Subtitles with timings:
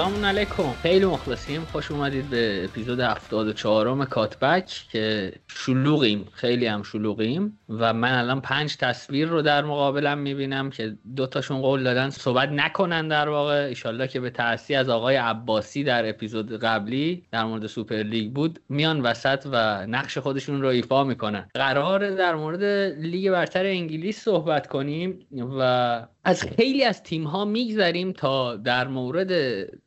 [0.00, 0.72] سلام علیکم.
[0.82, 1.66] خیلی مخلصیم.
[1.72, 6.28] خوش اومدید به اپیزود 74 کاتبک که شلوغیم.
[6.32, 7.58] خیلی هم شلوغیم.
[7.68, 13.08] و من الان پنج تصویر رو در مقابلم می‌بینم که دوتاشون قول دادن صحبت نکنن
[13.08, 13.66] در واقع.
[13.68, 18.60] ایشالله که به تأثیر از آقای عباسی در اپیزود قبلی در مورد سوپر لیگ بود.
[18.68, 21.48] میان وسط و نقش خودشون رو ایفا می‌کنن.
[21.54, 22.62] قرار در مورد
[22.98, 25.26] لیگ برتر انگلیس صحبت کنیم
[25.58, 29.32] و از خیلی از تیم ها میگذریم تا در مورد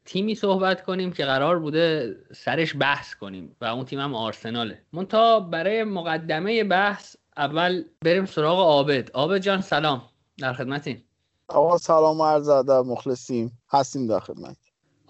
[0.06, 4.81] تیمی صحبت کنیم که قرار بوده سرش بحث کنیم و اون تیم هم آرسناله.
[4.94, 9.11] منتها برای مقدمه بحث اول بریم سراغ عابد.
[9.11, 10.02] عابد جان سلام.
[10.38, 11.04] در خدمتیم
[11.48, 13.59] آقا سلام و عرض ادب مخلصیم.
[13.70, 14.58] هستیم در خدمت.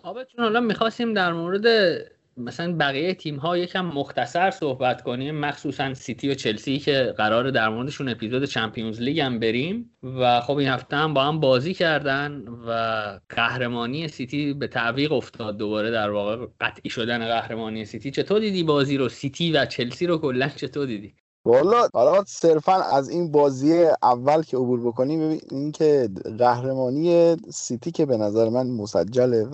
[0.04, 1.66] عابد چون حالا می‌خواستیم در مورد
[2.38, 5.36] مثلا بقیه تیم ها یکم مختصر صحبت کنیم.
[5.36, 9.92] مخصوصا سیتی و چلسی که قرار در موردشون اپیزود چمپیونز لیگ هم بریم.
[10.04, 12.72] و خب این هفته هم با هم بازی کردن و
[13.30, 18.12] قهرمانی سیتی به تعویق افتاد دوباره در واقع قطعی شدن قهرمانی سیتی.
[18.12, 21.14] چطور دیدی بازی رو؟ سیتی و چلسی رو کلا چطور دیدی؟
[21.46, 28.06] والا حالا صرفا از این بازی اول که عبور بکنیم این که قهرمانی سیتی که
[28.06, 29.48] به نظر من مسجله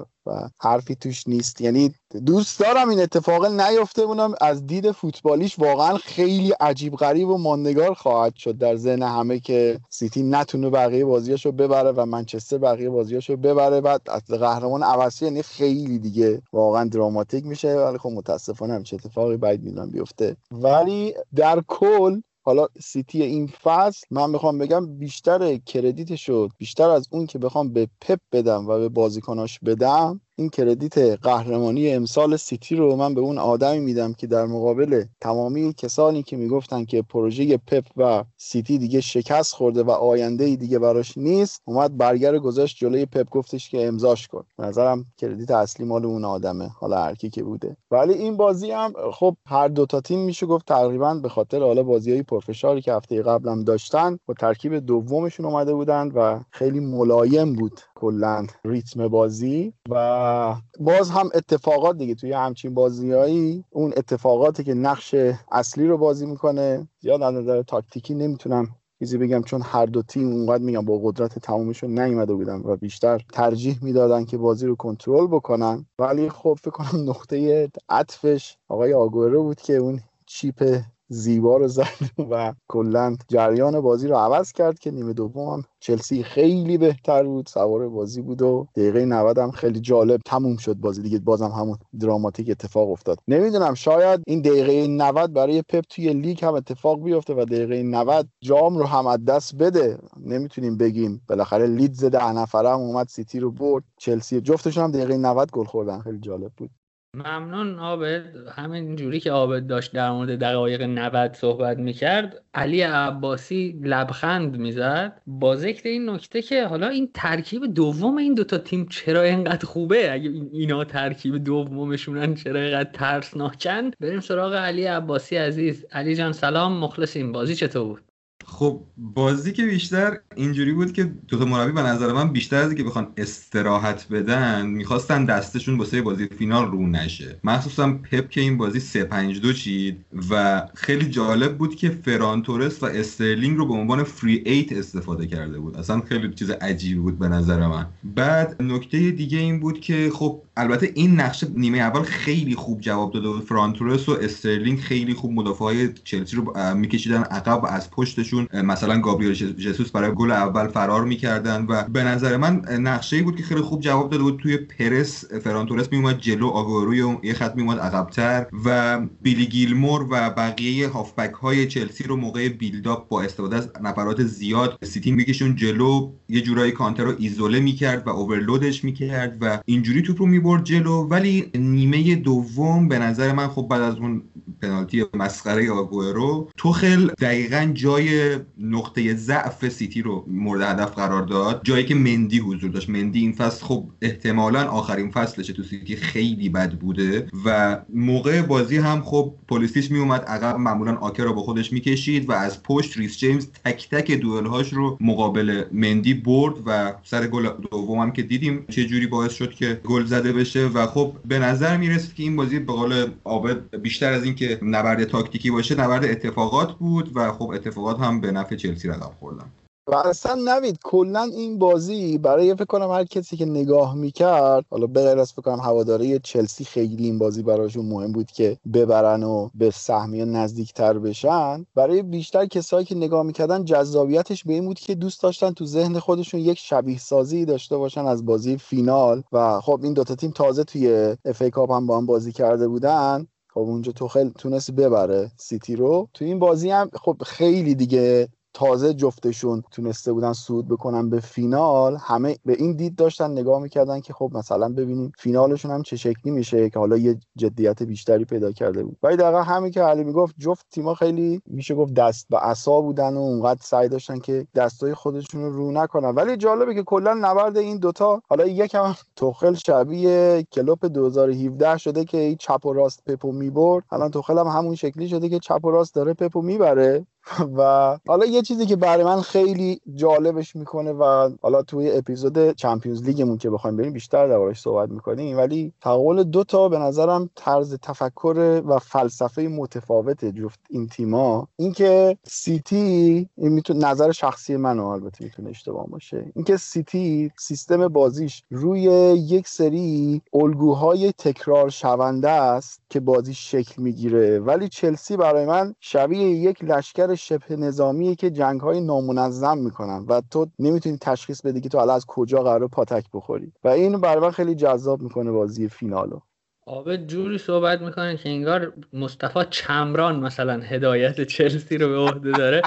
[0.61, 1.61] حرفی توش نیست.
[1.61, 1.93] یعنی
[2.25, 7.93] دوست دارم این اتفاق نیفته اونم از دید فوتبالیش واقعا خیلی عجیب غریب و ماندگار
[7.93, 8.57] خواهد شد.
[8.57, 14.01] در ذهن همه که سیتی نتونه بقیه بازیاشو ببره و منچستر بقیه بازیاشو ببره بعد
[14.07, 17.75] از قهرمان عوضی یعنی خیلی دیگه واقعا dramatic میشه.
[17.75, 20.35] ولی خب متاسفانه هم چه اتفاقی باید می‌دونم بیفته.
[20.51, 27.07] ولی در کل حالا سیتی این فصل من می‌خوام بگم بیشتر credit شو بیشتر از
[27.11, 32.75] اون که بخوام به پپ بدم و به بازیکناش بدم این credit قهرمانی امسال سیتی
[32.75, 37.57] رو من به اون آدمی میدم که در مقابل تمامی کسانی که می‌گفتن که پروژه
[37.57, 42.77] پپ و سیتی دیگه شکست خورده و آینده ای دیگه براش نیست اومد برگه گذاشت
[42.77, 44.43] جلوی پپ گفتش که امضاش کن.
[44.59, 47.77] نظرم credit اصلی مال اون آدمه حالا هر که بوده.
[47.91, 51.83] ولی این بازی هم خب هر دو تا تیم میشه گفت تقریبا به خاطر حالا
[51.83, 57.81] بازیای پرفشاری که هفته قبلم داشتن با ترکیب دومشون اومده بودن و خیلی ملایم بود.
[57.99, 65.15] کلا ریتم بازی و باز هم اتفاقات دیگه توی همچین بازیهایی اون اتفاقاتی که نقش
[65.51, 68.67] اصلی رو بازی می‌کنه زیاد از نظر تاکتیکی نمی‌تونم
[68.99, 73.25] چیزی بگم چون هر دو تیم اونقدر میگم با قدرت تمامشون نیومده بودن و بیشتر
[73.33, 75.85] ترجیح می‌دادن که بازی رو کنترل بکنن.
[75.99, 80.81] ولی خب فکر کنم نقطه عطفش آقای آگورو بود که اون chip
[81.11, 81.87] زیبا رو زد
[82.31, 87.47] و کلا جریان بازی رو عوض کرد که نیمه دوم چلسی خیلی بهتر بود.
[87.47, 91.19] سوار بازی بود و دقیقه 90 هم خیلی جالب تموم شد بازی دیگه.
[91.19, 93.19] بازم همون dramatic اتفاق افتاد.
[93.27, 98.27] نمی‌دونم شاید این دقیقه 90 برای پپ توی لیگ هم اتفاق بیفته و دقیقه 90
[98.41, 99.97] جام رو هم از دست بده.
[100.19, 101.21] نمی‌تونیم بگیم.
[101.29, 103.83] بالاخره لیدز ده نفره هم اومد سیتی رو برد.
[103.97, 105.99] چلسی جفتشون هم دقیقه 90 گل خوردن.
[105.99, 106.69] خیلی جالب بود.
[107.13, 108.23] ممنون عابد
[108.55, 115.21] همین جوری که عابد داشت در مورد دقایق 90 صحبت می‌کرد علی عباسی لبخند می‌زد
[115.27, 120.13] با ذکر این نکته که حالا این ترکیب دوم این دوتا تیم چرا اینقدر خوبه؟
[120.13, 125.85] اگه اینا ترکیب دومشونن چرا اینقدر ترسناکن؟ بریم سراغ علی عباسی عزیز.
[125.91, 127.31] علی جان سلام مخلصیم.
[127.31, 128.08] بازی چطور بود؟
[128.51, 132.83] خب بازی که بیشتر اینجوری بود که دوتا مربی به نظر من بیشتر از که
[132.83, 137.39] بخوان استراحت بدن می‌خواستن دستشون واسه بازی فینال رو نشه.
[137.43, 142.41] مخصوصا پپ که این بازی 3 5 2 چید و خیلی جالب بود که فران
[142.41, 145.77] تورس و استرلینگ رو به عنوان free eight استفاده کرده بود.
[145.77, 147.85] اصلا خیلی چیز عجیبی بود به نظر من.
[148.03, 153.13] بعد نکته دیگه این بود که خب البته این نقشه نیمه اول خیلی خوب جواب
[153.13, 157.65] داده بود فران تورس و استرلینگ خیلی خوب مدافع های چلسی رو میکشیدن عقب و
[157.65, 158.47] از پشتشون.
[158.53, 163.35] مثلا گابریل جسوس برای گل اول فرار می‌کردن و به نظر من نقشه ای بود
[163.35, 164.39] که خیلی خوب جواب داده بود.
[164.39, 170.87] توی پرس فرانتورس میومد جلو آگوئرو یه خط میومد عقبتر و بیلی گیلمور و بقیه
[170.87, 176.11] هافبک های چلسی رو موقع build-up با استفاده از نفرات زیاد سیتی میکشون جلو.
[176.29, 180.63] یه جورایی کانته رو ایزوله می‌کرد و overload ش می‌کرد و اینجوری توپ رو می‌برد
[180.63, 184.21] جلو ولی نیمه دوم به نظر من خب بعد از اون
[184.61, 191.61] پنالتی مسخره آگوئرو توخل دقیقا جای نقطه ضعف سیتی رو مورد هدف قرار داد.
[191.63, 192.89] جایی که مندی حضور داشت.
[192.89, 195.53] مندی این فصل خب احتمالا آخرین فصلشه.
[195.53, 200.95] تو سیتی خیلی بد بوده و موقع بازی هم خب پولیسیچ می اومد عقب معمولا
[200.95, 204.97] آکه رو با خودش می‌کشید و از پشت ریس جیمز تک تک دوئل هاش رو
[205.01, 209.81] مقابل مندی برد و سر گل دوم هم که دیدیم چه جوری باعث شد که
[209.85, 214.13] گل زده بشه و خب به نظر می‌رسید که این بازی به قول عابد بیشتر
[214.13, 218.87] از اینکه نبرد تاکتیکی باشه نبرد اتفاقات بود و خب اتفاقات هم به نفع چلسی
[218.87, 219.51] رقم خوردن.
[219.87, 224.87] و اصلا نوید کلا این بازی برای فکر کنم هر کسی که نگاه می‌کرد حالا
[224.87, 229.23] به غیر از فکر کنم هواداری چلسی خیلی این بازی براشون مهم بود که ببرن
[229.23, 231.65] و به سهمیه نزدیکتر بشن.
[231.75, 235.99] برای بیشتر کسایی که نگاه می‌کردن جذابیتش به این بود که دوست داشتن تو ذهن
[235.99, 239.23] خودشون یک شبیه سازی داشته باشن از بازی فینال.
[239.31, 243.27] و خب این دوتا تیم تازه توی FA Cup هم با هم بازی کرده بودن.
[243.53, 246.09] خب اونجا توخل تونست ببره سیتی رو.
[246.13, 251.97] تو این بازی هم خب خیلی دیگه تازه جفتشون تونسته بودن صعود بکنن به فینال
[252.01, 256.31] همه به این دید داشتن نگاه می‌کردن که خب مثلا ببینیم فینالشون هم چه شکلی
[256.31, 258.97] میشه که حالا یه جدیت بیشتری پیدا کرده بود.
[259.03, 263.13] ولی دقیقا همین که علی می‌گفت جفت تیما خیلی میشه گفت دست به عصا بودن
[263.13, 266.09] و اونقدر سعی داشتن که دستای خودشون رو رو نکنن.
[266.09, 272.35] ولی جالبه که کلا نبرد این دوتا حالا یکم توخل شبیه کلوپ 2017 شده که
[272.39, 273.83] چپ و راست پپو می‌برد.
[273.91, 277.05] الان توخل هم همون شکلی شده که چپ و راست داره پپو می‌بره.
[277.57, 283.03] و حالا یه چیزی که برای من خیلی جالبش می‌کنه و حالا توی اپیزود چمپیونز
[283.03, 287.75] لیگمون که بخوایم بریم بیشتر دربارش صحبت می‌کنیم ولی تقابل دو تا به نظرم طرز
[287.81, 295.23] تفکر و فلسفه متفاوت جفت این تیما اینکه سیتی این می‌تونه نظر شخصی منو البته
[295.25, 296.31] می‌تونه اشتباه باشه.
[296.35, 298.81] اینکه سیتی سیستم بازیش روی
[299.29, 304.39] یک سری الگوهای تکرار شونده است که بازی شکل می‌گیره.
[304.39, 310.21] ولی چلسی برای من شبیه یک لشکر شبه نظامیه که جنگ های نامنظم می‌کنن و
[310.31, 313.51] تو نمی‌تونی تشخیص بدی که تو حالا از کجا قرار پاتک بخوری.
[313.63, 316.19] و این برای خیلی جذاب می‌کنه بازی فینالو.
[316.65, 322.61] آبه جوری صحبت می‌کنه که انگار مصطفی چمران مثلا هدایت چلسی رو به عهده داره.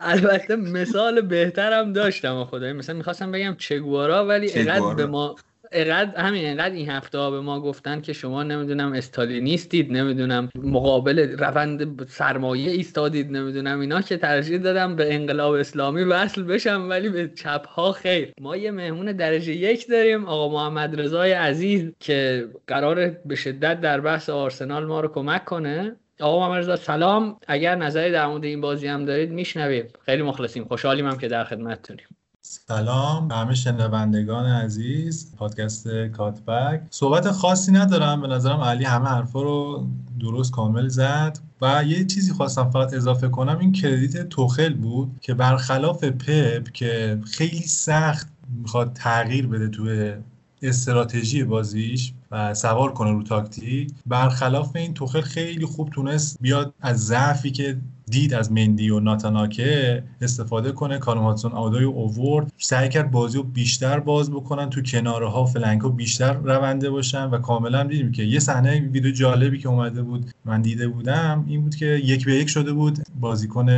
[0.00, 2.72] البته مثال بهترم داشتم خدایی.
[2.72, 5.36] مثلا می‌خواستم بگم چگوارا ولی اینقدر به ما
[5.72, 11.38] اقدر همین اینقدر این هفته ها به ما گفتن که شما نمی‌دونم استالینیستید نمی‌دونم مقابل
[11.38, 17.28] روند سرمایه ایستادید نمی‌دونم اینا که ترجیح دادم به انقلاب اسلامی وصل بشم ولی به
[17.28, 18.32] چپ ها خیر.
[18.40, 24.00] ما یه مهمون درجه یک داریم آقا محمد رضای عزیز که قرار به شدت در
[24.00, 25.96] بحث آرسنال ما رو کمک کنه.
[26.20, 27.40] آقا محمد سلام.
[27.48, 29.88] اگر نظری در مورد این بازی هم دارید میشنویم.
[30.06, 30.64] خیلی مخلصیم.
[30.64, 32.17] خوشحالیم هم که در خدمتتونیم.
[32.50, 36.82] سلام همه شنوندگان عزیز پادکست کاتبک.
[36.90, 39.86] صحبت خاصی ندارم به نظرم علی همه حرفا رو
[40.20, 45.34] درست کامل زد و یه چیزی خواستم فقط اضافه کنم این کردیت توخل بود که
[45.34, 48.28] برخلاف پپ که خیلی سخت
[48.62, 50.14] می‌خواد تغییر بده توی
[50.62, 57.06] استراتژی بازیش و سوار کنه رو تاکتیک برخلاف این توخل خیلی خوب تونست بیاد از
[57.06, 57.78] ضعفی که
[58.10, 60.98] دید از مندی و ناتاناکه استفاده کنه.
[60.98, 64.70] کارماتسون آدای اوورد سعی کرد بازی رو بیشتر باز بکنن.
[64.70, 69.12] تو کناره ها فلنک ها بیشتر رونده باشن و کاملا دیدیم که یه صحنه ویدیو
[69.12, 72.98] جالبی که اومده بود من دیده بودم این بود که یک به یک شده بود
[73.20, 73.68] بازیکن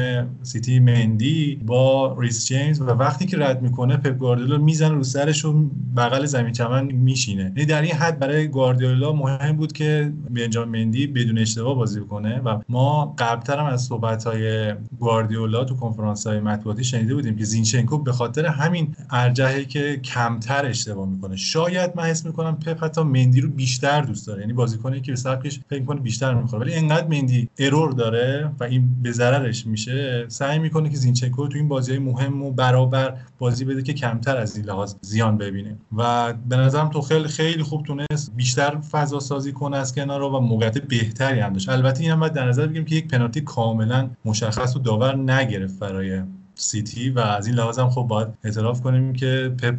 [0.43, 5.45] سیتی مندی با ریس جیمز و وقتی که رد می‌کنه پپ گواردیولا می‌زنه رو سرش
[5.45, 7.43] و بغل زمین چمن میشینه.
[7.43, 12.39] یعنی در این حد برای گواردیولا مهم بود که بنجامین مندی بدون اشتباه بازی کنه
[12.39, 17.45] و ما قبلتر هم از صحبت های گواردیولا تو کنفرانس های مطبوعاتی شنیده بودیم که
[17.45, 21.37] زینچنکو به خاطر همین ارجحی که کمتر اشتباه می‌کنه.
[21.37, 24.41] شاید من حس می‌کنم پپ حتی مندی رو بیشتر دوست داره.
[24.41, 26.61] یعنی بازیکنی که به سبکش فکر می‌کنه بیشتر می‌خوره.
[26.61, 31.57] ولی انقدر مندی ارور داره و این به ضررش میشه سعی می‌کنه که زینچنکو تو
[31.59, 35.77] این بازی مهم و برابر بازی بده که کمتر از این لحاظ زیان ببینه.
[35.97, 40.41] و به نظرم تو خیلی خیلی خوب تونست بیشتر فضا سازی کنه از کنار و
[40.41, 41.69] موقعیت بهتری هم داشت.
[41.69, 45.79] البته این هم باید در نظر بگیریم که یک پنالتی کاملا مشخص و داور نگرفت
[45.79, 46.23] برای
[46.55, 49.75] سیتی و از این لحاظ هم خب باید اعتراف کنیم که پپ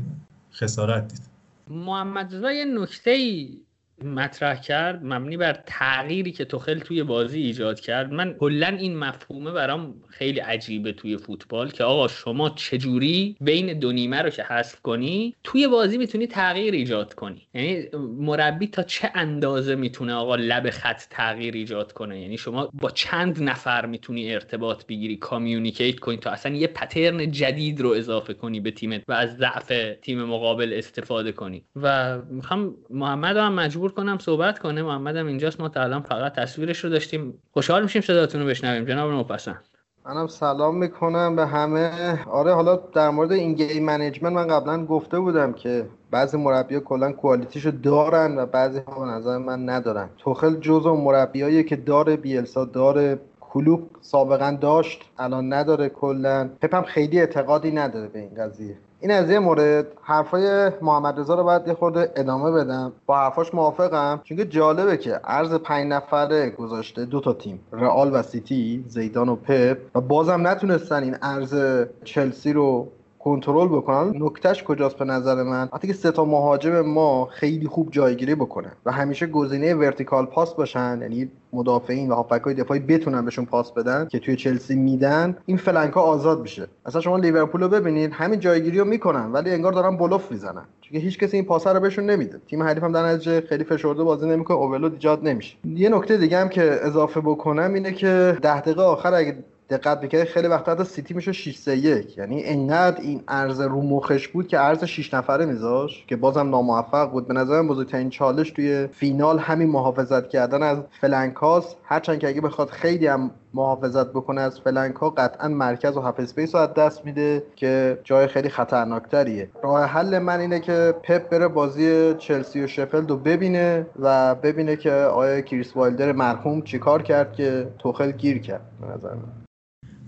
[0.54, 1.22] خسارت دید.
[1.70, 3.62] محمد رضا یه نکته ای
[4.04, 8.14] مطرح کرد مبنی بر تغییری که توخل توی بازی ایجاد کرد.
[8.14, 13.92] من کلا این مفهومه برام خیلی عجیبه توی فوتبال که آقا شما چجوری بین دو
[13.92, 17.48] نیمه رو که حذف کنی توی بازی می‌تونی تغییر ایجاد کنی.
[17.54, 17.84] یعنی
[18.18, 23.44] مربی تا چه اندازه می‌تونه آقا لب خط تغییر ایجاد کنه؟ یعنی شما با چند
[23.44, 28.72] نفر می‌تونی ارتباط بگیری کامیونیکیت کنی تا اصلا یه پترن جدید رو اضافه کنی به
[28.72, 31.64] تیمت و از ضعف تیم مقابل استفاده کنی.
[31.76, 34.84] و می‌خوام محمد هم مجبور کنم صحبت کنه.
[34.84, 35.62] محمدم اینجاست.
[35.62, 37.34] ما تا الان فقط تصویرش رو داشتیم.
[37.52, 38.86] خوشحال میشیم صداتون رو بشنویم.
[38.86, 39.62] جناب نوپسند
[40.06, 42.20] منم سلام می‌کنم به همه.
[42.26, 47.12] آره حالا در مورد این game management من قبلا گفته بودم که بعضی مربی کلا
[47.12, 50.10] quality شو دارن و بعضی ها نظر من ندارن.
[50.18, 56.50] توخل جزو مربیایی که داره بیلسا داره کلوپ سابقا داشت الان نداره کلا.
[56.62, 58.78] پپ هم خیلی اعتقادی نداره به این قضیه.
[59.02, 62.92] این از یه مورد حرفای محمد رضا رو باید یه خورده ادامه بدم.
[63.06, 64.22] با حرفاش موافقم.
[64.24, 69.36] چون جالبه که عرض پنج نفره گذاشته دو تا تیم رئال و سیتی زیدان و
[69.36, 69.78] پپ.
[69.96, 72.88] و بازم نتونستن این عرض چلسی رو
[73.24, 77.92] کنترل بکنن نکتهش کجاست به نظر من؟ وقتی که سه تا مهاجم ما خیلی خوب
[77.92, 83.46] جایگیری بکنن و همیشه گزینه vertical پاس باشن یعنی مدافعین و هافبک دفاعی بتونن بهشون
[83.46, 86.68] پاس بدن که توی چلسی میدن این flank آزاد میشه.
[86.86, 90.66] اصلا شما لیورپول رو ببینید همین جایگیری رو می‌کنن ولی انگار دارن بلوف می‌زنن.
[90.82, 92.42] چون هیچ کسی این پاس رو بهشون نمیده.
[92.48, 95.58] تیم حریف هم در نتیجه خیلی فشرده بازی نمی‌کنه overload ایجاد نمیشه.
[95.66, 99.38] یه نکته دیگه هم که اضافه بکنم اینه که ده دقیقه آخر اگه
[99.72, 103.82] دقت بکنید خیلی وقت حتی سیتی میشه 6 3 1 یعنی انقدر این عرض رو
[103.82, 107.28] مخش بود که عرض 6 نفره میذاش که بازم ناموفق بود.
[107.28, 111.76] به نظرم بزرگترین چالش توی فینال همین محافظت کردن از flank هاس.
[111.84, 116.20] هرچند که اگه بخواد خیلی هم محافظت بکنه از flank ها قطعا مرکز و half
[116.20, 119.50] space رو از دست میده که جای خیلی خطرناکتریه.
[119.64, 124.76] راه حل من اینه که پپ بره بازی چلسی و شفلد رو ببینه و ببینه
[124.76, 128.62] که آیا کریس وایلدر مرحوم چیکار کرد که توخل گیر کرد.
[128.82, 129.41] به نظر من.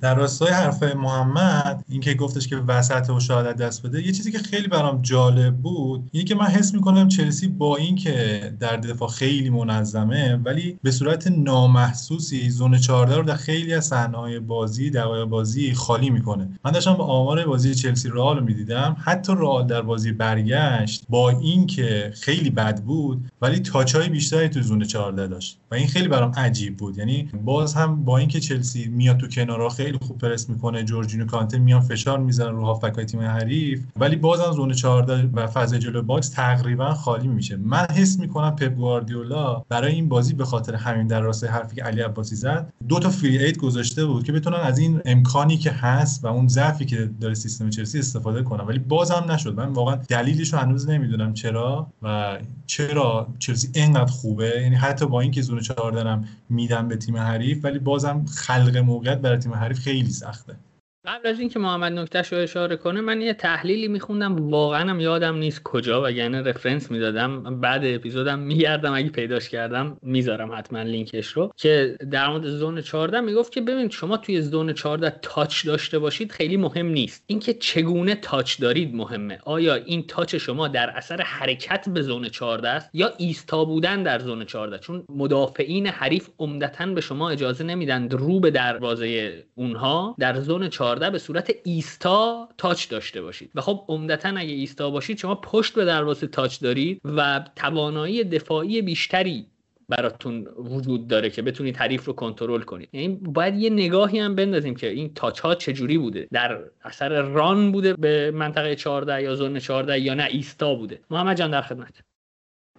[0.03, 4.38] در راستای حرف محمد اینکه گفتش که وسط و شاید دست بده یه چیزی که
[4.38, 9.50] خیلی برام جالب بود اینه که من حس می‌کنم چلسی با اینکه در دفاع خیلی
[9.50, 15.74] منظمه ولی به صورت نامحسوسی zone 14 رو در خیلی از صحنه‌های بازی دقایق بازی
[15.74, 16.50] خالی می‌کنه.
[16.65, 18.98] من داشتم با آمار بازی چلسی رئال می‌دیدم.
[19.00, 24.62] حتی رئال در بازی برگشت با اینکه خیلی بد بود ولی touch های بیشتری تو
[24.62, 25.57] zone 14 داشت.
[25.72, 26.98] و این خیلی برام عجیب بود.
[26.98, 31.26] یعنی باز هم با اینکه چلسی میاد تو کنارا خیلی خیلی خوب پرس می‌کنه جورجینو
[31.26, 33.84] کانته میان فشار می‌زنن رو هافبک تیم حریف.
[33.96, 37.56] ولی بازم zone 14 و فاز جلو box تقریبا خالی میشه.
[37.56, 41.84] من حس می‌کنم پپ گواردیولا برای این بازی به خاطر همین در راست حرفی که
[41.84, 45.72] علی عباسی زد دو تا فری اید گذاشته بود که بتونن از این امکانی که
[45.72, 48.66] هست و اون ضعفی که داره سیستم چلسی استفاده کنن.
[48.66, 49.54] ولی بازم نشد.
[49.56, 54.62] من واقعا دلیلش رو هنوز نمی‌دونم چرا و چرا چلسی اینقدر خوبه.
[54.62, 59.22] یعنی حتی با اینکه زون 14 هم میدن به تیم حریف ولی بازم خلق موقعیت
[59.22, 60.60] برای تیم حریف خیلی سخته.
[61.05, 64.50] قبل از اینکه محمد نکتهش رو اشاره کنه من یه تحلیلی میخوندم.
[64.50, 67.62] واقعا هم یادم نیست کجا و یعنی رفرنس می‌دادم.
[67.62, 68.93] بعد اپیزودم میگردم.
[68.93, 71.51] اگه پیداش کردم می‌ذارم حتما لینکش رو.
[71.57, 76.31] که در مورد زون 14 می‌گفت که ببینید شما توی زون 14 تاچ داشته باشید
[76.31, 77.24] خیلی مهم نیست.
[77.27, 79.39] اینکه چگونه تاچ دارید مهمه.
[79.45, 84.19] آیا این تاچ شما در اثر حرکت به زون 14 است یا ایستا بودن در
[84.19, 90.39] زون 14 چون مدافعین حریف عمدتا به شما اجازه نمیدن رو به دروازه اونها در
[90.39, 93.52] زون 14 14 به صورت ایستا تاچ داشته باشید.
[93.56, 98.82] و خب عمدتا اگه ایستا باشید شما پشت به دروازه تاچ دارید و توانایی دفاعی
[98.82, 99.46] بیشتری
[99.90, 102.90] براتون وجود داره که بتونید حریف رو کنترل کنید.
[102.94, 106.28] یعنی باید یه نگاهی هم بندازیم که این تاچ ها چجوری بوده.
[106.32, 111.00] در اثر ران بوده به منطقه 14 یا زون 14 یا نه ایستا بوده.
[111.10, 112.12] محمد جان در خدمت.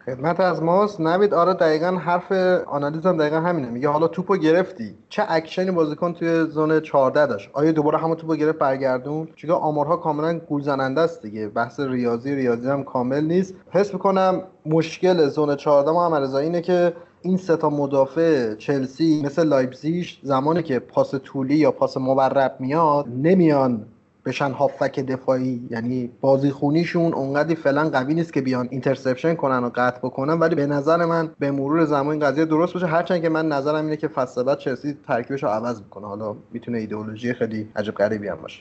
[0.06, 1.00] خدمت از ماست.
[1.00, 2.32] نوید آره دقیقا حرف
[2.66, 3.70] آنالیزم دقیقا همینه.
[3.70, 4.94] میگه حالا توپو گرفتی.
[5.08, 9.96] چه اکشنی بازیکن توی zone 14 داشت؟ آیا دوباره همون توپو گرفت برگردون؟ چون آمارها
[9.96, 11.48] کاملا گول زننده است دیگه.
[11.48, 13.54] بحث ریاضی ریاضی هم کامل نیست.
[13.70, 16.92] حس می‌کنم مشکل zone 14 ما هم اینه که
[17.22, 23.06] این سه تا مدافع چلسی مثل لایپزیگ زمانی که پاس طولی یا پاس مورب میاد
[23.08, 23.86] نمیان
[24.26, 25.68] بشن هافبک دفاعی.
[25.70, 30.54] یعنی بازی خونیشون اونقدی فعلا قوی نیست که بیان interception کنن و قطع بکنن ولی
[30.54, 32.86] به نظر من به مرور زمان این قضیه درست باشه.
[32.86, 36.06] هرچند که من نظرم اینه که فصل بعد چلسی ترکیبش رو عوض می‌کنه.
[36.06, 38.60] حالا می‌تونه ایدئولوژی خیلی عجیب غریبی هم باشه.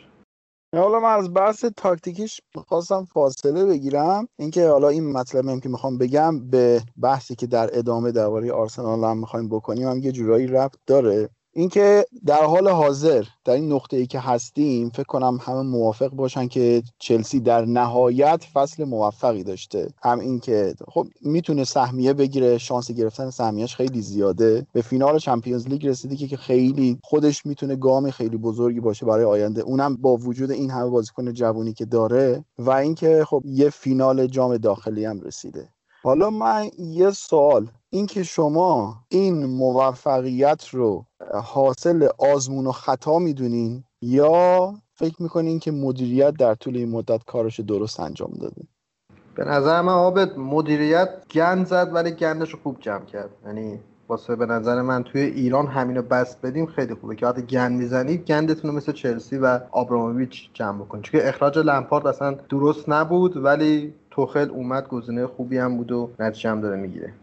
[0.76, 4.28] حالا من از بحث تاکتیکیش می‌خواستم فاصله بگیرم.
[4.40, 9.18] اینکه حالا این مطلبی که می‌خوام بگم به بحثی که در ادامه درباره آرسنال هم
[9.18, 11.30] می‌خوایم بکنیم هم یه جورایی ربط داره.
[11.56, 16.48] اینکه در حال حاضر در این نقطه ای که هستیم فکر کنم همه موافق باشن
[16.48, 19.94] که چلسی در نهایت فصل موفقی داشته.
[20.04, 24.68] هم اینکه خب می‌تونه سهمیه بگیره شانس گرفتن سهمیهش خیلی زیاده.
[24.74, 29.62] به فینال چمپیونز لیگ رسیده که خیلی خودش می‌تونه گام خیلی بزرگی باشه برای آینده.
[29.62, 34.58] اونم با وجود این همه بازیکن جوونی که داره و اینکه خب یه فینال جام
[34.58, 35.70] داخلی هم رسیده.
[36.04, 37.68] حالا من یه سوال.
[37.90, 41.06] اینکه شما این موفقیت رو
[41.44, 47.60] حاصل آزمون و خطا می‌دونین یا فکر می‌کنین که مدیریت در طول این مدت کارش
[47.60, 48.62] درست انجام داده؟
[49.36, 53.30] به نظر من آبد مدیریت گند زد ولی گندش رو خوب جمع کرد.
[53.46, 57.78] یعنی واسه به نظر من توی ایران همینو بست بدیم خیلی خوبه که وقتی گند
[57.80, 61.04] می‌زنید گندتون رو مثل چلسی و آبراموویچ جمع بکنید.
[61.04, 66.50] چون اخراج لمپارد اصلا درست نبود ولی توخل اومد گزینه خوبی هم بود و نتیجه
[66.50, 67.14] هم داره می‌گیره.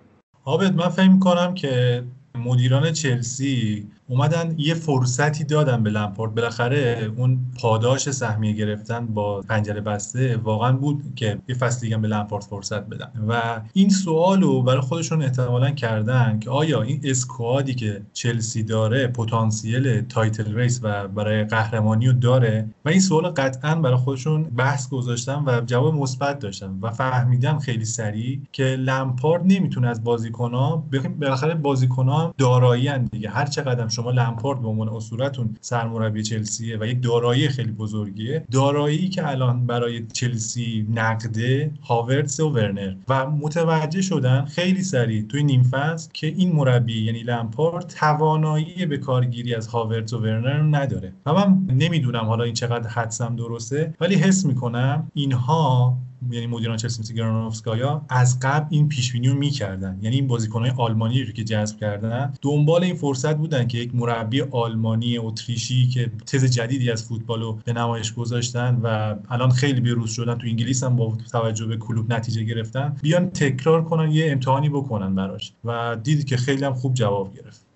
[0.45, 2.03] آبد من فکر می‌کنم که
[2.35, 9.81] مدیران چلسی اومدن یه فرصتی دادن به لمپارد بالاخره اون پاداش سهمیه گرفتن با پنجره
[9.81, 13.11] بسته واقعا بود که یه فصل دیگه به لمپارد فرصت بدن.
[13.29, 18.63] و این سوال رو برای خودشون احتمالا کردن که آیا این squad ی که چلسی
[18.63, 24.43] داره پتانسیل title race و برای قهرمانی رو داره؟ و این سوال قطعا برای خودشون
[24.43, 30.85] بحث گذاشتن و جواب مثبت داشتن و فهمیدن خیلی سریع که لمپارد نمی‌تونه از بازیکن‌ها
[31.21, 33.31] بالاخره بازیکن‌ها دارایی دیگه.
[33.31, 39.09] هر چقدر شما لمپارد به عنوان اسطورتون سرمربی چلسیه و یک دارایی خیلی بزرگیه دارایی
[39.09, 42.95] که الان برای چلسی نقده هاورتس و ورنر.
[43.09, 48.99] و متوجه شدن خیلی سریع توی نیم فصل که این مربی یعنی لمپارد توانایی به
[48.99, 51.13] کارگیری از هاورتس و ورنر نداره.
[51.27, 55.97] و من نمی‌دونم حالا این چقدر حدسم درسته ولی حس می‌کنم اینها
[56.31, 59.99] یعنی مدیران چلسی مثل گرانوفسکایا از قبل این پیش بینی رو می‌کردن.
[60.03, 64.41] یعنی این بازیکنهای آلمانی رو که جذب کردن دنبال این فرصت بودن که یک مربی
[64.41, 70.11] آلمانی اتریشی که تز جدیدی از فوتبال رو به نمایش گذاشتن و الان خیلی بروز
[70.11, 74.69] شدن تو انگلیس هم با توجه به کلوب نتیجه گرفتن بیان تکرار کنن یه امتحانی
[74.69, 75.53] بکنن براش.
[75.65, 77.70] و دیدی که خیلی هم خوب جواب گرفت.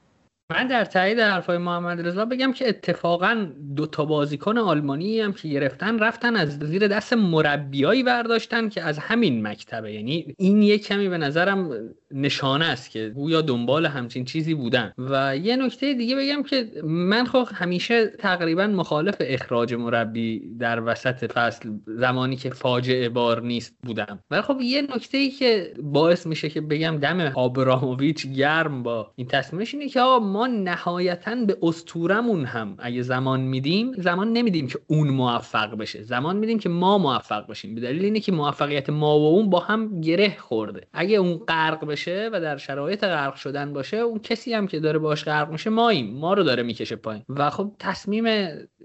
[0.51, 3.47] من در تایید حرفای محمد رضا بگم که اتفاقا
[3.77, 8.99] دو تا بازیکن آلمانی هم که گرفتن رفتن از زیر دست مربیایی برداشتن که از
[8.99, 9.93] همین مکتبه.
[9.93, 11.71] یعنی این یک کمی به نظرم
[12.11, 14.93] نشانه است که گویا دنبال همچین چیزی بودن.
[14.99, 21.33] و یه نکته دیگه بگم که من خب همیشه تقریبا مخالف اخراج مربی در وسط
[21.33, 24.19] فصل زمانی که فاجعه بار نیست بودم.
[24.31, 29.27] ولی خب یه نکته ای که باعث میشه که بگم دم آبراموویچ گرم با این
[29.27, 34.79] تصمیمش اینه که آقا ما نهایتا به استورمون هم اگه زمان میدیم زمان نمیدیم که
[34.87, 36.03] اون موفق بشه.
[36.03, 39.61] زمان میدیم که ما موفق باشیم به دلیل اینه که موفقیت ما و اون با
[39.61, 40.87] هم گره خورده.
[40.93, 44.99] اگه اون غرق بشه و در شرایط غرق شدن باشه اون کسی هم که داره
[44.99, 46.15] باش غرق میشه ماییم.
[46.19, 47.23] ما رو داره می‌کشه پایین.
[47.29, 48.25] و خب تصمیم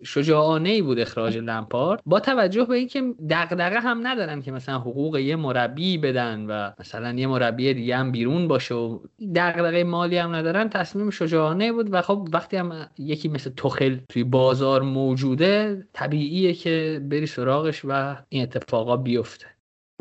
[0.03, 2.01] شجاعانه ای بود اخراج لمپارد.
[2.05, 7.13] با توجه به اینکه دغدغه هم ندارن که مثلا حقوق یه مربی بدن و مثلا
[7.13, 8.99] یه مربی دیگه هم بیرون باشه و
[9.35, 14.23] دغدغه مالی هم ندارن تصمیم شجاعانه بود و خب وقتی هم یکی مثل توخل توی
[14.23, 19.45] بازار موجوده طبیعیه که بری سراغش و این اتفاقا بیفته.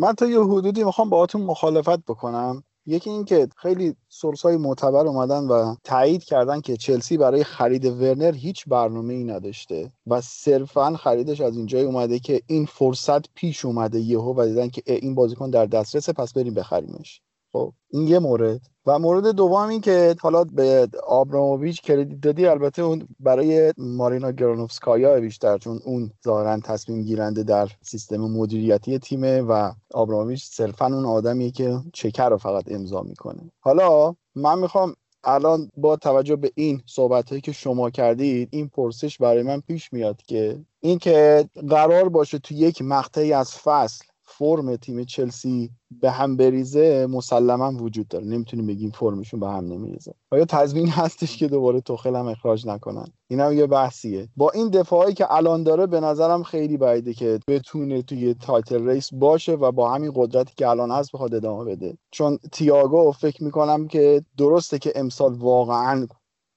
[0.01, 2.63] من تا یه حدودی می‌خوام باهاتون مخالفت بکنم.
[2.89, 7.85] یکی این که خیلی سورس های معتبر اومدن و تایید کردن که چلسی برای خرید
[7.85, 13.65] ورنر هیچ برنامه ای نداشته و صرفا خریدش از اینجای اومده که این فرصت پیش
[13.65, 17.21] اومده یهو و دیدن که این بازیکن در دسترسه پس بریم بخریمش.
[17.53, 18.61] خب این یه مورد.
[18.89, 25.21] و مورد دوم این که حالا به آبراموویچ کردیت دادی البته اون برای مارینا گرانوفسکایا
[25.21, 31.51] بیشتر چون اون ظاهرا تصمیم گیرنده در سیستم مدیریتی تیمه و آبراموویچ صرفا اون آدمیه
[31.51, 33.51] که چکر رو فقط امضا می‌کنه.
[33.61, 39.19] حالا من می‌خوام الان با توجه به این صحبت هایی که شما کردید این پرسش
[39.19, 44.05] برای من پیش میاد که اینکه قرار باشه تو یک مقطعی از فصل
[44.39, 45.71] فرم تیم چلسی
[46.01, 48.25] به هم بریزه مسلما وجود داره.
[48.25, 50.15] نمی‌تونیم بگیم فرمشون به هم نمیریزه.
[50.31, 54.29] آیا تضمین هستش که دوباره توخل هم اخراج نکنن؟ این هم یه بحثیه.
[54.37, 59.15] با این دفاعی که الان داره به نظرم خیلی بعیده که بتونه توی title race
[59.15, 61.99] باشه و با همین قدرتی که الان هست بخواد ادامه بده.
[62.11, 66.07] چون تییاگو فکر می‌کنم که درسته که امسال واقعا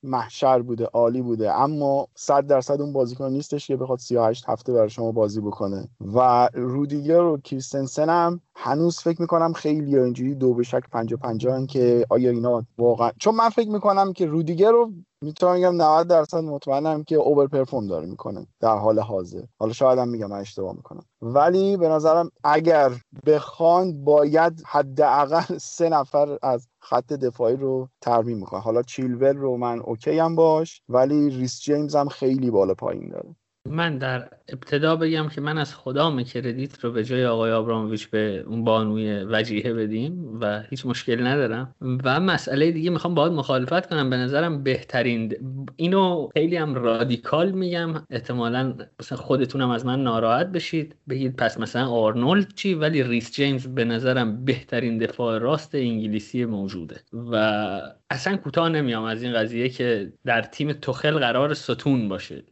[0.04, 1.52] محشر بوده عالی بوده.
[1.52, 5.88] اما 100 درصد اون بازیکن نیستش که بخواد 38 هفته برای شما بازی بکنه.
[6.16, 11.66] و رودیگر و کریستنسن هم هنوز فکر می‌کنم خیلی اینجوری دو به شک 50 50
[11.66, 16.38] که آیا اینا واقعا چون من فکر می‌کنم که رودیگر رو می‌تونم بگم 90 درصد
[16.38, 19.42] مطمئنم که over perform داره می‌کنه در حال حاضر.
[19.60, 21.04] حالا شاید هم میگم من اشتباه می‌کنم.
[21.22, 22.92] ولی به نظرم اگر
[23.26, 29.80] بخوان باید حداقل سه نفر از خط دفاعی رو ترمیم می‌کنه حالا چیلول رو من
[29.80, 33.36] okay هم باش ولی ریس جیمز هم خیلی بالا پایین داره.
[33.66, 38.44] من در ابتدا بگم که من از خدام credit رو به جای آقای آبراموویچ به
[38.48, 41.76] اون بانوی وجیهه بدیم و هیچ مشکل ندارم.
[42.04, 44.10] و مسئله دیگه می‌خوام باید مخالفت کنم.
[44.10, 45.34] به نظرم بهترین
[45.76, 47.94] اینو خیلی هم رادیکال میگم.
[48.10, 50.96] احتمالا مثلا خودتونم از من ناراحت بشید.
[51.10, 56.96] بگید پس مثلا آرنولد چی؟ ولی ریس جیمز به نظرم بهترین دفاع راست انگلیسی موجوده.
[57.14, 57.36] و
[58.10, 62.44] اصلا کوتاه نمیام از این قضیه که در تیم تخل قرار ستون باشه.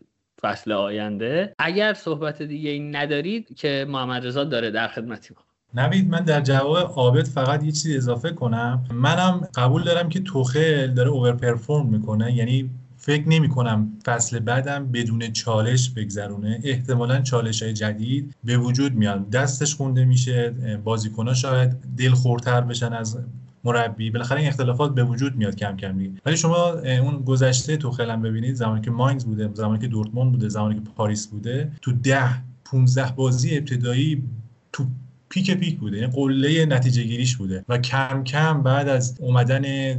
[0.42, 1.54] فصل آینده.
[1.60, 5.42] اگر صحبت دیگه این ندارید که محمد رضا داره در خدمتی ما
[5.74, 8.86] نوید من در جواب عابد فقط یه چیز اضافه کنم.
[8.94, 12.34] منم قبول دارم که توخل داره اوور پرفورم می‌کنه.
[12.34, 16.60] یعنی فکر نمی کنم فصل بعدم بدون چالش بگذرونه.
[16.64, 19.30] احتمالا چالش های جدید به وجود میاد.
[19.30, 20.54] دستش خونده میشه.
[20.84, 23.18] بازیکنها شاید دلخورتر بشن از
[23.64, 26.22] مربی بالاخره این اختلافات به وجود میاد کم کم دیگه.
[26.26, 30.50] ولی شما اون گذشته تو خیلم ببینید زمانی که ماینز بوده زمانی که دورتموند بوده
[30.50, 34.24] زمانی که پاریس بوده تو ده 15 بازی ابتدایی
[34.74, 34.86] تو
[35.30, 35.98] پیک پیک بوده.
[35.98, 37.66] یعنی قله نتیجه گیریش بوده.
[37.70, 39.96] و کم کم بعد از اومدن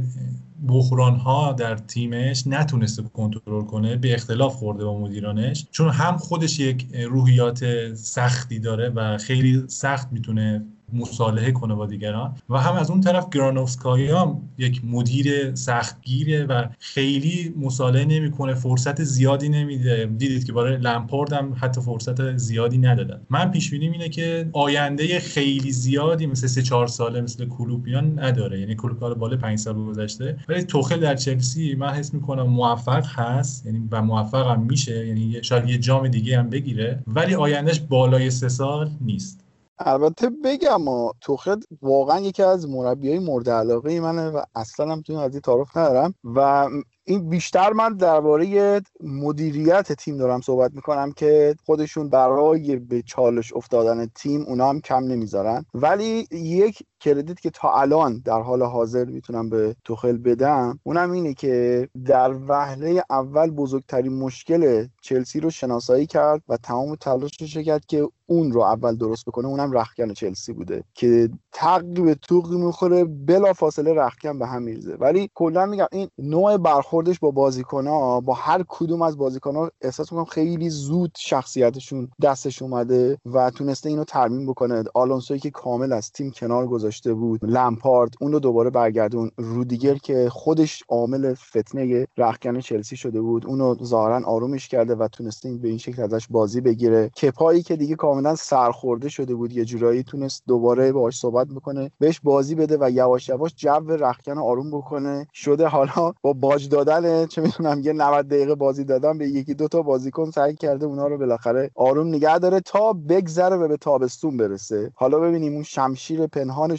[0.67, 5.65] بحران ها در تیمش نتونسته کنترل کنه به اختلاف خورده با مدیرانش.
[5.71, 12.35] چون هم خودش یک روحیات سختی داره و خیلی سخت می‌تونه مصالحه کنه با دیگران.
[12.49, 19.03] و هم از اون طرف گرانوفسکایی هم یک مدیر سختگیره و خیلی مصالحه نمی‌کنه فرصت
[19.03, 20.05] زیادی نمیده.
[20.17, 23.21] دیدید که برای لمپارد هم حتی فرصت زیادی ندادن.
[23.29, 28.59] من پیش بینیم اینه که آینده خیلی زیادی مثل سه چهار ساله مثل کلوپیان نداره.
[28.59, 30.37] یعنی کلوپ بالا 5 سال گذشته.
[30.49, 33.65] ولی توخل در چلسی من حس می‌کنم موفق هست.
[33.65, 35.07] یعنی و موفق هم میشه.
[35.07, 37.03] یعنی شاید یه جام دیگه هم بگیره.
[37.07, 39.45] ولی آیندهش بالای سه سال نیست.
[39.79, 45.13] البته بگم و توخل واقعا یکی از مربیای مورد علاقه منه و اصلا هم تو
[45.17, 46.69] این تعارف ندارم و
[47.03, 54.05] این بیشتر من درباره مدیریت تیم دارم صحبت می‌کنم که خودشون برای به چالش افتادن
[54.15, 55.65] تیم اونا هم کم نمی‌ذارن.
[55.73, 61.33] ولی یک کردیت که تا الان در حال حاضر می‌تونم به توخل بدم اونم اینه
[61.33, 68.07] که در وهله اول بزرگترین مشکل چلسی رو شناسایی کرد و تمام تلاشش کرد که
[68.25, 69.47] اون رو اول درست بکنه.
[69.47, 74.95] اونم رخکن چلسی بوده که تقی به توقی می‌خوره بلا فاصله رخکن به هم میرزه
[74.99, 80.25] ولی کلا میگم این نوع برخوردش با بازیکنها با هر کدوم از بازیکنها احساس می‌کنم
[80.25, 84.83] خیلی زود شخصیتشون دستش اومده و تونسته اینو ترمیم بکنه.
[84.93, 87.39] آلونسوی که کامل از تیم کنار گذاشته بود.
[87.43, 93.45] لمپارد اون رو دوباره برگردون رودیگر که خودش عامل فتنه رخکن چلسی شده بود.
[93.45, 97.09] اونو ظاهرا آرومش کرده و تونسته به این شکل ازش بازی بگیره.
[97.09, 102.19] کپایی که دیگه کاملا سرخورده شده بود یه جورایی تونست دوباره باهاش صحبت بکنه بهش
[102.23, 105.27] بازی بده و یواش یواش جو رخکن آروم بکنه.
[105.33, 109.67] شده حالا با باج دادن چه می‌تونم یه 90 دقیقه بازی دادن به یکی دو
[109.67, 114.37] تا بازیکن سعی کرده اونا رو بالاخره آروم نگه داره تا بگذره و به تابستون
[114.37, 114.91] برسه.
[114.95, 116.27] حالا ببینیم اون شمشیر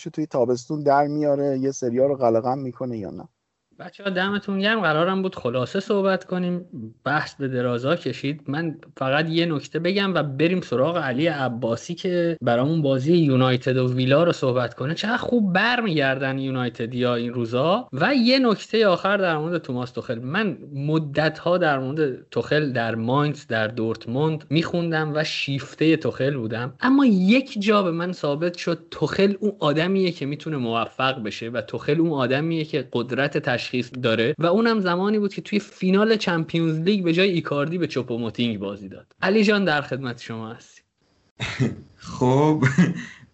[0.02, 3.28] پنهانش رو توی تابستون در میاره یه سریا رو قلقم می‌کنه یا نه.
[3.86, 4.80] بچه ها دمتون گرم.
[4.80, 6.64] قرارم بود خلاصه صحبت کنیم.
[7.04, 8.42] بحث به درازا کشید.
[8.48, 13.94] من فقط یه نکته بگم و بریم سراغ علی عباسی که برامون بازی یونایتد و
[13.94, 14.94] ویلا رو صحبت کنه.
[14.94, 17.88] چقدر خوب برمیگردن یونایتد یا این روزا.
[17.92, 20.18] و یه نکته آخر در مورد توماس توخل.
[20.18, 26.74] من مدت ها در مورد توخل در ماینز در دورتموند میخوندم و شیفته توخل بودم.
[26.80, 31.60] اما یک جا به من ثابت شد توخل اون آدمیه که می‌تونه موفق بشه و
[31.60, 33.38] توخل اون آدمیه که قدرت
[33.72, 37.86] تشخیص داره و اونم زمانی بود که توی فینال Champions League به جای ایکاردی به
[37.86, 39.06] چوپوموتینگ بازی داد.
[39.22, 40.82] علی جان در خدمت شما هستیم.
[42.18, 42.64] خب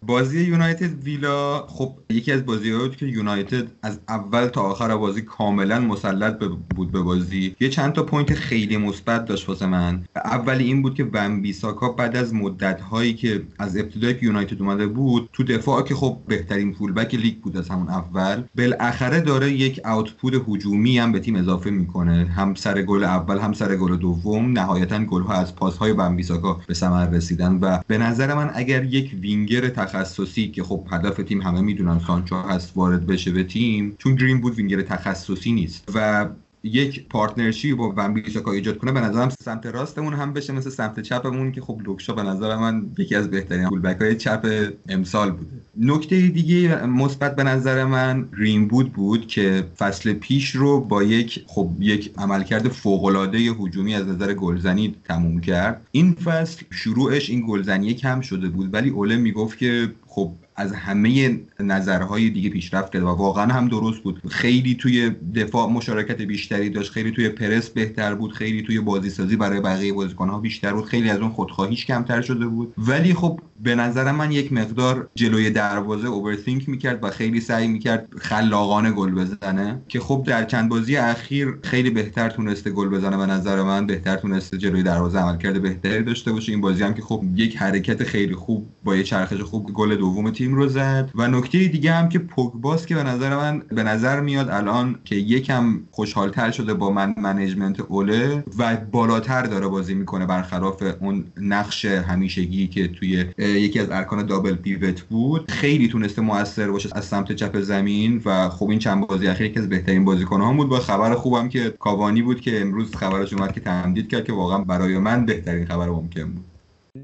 [0.07, 5.21] بازی یونایتد ویلا خب یکی از بازی بود که یونایتد از اول تا آخر بازی
[5.21, 6.39] کاملا مسلط
[6.75, 7.55] بود به بازی.
[7.59, 10.03] یه چند تا point خیلی مثبت داشت واسه من.
[10.15, 14.61] اولی این بود که ون بیساکا بعد از مدت هایی که از ابتدای که یونایتد
[14.61, 19.51] اومده بود تو دفاع که خب بهترین fullback لیگ بود از همون اول بالاخره داره
[19.51, 22.25] یک output هجومی هم به تیم اضافه می‌کنه.
[22.25, 24.51] هم سر گل اول هم سر گل دوم.
[24.51, 28.51] نهایتا گل ها از پاس های ون بیساکا به ثمر رسیدن و به نظر من
[28.53, 33.43] اگر یک وینگر تخصصی که خب هدف تیم همه می‌دونن سانچو هست وارد بشه به
[33.43, 35.91] تیم چون گرین بود وینگر تخصصی نیست.
[35.95, 36.29] و
[36.63, 40.99] یک پارتنرشی با ون بیساکا ایجاد کنه به نظرم سمت راستمون هم بشه مثل سمت
[40.99, 45.51] چپمون که خب لوکشا به نظر من یکی از بهترین فولبک های چپ امسال بوده.
[45.77, 51.43] نکته دیگه مثبت به نظر من گرین بود بود که فصل پیش رو با یک
[51.47, 55.81] خب یک عملکرد فوق العاده هجومی از نظر گلزنی تموم کرد.
[55.91, 61.39] این فصل شروعش این گلزنی کم شده بود ولی اوله می‌گفت که خب از همه
[61.59, 64.21] نظرهای دیگه پیشرفت کرده و واقعا هم درست بود.
[64.29, 69.35] خیلی توی دفاع مشارکت بیشتری داشت خیلی توی پرس بهتر بود خیلی توی بازی سازی
[69.35, 72.73] برای بقیه بازیکنها بیشتر بود خیلی از اون خودخواهیش کمتر شده بود.
[72.77, 78.07] ولی خب به نظر من یک مقدار جلوی دروازه overthink می‌کرد و خیلی سعی می‌کرد
[78.17, 83.25] خلاقانه گل بزنه که خب در چند بازی اخیر خیلی بهتر تونسته گل بزنه به
[83.25, 86.51] نظر من بهتر تونسته جلوی دروازه عمل کرده بهتری داشته باشه.
[86.51, 90.31] این بازی هم که خب یک حرکت خیلی خوب با یه چرخش خوب گل دوم
[90.31, 91.09] تیم رو زد.
[91.15, 95.15] و نکته دیگه هم که پوگباس که به نظر من به نظر میاد الان که
[95.15, 101.85] یکم خوشحالتر شده با man management اوله و بالاتر داره بازی می‌کنه برخلاف اون نقش
[101.85, 105.51] همیشگی که توی یکی از ارکان دابل پیوت بود.
[105.51, 109.59] خیلی تونسته موثر باشه از سمت چپ زمین و خب این چند بازی اخیر یکی
[109.59, 113.59] از بهترین بازیکنان بود با خبر خوبم که کاوانی بود که امروز خبرش اومد که
[113.59, 116.48] تمدید کرد که واقعا برای من بهترین خبر ممکن بود.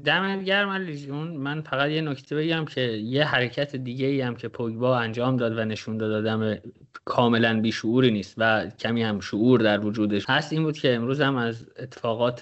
[0.04, 1.28] دمت گرم علی جون.
[1.28, 5.58] من فقط یه نکته بگم که یه حرکت دیگه ای هم که پوگبا انجام داد
[5.58, 6.56] و نشون داد آدم
[7.04, 11.36] کاملا بیشعوری نیست و کمی هم شعور در وجودش هست این بود که امروز هم
[11.36, 12.40] از اتفاقات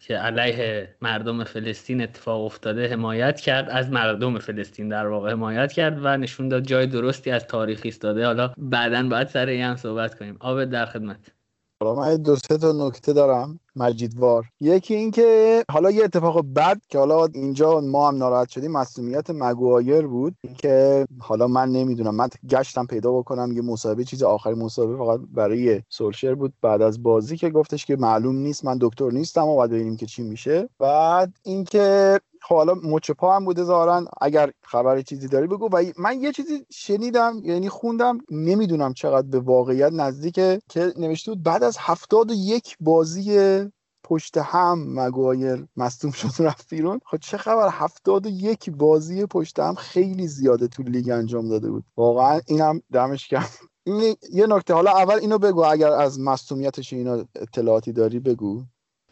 [0.00, 5.98] که علیه مردم فلسطین اتفاق افتاده حمایت کرد از مردم فلسطین در واقع حمایت کرد
[6.02, 8.26] و نشون داد جای درستی از تاریخ ایستاده.
[8.26, 10.36] حالا بعدا باید سر هم صحبت کنیم.
[10.40, 11.37] آب در خدمت.
[11.84, 13.60] من دو سه تا نکته دارم.
[13.76, 19.30] مجیدوار یکی اینکه حالا یه اتفاق بد که حالا اینجا ما هم ناراحت شدیم مسئولیت
[19.30, 20.34] مگوایر بود.
[20.58, 25.82] که حالا من نمی‌دونم من گشتم پیدا بکنم یه مصاحبه چیز آخری مصاحبه فقط برای
[25.88, 26.52] سولشر بود.
[26.62, 30.06] بعد از بازی که گفتش که معلوم نیست من دکتر نیستم و باید ببینیم که
[30.06, 30.68] چی میشه.
[30.78, 35.68] بعد اینکه خب حالا مچ پا هم بوده ظاهرا اگر خبر چیزی داری بگو.
[35.72, 41.42] و من یه چیزی شنیدم یعنی خوندم نمی‌دونم چقدر به واقعیت نزدیکه که نوشته بود
[41.42, 43.60] بعد از هفتاد و یک بازی
[44.04, 47.00] پشت هم مگایر مصدوم شد رفت بیرون.
[47.06, 51.70] خب چه خبر؟ هفتاد و یک بازی پشت هم خیلی زیاده تو لیگ انجام داده
[51.70, 51.84] بود.
[51.96, 53.50] واقعا اینم دمش کرد
[53.86, 58.62] این یه نکته حالا اول اینو بگو اگر از مصومیتش اینا اطلاعاتی داری بگو.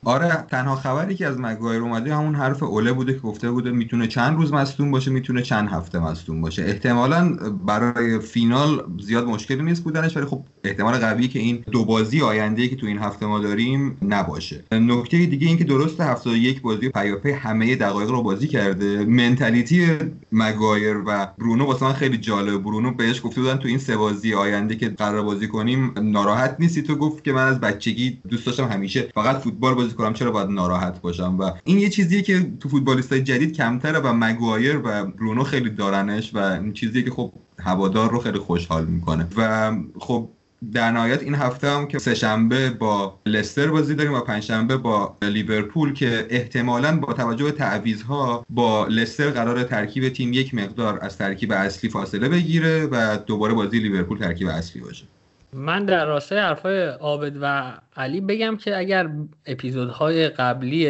[0.06, 4.06] آره تنها خبری که از مگایر اومده همون حرف اوله بوده که گفته بوده می‌تونه
[4.06, 6.62] چند روز مصدوم باشه می‌تونه چند هفته مصدوم باشه.
[6.62, 12.22] احتمالا برای فینال زیاد مشکلی نیست بودنش ولی خب احتمال قوی که این دو بازی
[12.22, 14.64] آینده که تو این هفته ما داریم نباشه.
[14.72, 19.86] نکته دیگه این که درست 71 بازی پیاپی همه دقایق رو بازی کرده منتالیتی
[20.32, 22.62] مگایر و برونو واسه من خیلی جالب.
[22.62, 26.82] برونو بهش گفته بودن تو این سه بازی آینده که قرار بازی کنیم ناراحت نیستی؟
[26.82, 30.48] تو گفت که من از بچگی دوست داشتم همیشه فقط فوتبال بازی کنم چرا باید
[30.48, 35.44] ناراحت باشم؟ و این یه چیزیه که تو فوتبالیستای جدید کمتره و مگوایر و برونو
[35.44, 39.26] خیلی دارنش و این چیزیه که خب هوادار رو خیلی خوشحال می‌کنه.
[39.36, 40.28] و خب
[40.72, 45.92] در نهایت این هفته هم که سهشنبه با لستر بازی داریم و پنجشنبه با لیورپول
[45.92, 51.52] که احتمالا با توجه به تعویضها با لستر قرار ترکیب تیم یک مقدار از ترکیب
[51.52, 55.04] اصلی فاصله بگیره و دوباره بازی لیورپول ترکیب اصلی باشه.
[55.52, 59.10] من در راستای حرفای عابد و علی بگم که اگر
[59.46, 60.86] اپیزودهای قبلی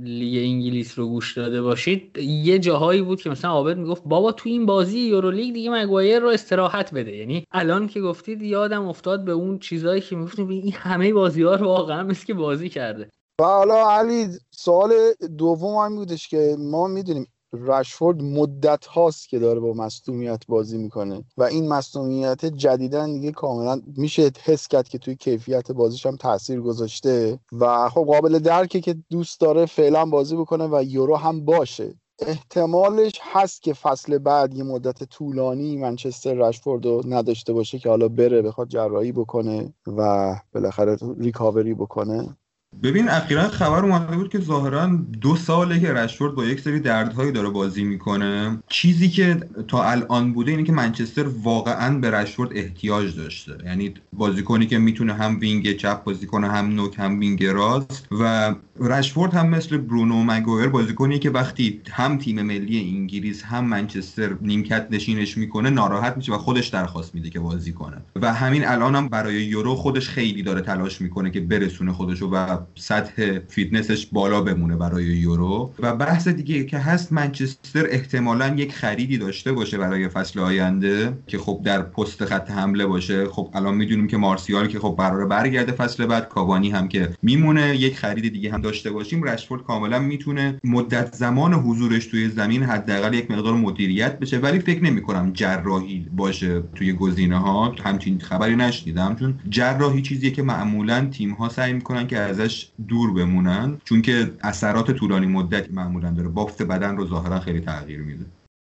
[0.00, 4.48] لیگ انگلیس رو گوش داده باشید یه جاهایی بود که مثلا عابد می‌گفت بابا تو
[4.48, 7.16] این بازی یورولیگ دیگه مگوایر رو استراحت بده.
[7.16, 11.54] یعنی الان که گفتید یادم افتاد به اون چیزایی که می‌گفتیم این همه بازی ها
[11.54, 13.08] رو واقعا مثل که بازی کرده.
[13.40, 14.92] و حالا علی سوال
[15.38, 21.24] دوم هم بودش که ما می‌دونیم رشفورد مدت هاست که داره با مصدومیت بازی می‌کنه.
[21.36, 26.60] و این مصدومیت جدیدن دیگه کاملا میشه حس کرد که توی کیفیت بازیش هم تاثیر
[26.60, 27.38] گذاشته.
[27.52, 31.94] و خب قابل درکه که دوست داره فعلا بازی بکنه و یورو هم باشه.
[32.26, 38.08] احتمالش هست که فصل بعد یه مدت طولانی منچستر رشفورد رو نداشته باشه که حالا
[38.08, 42.36] بره بخواد جراحی بکنه و بالاخره ریکاوری بکنه.
[42.82, 44.86] ببین اخیرا خبر اومده بود که ظاهرا
[45.20, 48.58] دو ساله که رشفورد با یک سری دردهایی داره بازی می‌کنه.
[48.68, 53.52] چیزی که تا الان بوده اینه که منچستر واقعا به رشفورد احتیاج داشته.
[53.64, 58.54] یعنی بازیکنی که می‌تونه هم wing چپ بازی کنه هم نوک هم wing راست و
[58.80, 64.30] رشفورد هم مثل برونو و مگویر بازیکنی که وقتی هم تیم ملی انگلیس هم منچستر
[64.40, 67.96] نیمکت نشینش می‌کنه ناراحت میشه و خودش درخواست میده که بازی کنه.
[68.16, 72.58] و همین الان هم برای یورو خودش خیلی داره تلاش می‌کنه که برسونه خودشو و
[72.74, 75.72] سطح فیتنسش بالا بمونه برای یورو.
[75.78, 81.38] و بحث دیگه که هست منچستر احتمالا یک خریدی داشته باشه برای فصل آینده که
[81.38, 83.26] خب در پست خط حمله باشه.
[83.26, 87.76] خب الان می‌دونیم که مارسیال که خب قراره برگرده فصل بعد کاوانی هم که میمونه
[87.76, 93.14] یک خرید دیگه هم داشته باشیم رشفورد کاملا می‌تونه مدت زمان حضورش توی زمین حداقل
[93.14, 94.38] یک مقدار مدیریت بشه.
[94.38, 100.30] ولی فکر نمی کنم جراحی باشه توی گزینه ها همچین خبری نشنیدم چون جراحی چیزیه
[100.30, 105.70] که معمولا تیم ها سعی می‌کنن که ازش دور بمونن چون که اثرات طولانی مدت
[105.70, 106.28] معمولا داره.
[106.28, 108.24] بافت بدن رو ظاهرا خیلی تغییر میده.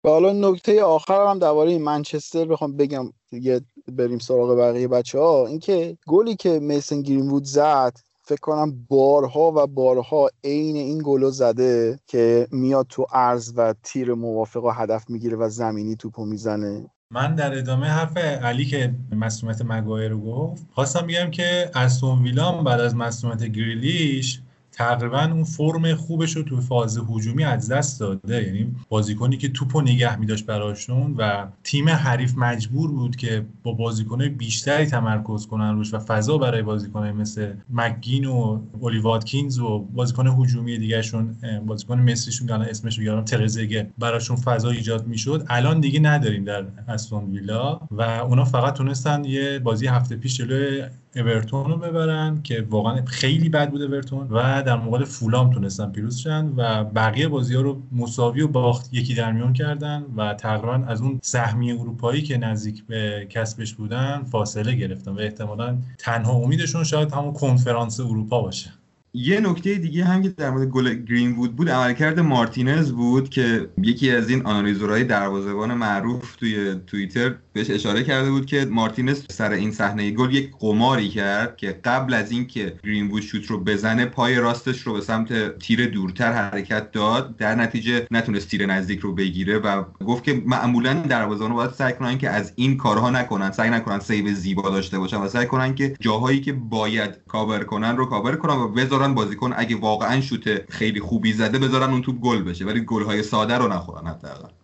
[0.05, 3.61] حالا نکته آخر هم درباره منچستر بخوام بگم دیگه
[3.93, 9.67] بریم سراغ بقیه بچه ها اینکه گلی که میسن گرینوود زد فکر کنم بارها و
[9.67, 15.37] بارها عین این گلو زده که میاد تو عرض و تیر موافق و هدف می‌گیره
[15.37, 16.91] و زمینی توپو می‌زنه.
[17.11, 22.65] من در ادامه حرف علی که مسئولیت مگایر رو گفت خواستم بگم که استون ویلام
[22.65, 24.43] بعد از مسئولیت گریلیش
[24.79, 28.45] تقریبا اون فرم خوبش رو تو فاز هجومی از دست داده.
[28.45, 34.29] یعنی بازیکنی که توپو نگه میداشت براشون و تیم حریف مجبور بود که با بازیکنه
[34.29, 40.27] بیشتری تمرکز کنن روش و فضا برای بازیکنه مثل مکگین و اولی واتکینز و بازیکن
[40.27, 41.37] هجومی دیگهشون
[41.67, 45.47] بازیکن مصریشون که اسمش رو ترزگه براشون فضا ایجاد می‌شد.
[45.49, 50.85] الان دیگه نداریم در استون ویلا و اونا فقط تونستن یه بازی هفته پیش جلوی
[51.17, 56.17] اورتون رو ببرن که واقعا خیلی بد بود اورتون و در مقابل فولام تونستن پیروز
[56.17, 60.75] شن و بقیه بازی ها رو مساوی و باخت یکی در میون کردن و تقریبا
[60.75, 66.85] از اون سهمی اروپایی که نزدیک به کسبش بودن فاصله گرفتن و احتمالا تنها امیدشون
[66.85, 68.71] شاید همون کنفرانس اروپا باشه.
[69.15, 73.69] یه نکته دیگه هم که در مورد گل گرین وود بود عملکرد مارتینز بود که
[73.83, 79.53] یکی از این آنالیزورهای دروازه‌بان معروف توی توییتر بهش اشاره کرده بود که مارتینز سر
[79.53, 84.07] این صحنه گل یک قماری کرد که قبل از اینکه گرین وود شوت رو بزنه
[84.07, 87.37] پای راستش رو به سمت تیر دورتر حرکت داد.
[87.37, 92.19] در نتیجه نتونست تیر نزدیک رو بگیره و گفت که معمولا دروازه‌بان باید سعی کنن
[92.19, 95.97] که از این کارها نکنن سعی نکنن save زیبا داشته باشن و سعی کنن که
[96.01, 101.01] جاهایی که باید کاور کنن رو کاور کنن و بذارن بازیکن اگه واقعا شوت خیلی
[101.01, 104.58] خوبی زده بذارن اون توپ گل بشه ولی گل ساده رو نخورن حداقل.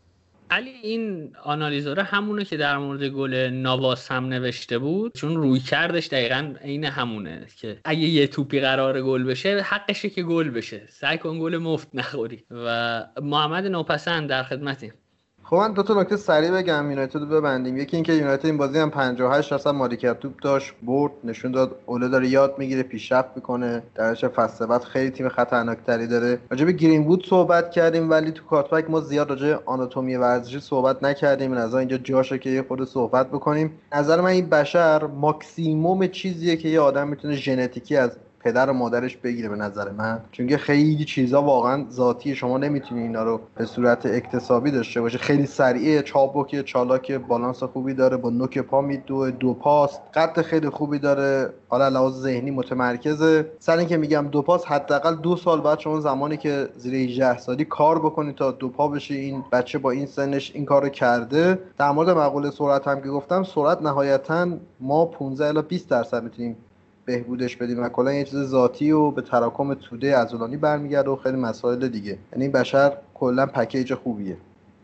[0.55, 6.07] علی این آنالیزوره همونه که در مورد گل نواس هم نوشته بود چون روی کردش
[6.07, 10.87] دقیقا عین همونه که اگه یه توپی قرار گل بشه حقشه که گل بشه.
[10.88, 12.45] سعی کن گل مفت نخوری.
[12.51, 14.93] و محمد نوپسند در خدمتیم.
[15.46, 17.76] خب من دو تا نکته سریع بگم یونایتد رو ببندیم.
[17.76, 22.09] یکی اینکه یونایتد این بازی هم 58 درصد مالکیت توپ داشت برد نشون داد اوله
[22.09, 23.83] داره یاد می‌گیره پیشرفت می‌کنه.
[23.94, 26.38] درش فصل بعد خیلی تیم خطرناکتری داره.
[26.50, 31.52] راجع به گرین صحبت کردیم ولی تو کارتبک ما زیاد راجع آناتومی ورزشی صحبت نکردیم.
[31.52, 33.72] از اینجا جاشه که یه خود صحبت بکنیم.
[33.94, 39.16] نظر من این بشر ماکسیموم چیزیه که یه آدم می‌تونه ژنتیکی از پدر و مادرش
[39.16, 40.20] بگیره به نظر من.
[40.33, 45.46] چون خیلی چیزا واقعا ذاتی شما نمی‌تونی اینا رو به صورت اکتسابی داشته باشه خیلی
[45.46, 50.98] سریعه چابکی چالاک بالانس خوبی داره با نوک پا میدوه دو پاس قد خیلی خوبی
[50.98, 51.50] داره.
[51.68, 53.46] حالا لحاظ ذهنی متمرکزه.
[53.59, 57.64] سر اینکه میگم دو پاس حداقل دو سال بعد شما زمانی که زیر 18 سالی
[57.64, 61.59] کار بکنی تا دو پا بشه این بچه با این سنش این کارو کرده.
[61.78, 64.48] در مورد مقوله سرعت هم که گفتم سرعت نهایتا
[64.80, 66.57] ما 15 الی 20 درصد می‌تونیم
[67.05, 71.37] بهبودش بدیم و کلا یه چیز ذاتی و به تراکم توده عضلانی برمیگرده و خیلی
[71.37, 72.19] مسائل دیگه.
[72.33, 74.37] یعنی بشر کلا پکیج خوبیه.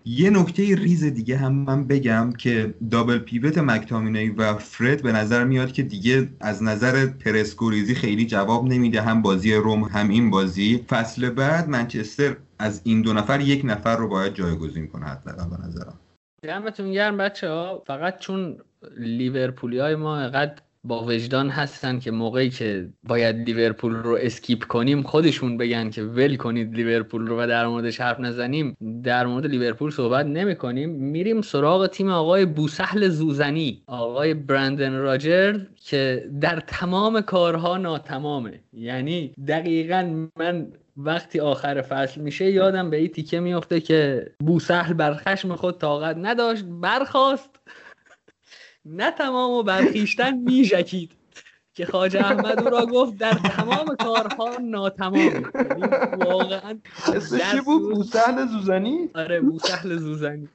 [0.04, 5.44] یه نکته ریز دیگه هم من بگم که دابل پیوت مکتامینی و فرد به نظر
[5.44, 9.00] میاد که دیگه از نظر پرسکوریزی خیلی جواب نمیده.
[9.00, 10.84] هم بازی روم هم این بازی.
[10.88, 15.66] فصل بعد منچستر از این دو نفر یک نفر رو باید جایگزین کنه حتما به
[15.66, 15.98] نظرم.
[16.42, 18.56] دمتون گرم بچه ها فقط چون
[18.96, 25.02] لیورپولی های ما انقد با وجدان هستن که موقعی که باید لیورپول رو skip کنیم
[25.02, 28.76] خودشون بگن که ول کنید لیورپول رو و در موردش حرف نزنیم.
[29.04, 35.60] در مورد لیورپول صحبت نمی کنیم میریم سراغ تیم آقای بوسهل زوزنی آقای برندن راجرز
[35.76, 38.60] که در تمام کارها ناتمامه.
[38.72, 40.66] یعنی دقیقا من
[40.96, 46.16] وقتی آخر فصل میشه یادم به این تیکه میفته که بوسهل بر خشم خود طاقت
[46.18, 47.59] نداشت برخاست
[48.84, 51.12] نه تمام و برخیشتن میژکید.
[51.74, 55.50] که خاج احمد او را گفت در تمام کارها ناتمام.
[56.18, 56.78] واقعا
[57.14, 60.48] اسمش بود؟ بوسهل زوزنی؟ آره بوسهل زوزنی.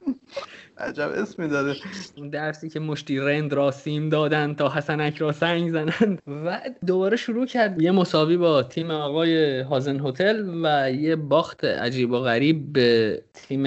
[0.78, 1.74] عجب اسمی داره
[2.16, 7.16] اون درسی که مشتی رند را سیم دادن تا حسنک را سنگ زنند و دوباره
[7.16, 7.82] شروع کرد.
[7.82, 13.66] یه مساوی با تیم آقای هازن هتل و یه باخت عجیب و غریب به تیم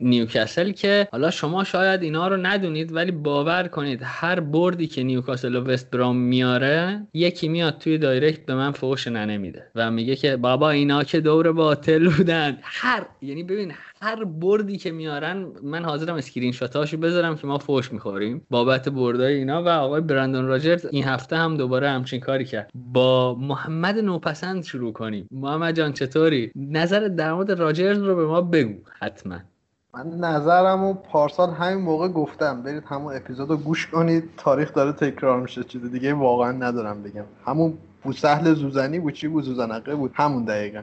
[0.00, 5.56] نیوکاسل که حالا شما شاید اینا رو ندونید ولی باور کنید هر بردی که نیوکاسل
[5.56, 10.16] و وست برام میاره یکی میاد توی direct به من فوش ننه میده و میگه
[10.16, 12.58] که بابا اینا که دور باطل بودن.
[12.62, 17.92] هر یعنی ببین هر بردی که میارن من حاضرم اسکرین شاتاشو بذارم که ما فوش
[17.92, 22.70] می‌خوریم بابت بردای اینا و آقای برندون راجرز این هفته هم دوباره همچین کاری کرد.
[22.74, 25.28] با محمد نوپسند شروع کنیم.
[25.30, 29.38] محمد جان چطوری؟ نظر در مورد راجرز رو به ما بگو حتما.
[29.94, 32.62] من نظرم پارسال همین موقع گفتم.
[32.62, 34.24] برید همون اپیزود رو گوش کنید.
[34.36, 35.64] تاریخ داره تکرار میشه.
[35.64, 37.24] چیز دیگه واقعا ندارم بگم.
[37.46, 39.12] همون بوسهل زوزنی بود.
[39.12, 40.10] چی بود؟ زوزنقه بود.
[40.14, 40.82] همون دقیقا.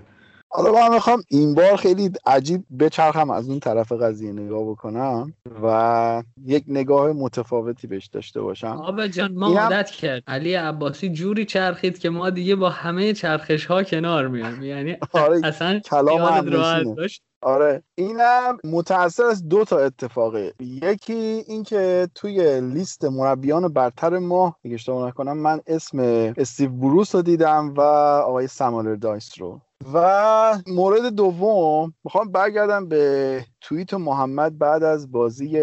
[0.52, 5.34] حالا من می‌خوام این بار خیلی عجیب بچرخم از اون طرف قضیه نگاه بکنم
[5.64, 8.68] و یک نگاه متفاوتی بهش داشته باشم.
[8.68, 10.24] آبا جان ما عادت کرد.
[10.28, 14.64] علی عباسی جوری چرخید که ما دیگه با همه چرخش ها کنار میایم.
[14.64, 16.50] یعنی آره اصلا کلام
[16.96, 17.84] داشت آره.
[17.96, 20.54] اینم متأثر از دو تا اتفاقه.
[20.60, 26.00] یکی اینکه توی لیست مربیان برتر ما اگه اشتباه نکنم من اسم
[26.38, 29.62] استیو بروس رو دیدم و آقای سم آلاردایس رو.
[29.94, 35.60] و مورد دوم می‌خوام برگردم به توییت محمد بعد از بازی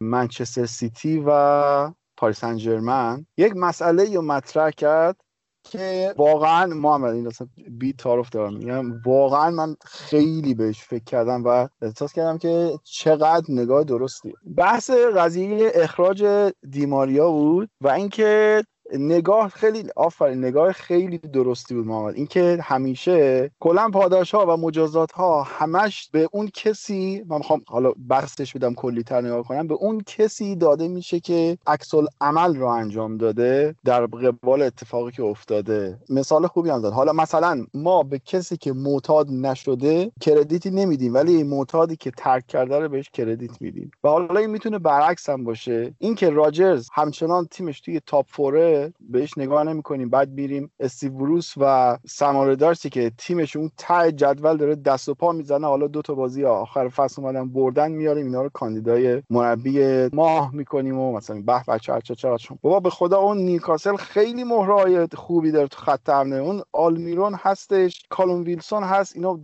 [0.00, 5.16] منچستر سیتی و پاریسن ژرمن یک مسئله رو مطرح کرد.
[5.64, 11.44] که واقعا محمد این اصلا بی تعارف دارم میگم واقعا من خیلی بهش فکر کردم
[11.44, 14.32] و احساس کردم که چقدر نگاه درستی.
[14.56, 18.62] بحث قضیه اخراج دیماریا بود و اینکه
[18.98, 22.14] نگاه خیلی آفرین نگاه خیلی درستی بود محمد.
[22.14, 27.92] اینکه همیشه کلا پاداش ها و مجازات ها همش به اون کسی من می‌خوام حالا
[28.08, 32.66] بحثش بدم کلی تر نگاه کنم به اون کسی داده میشه که عکس عمل رو
[32.66, 35.98] انجام داده در قبال اتفاقی که افتاده.
[36.08, 36.92] مثال خوبی هم داد.
[36.92, 42.46] حالا مثلا ما به کسی که معتاد نشده credit ی نمیدیم ولی معتادی که ترک
[42.46, 43.90] کرده رو بهش credit میدیم.
[44.04, 45.94] و حالا این می‌تونه برعکس هم باشه.
[45.98, 50.10] اینکه راجرز همچنان تیمش توی top four ه بهش نگاه نمی‌کنیم.
[50.10, 55.14] بعد میریم استیو بروس و سم آلاردایسی که تیمش اون ته جدول داره دست و
[55.14, 55.66] پا می‌زنه.
[55.66, 58.26] حالا دو تا بازی آخر فصل اومدن بردن میاریم.
[58.26, 63.18] اینا رو کاندیدای مربی ماه می‌کنیم و مثلا به بچه چه چقدر بابا به خدا
[63.18, 66.36] اون نیوکاسل خیلی مهره‌های خوبی داره تو خط حمله.
[66.36, 69.16] اون آلمیرون هستش کالوم ویلسون هست.
[69.16, 69.40] اینا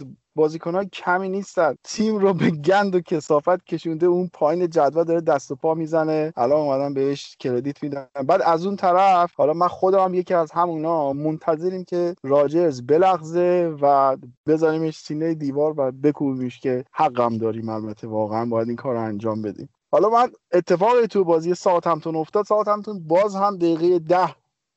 [0.64, 1.74] ها کمی نیستن.
[1.84, 6.32] تیم رو به گند و کسافت کشونده اون پایین جدول داره دست و پا می‌زنه.
[6.36, 8.06] الان اومدن بهش کردیت میدن.
[8.26, 13.76] بعد از اون طرف حالا من خودم هم یکی از همونا منتظریم که راجرز بلغزه
[13.82, 14.16] و
[14.46, 18.06] بزنیمش سینه دیوار و بکوبیمش که حقم داریم البته.
[18.06, 19.68] واقعا باید این کار رو انجام بدیم.
[19.92, 22.44] حالا من اتفاقی تو بازی ساعت همتون افتاد.
[22.44, 24.34] ساعت همتون باز هم دقیقه ده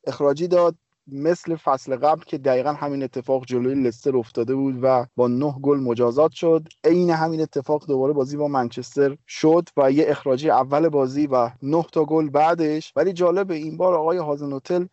[0.08, 0.76] اخراجی داد.
[1.12, 5.80] مثل فصل قبل که دقیقا همین اتفاق جلوی لستر افتاده بود و با نه گل
[5.80, 6.68] مجازات شد.
[6.84, 11.86] عین همین اتفاق دوباره بازی با منچستر شد و یه اخراجی اول بازی و نه
[11.92, 12.94] تا گل بعدش.
[12.96, 14.52] ولی جالب این بار آقای هازن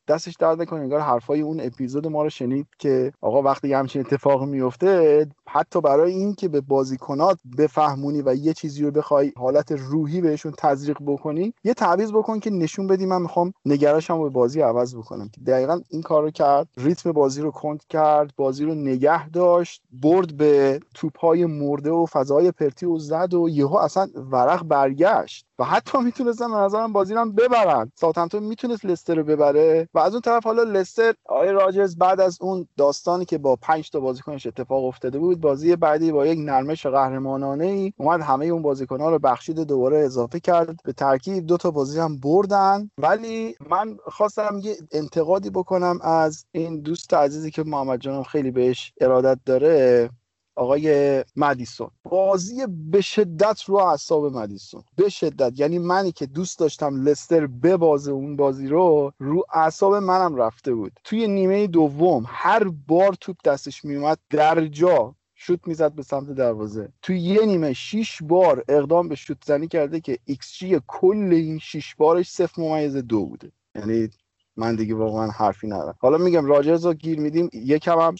[0.08, 4.44] دستش درد نکنه انگار حرفای اون اپیزود ما رو شنید که آقا وقتی همچین اتفاق
[4.44, 10.20] میفته حتی برای این که به بازیکنات بفهمونی و یه چیزی رو بخوای حالت روحی
[10.20, 14.96] بهشون تزریق بکنی یه تعویض بکن که نشون بدی من می‌خوام نگراشم به بازی عوض
[14.96, 15.30] بکنم.
[15.46, 20.36] دقیقا این کار رو کرد ریتم بازی رو کند کرد بازی رو نگه داشت برد
[20.36, 25.45] به توپهای مرده و فضای پرتی و زد و یهو اصلا ورق برگشت.
[25.58, 27.92] و حتی می‌تونستن به نظرم بازی رو هم ببرن.
[27.94, 32.38] ساوثهمپتون می‌تونست لستر رو ببره و از اون طرف حالا لستر آقای راجرز بعد از
[32.40, 36.86] اون داستانی که با 5 تا بازیکنش اتفاق افتاده بود بازی بعدی با یک نرمش
[36.86, 40.76] قهرمانانه ای اومد همه اون بازیکن‌ها رو بخشید دوباره اضافه کرد.
[40.84, 42.90] به ترکیب دو تا بازی هم بردن.
[42.98, 48.92] ولی من خواستم یه انتقادی بکنم از این دوست عزیزی که محمد جانم خیلی بهش
[49.00, 50.10] ارادت داره.
[50.56, 51.90] آقای مدیسون.
[52.04, 54.82] بازی به شدت رو اعصاب مدیسون.
[54.96, 55.60] به شدت.
[55.60, 60.92] یعنی منی که دوست داشتم لستر ببازه اون بازی رو رو اعصاب منم رفته بود.
[61.04, 66.88] توی نیمه دوم هر بار توپ دستش میومد در جا شوت می‌زد به سمت دروازه.
[67.02, 71.58] توی یه نیمه شیش بار اقدام به شوت زنی کرده که ایکس جی کل این
[71.58, 73.52] شیش بارش صفر ممیز دو بوده.
[73.74, 74.08] یعنی
[74.56, 75.94] من دیگه واقعا حرفی ندارم.
[76.00, 78.14] حالا میگم راجرز رو گیر میدیم یکم هم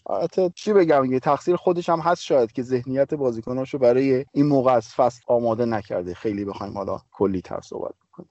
[0.54, 4.94] چی بگم یه تقصیر خودش هم هست شاید که ذهنیت بازیکناشو برای این موقع از
[4.94, 6.14] فصل آماده نکرده.
[6.14, 8.30] خیلی بخوایم حالا کلی تر صحبت بکنیم.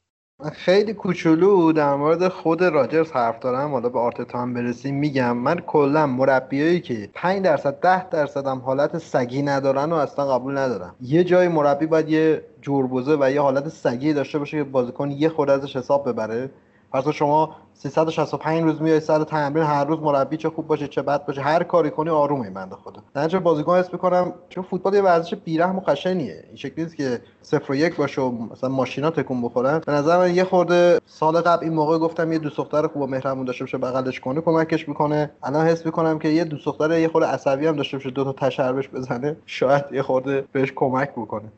[0.53, 3.71] خیلی کوچولو در مورد خود راجرز حرف دارم.
[3.71, 4.95] حالا به آرتتا هم برسیم.
[4.95, 10.27] میگم من کلا مربیایی که 5 درصد 10 درصد هم حالت سگی ندارن و اصلا
[10.27, 10.95] قبول ندارم.
[11.01, 15.29] یه جای مربی باید یه جربزه و یه حالت سگی داشته باشه که بازیکن یه
[15.29, 16.49] خورده ازش حساب ببره.
[16.93, 21.25] پس شما 365 روز میای سر تمرین هر روز مربی چه خوب باشه چه بد
[21.25, 23.01] باشه هر کاری کنی آرومه این بنده خدا.
[23.13, 26.43] در بازیکن حس می‌کنم چون فوتبال یه ورزش بیرحم و قشنگیه.
[26.47, 29.81] این شکلی نیست که صفر و یک باشه و مثلا ماشینا تکون بخورن.
[29.85, 33.07] به نظر من یه خورده سال قبل این موقع گفتم یه دوست دختر خوب و
[33.07, 35.31] مهربون داشته باشه بغلش کنه کمکش می‌کنه.
[35.43, 38.33] الان حس می‌کنم که یه دوست دختر یه خورده عصبی هم داشته باشه دو تا
[38.33, 41.51] تشربش بزنه شاید یه خورده بهش کمک بکنه.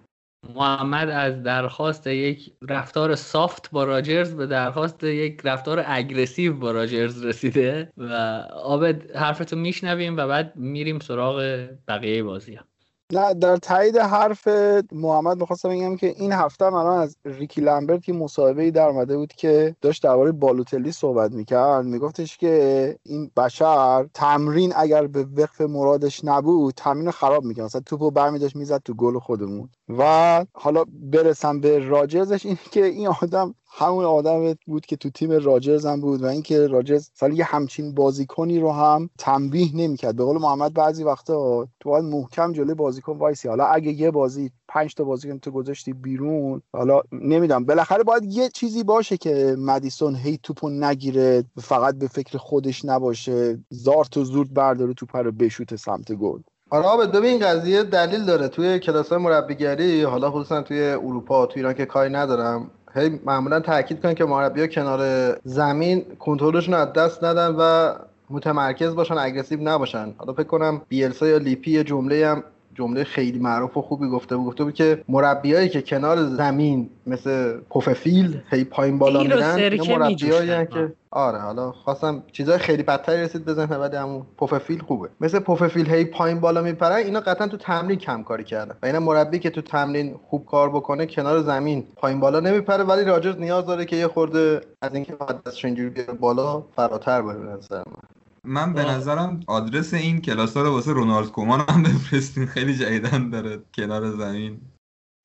[0.56, 7.26] محمد از درخواست یک رفتار سافت با راجرز به درخواست یک رفتار اگرسیو با راجرز
[7.26, 8.14] رسیده و
[8.54, 12.66] آبد حرفتو میشنویم و بعد میریم سراغ بقیه بازی هم.
[13.14, 14.48] نه در تایید حرف
[14.92, 18.88] محمد می‌خواستم بگم که این هفته هم الان از ریکی لمبرت یه مصاحبه ای در
[18.88, 21.86] اومده بود که داشت درباره بالوتلی صحبت می‌کرد.
[21.86, 27.66] میگفتش که این بشر تمرین اگر به وقف مرادش نبود تمرین خراب می‌کرد.
[27.66, 29.70] مثلا توپو برمیداشت می‌زد تو گل خودمون.
[29.98, 35.32] و حالا برسم به راجرزش این که این آدم همون آدم بود که تو تیم
[35.32, 40.16] راجرز هم بود و اینکه راجرز سال یه همچین بازیکنی رو هم تنبیه نمی‌کرد.
[40.16, 43.48] به قول محمد بعضی وقتا تو باید محکم جلوی بازیکن وایسی.
[43.48, 47.66] حالا اگه یه بازی پنج تا بازیکن تو گذاشتی بیرون حالا نمی‌دونم.
[47.66, 53.60] بالاخره باید یه چیزی باشه که مدیسون هی توپو نگیره فقط به فکر خودش نباشه.
[53.70, 56.40] زارت و زورد برداره توپ رو بشوت سمت گل.
[56.70, 58.48] آره ببین قضیه دلیل داره.
[58.48, 64.02] توی کلاس مربیگری حالا خصوصا توی اروپا توی ایران که کاری ندارم هی معمولا تاکید
[64.02, 67.94] کنن که مربی کنار زمین کنترلشون از دست ندن و
[68.30, 70.14] متمرکز باشن aggressive نباشن.
[70.18, 72.44] حالا فکر کنم بیلسا یا لیپی یه جمله هم
[72.78, 74.48] جمله خیلی معروف و خوبی گفته بود.
[74.48, 80.94] گفته بود که مربیایی که کنار زمین مثل پوففیل هی پایین بالا میرن مربیایی که
[81.12, 85.10] آره حالا خواستم چیزای خیلی بدتری رسید بزنم ولی همون پوففیل خوبه.
[85.22, 88.76] مثل پوففیل هی پایین بالا میپرن اینا قطعا تو تمرین کم کاری کردن.
[88.84, 93.04] و اینا مربی که تو تمرین خوب کار بکنه کنار زمین پایین بالا نمیپره ولی
[93.04, 95.14] راجرز نیاز داره که یه خورده از اینکه
[95.46, 98.27] دستش اینجوری بیاره بالا فراتر بره نظر من.
[98.44, 103.30] من به نظرم آدرس این کلاس ها رو واسه رونالد کومان هم بفرستین خیلی جدیدن
[103.30, 104.62] داره کنار زمین.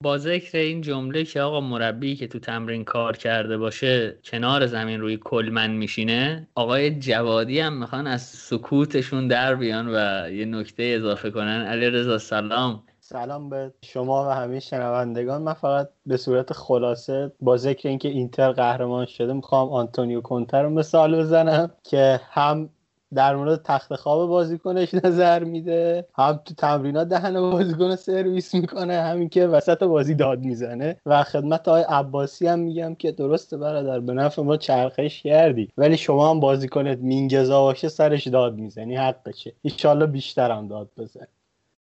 [0.02, 5.00] با ذکر این جمله که آقا مربی که تو تمرین کار کرده باشه کنار زمین
[5.00, 11.30] روی کلمن میشینه آقای جوادی هم می‌خوان از سکوتشون در بیان و یه نکته اضافه
[11.30, 11.66] کنن.
[11.66, 12.82] علی رضا سلام.
[13.00, 15.42] سلام به شما و همه شنوندگان.
[15.42, 20.70] من فقط به صورت خلاصه با ذکر اینکه اینتر قهرمان شده می‌خوام آنتونیو کونتر رو
[20.70, 22.70] مثال بزنم که هم
[23.14, 26.06] در مورد تخت خواب بازیکنش نظر میده.
[26.14, 30.96] هم تو تمرینات دهن بازیکن سرویس می‌کنه همین که وسط بازی داد می‌زنه.
[31.06, 35.68] و خدمت آقای عباسی هم میگم که درسته برادر به نفع ما چرخش کردی.
[35.78, 39.52] ولی شما هم بازیکنت مینگزا باشه سرش داد می‌زنی حقشه.
[39.62, 41.26] ایشالله بیشتر هم داد بزن.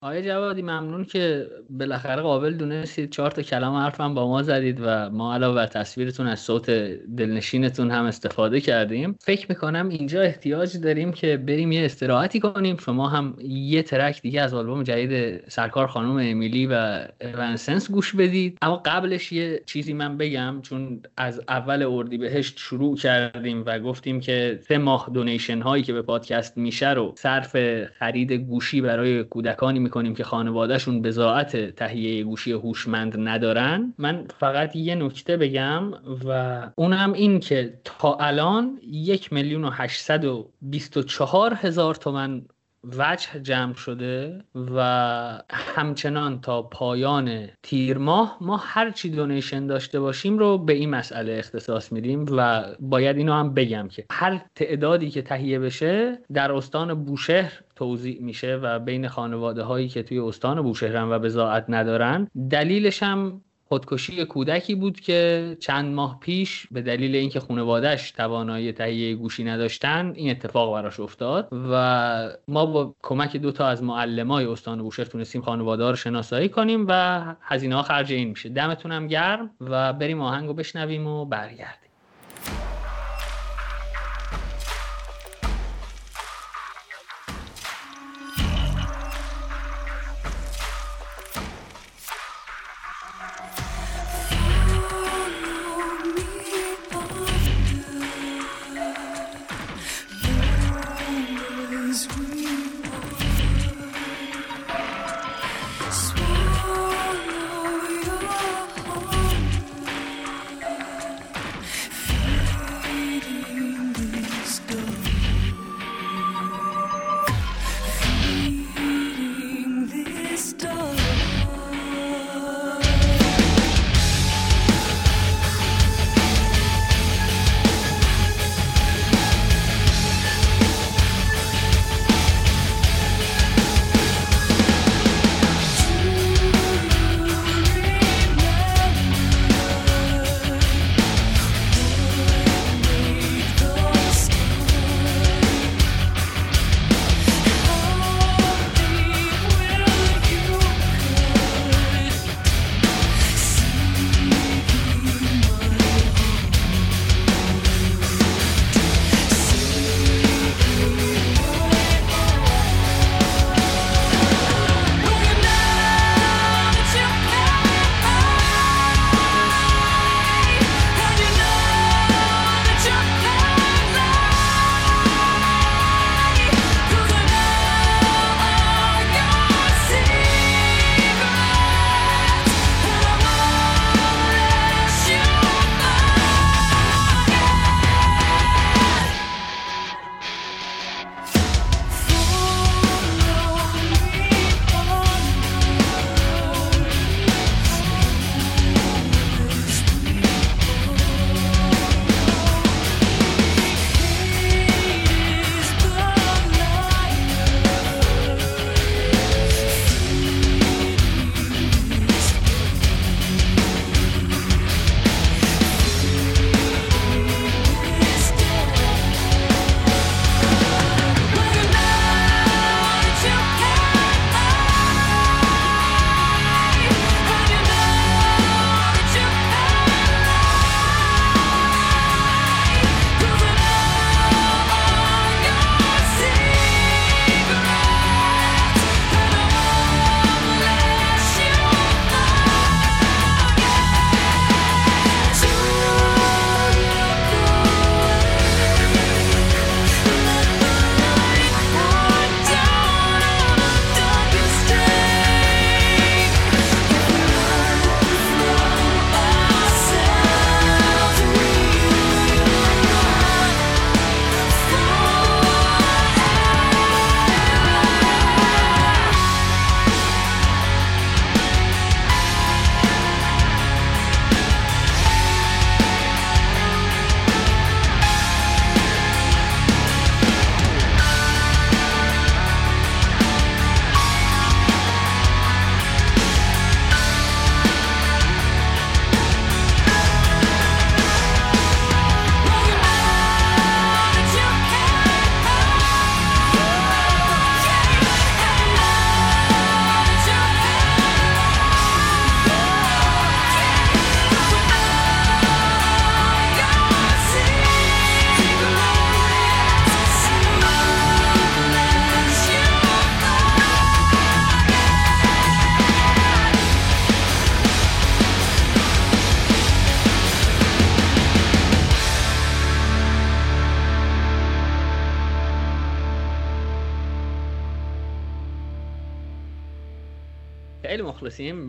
[0.03, 3.11] آقای جوادی ممنون که بالاخره قابل دونستید.
[3.11, 6.71] چهار تا کلام حرفم با ما زدید و ما علاوه بر تصویرتون از صوت
[7.17, 9.17] دلنشینتون هم استفاده کردیم.
[9.21, 12.77] فکر می‌کنم اینجا احتیاج داریم که بریم یه استراحتی کنیم.
[12.77, 18.59] شما هم یه ترک دیگه از آلبوم جدید سرکار خانم امیلی و ونسنس گوش بدید.
[18.63, 24.61] اما قبلش یه چیزی من بگم چون از اول اردیبهشت شروع کردیم و گفتیم که
[24.69, 30.15] سه ماه دونیشن هایی که به پادکست میشه رو صرف خرید گوشی برای کودکانی می‌کنیم
[30.15, 33.95] که خانوادهشون بزاعت تهیه گوشی هوشمند ندارن.
[33.99, 35.93] من فقط یه نکته بگم
[36.25, 41.95] و اونم این که تا الان یک میلیون و هشتصد و بیست و چهار هزار
[41.95, 42.43] تومن
[42.85, 50.39] وجه جمع شده و همچنان تا پایان تیر ماه ما هر چی دونیشن داشته باشیم
[50.39, 55.23] رو به این مسئله اختصاص میدیم و باید اینو هم بگم که هر تعدادی که
[55.23, 61.13] تهیه بشه در استان بوشهر توضیح میشه و بین خانواده هایی که توی استان بوشهرن
[61.13, 63.43] و بزاعت ندارن دلیلش هم
[63.73, 70.13] خودکشی کودکی بود که چند ماه پیش به دلیل اینکه خانوادهش توانایی تهیه گوشی نداشتن
[70.15, 75.43] این اتفاق براش افتاد و ما با کمک دو تا از معلمای استان بوشهر تونستیم
[75.43, 78.49] خانواده رو شناسایی کنیم و هزینه ها خرج این میشه.
[78.49, 81.91] دمتون هم گرم و بریم آهنگو بشنویم و برگردیم.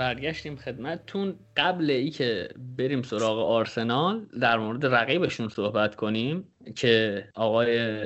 [0.01, 1.35] برگشتیم خدمتتون.
[1.57, 7.99] قبل ای که بریم سراغ آرسنال در مورد رقیبشون صحبت کنیم که آقای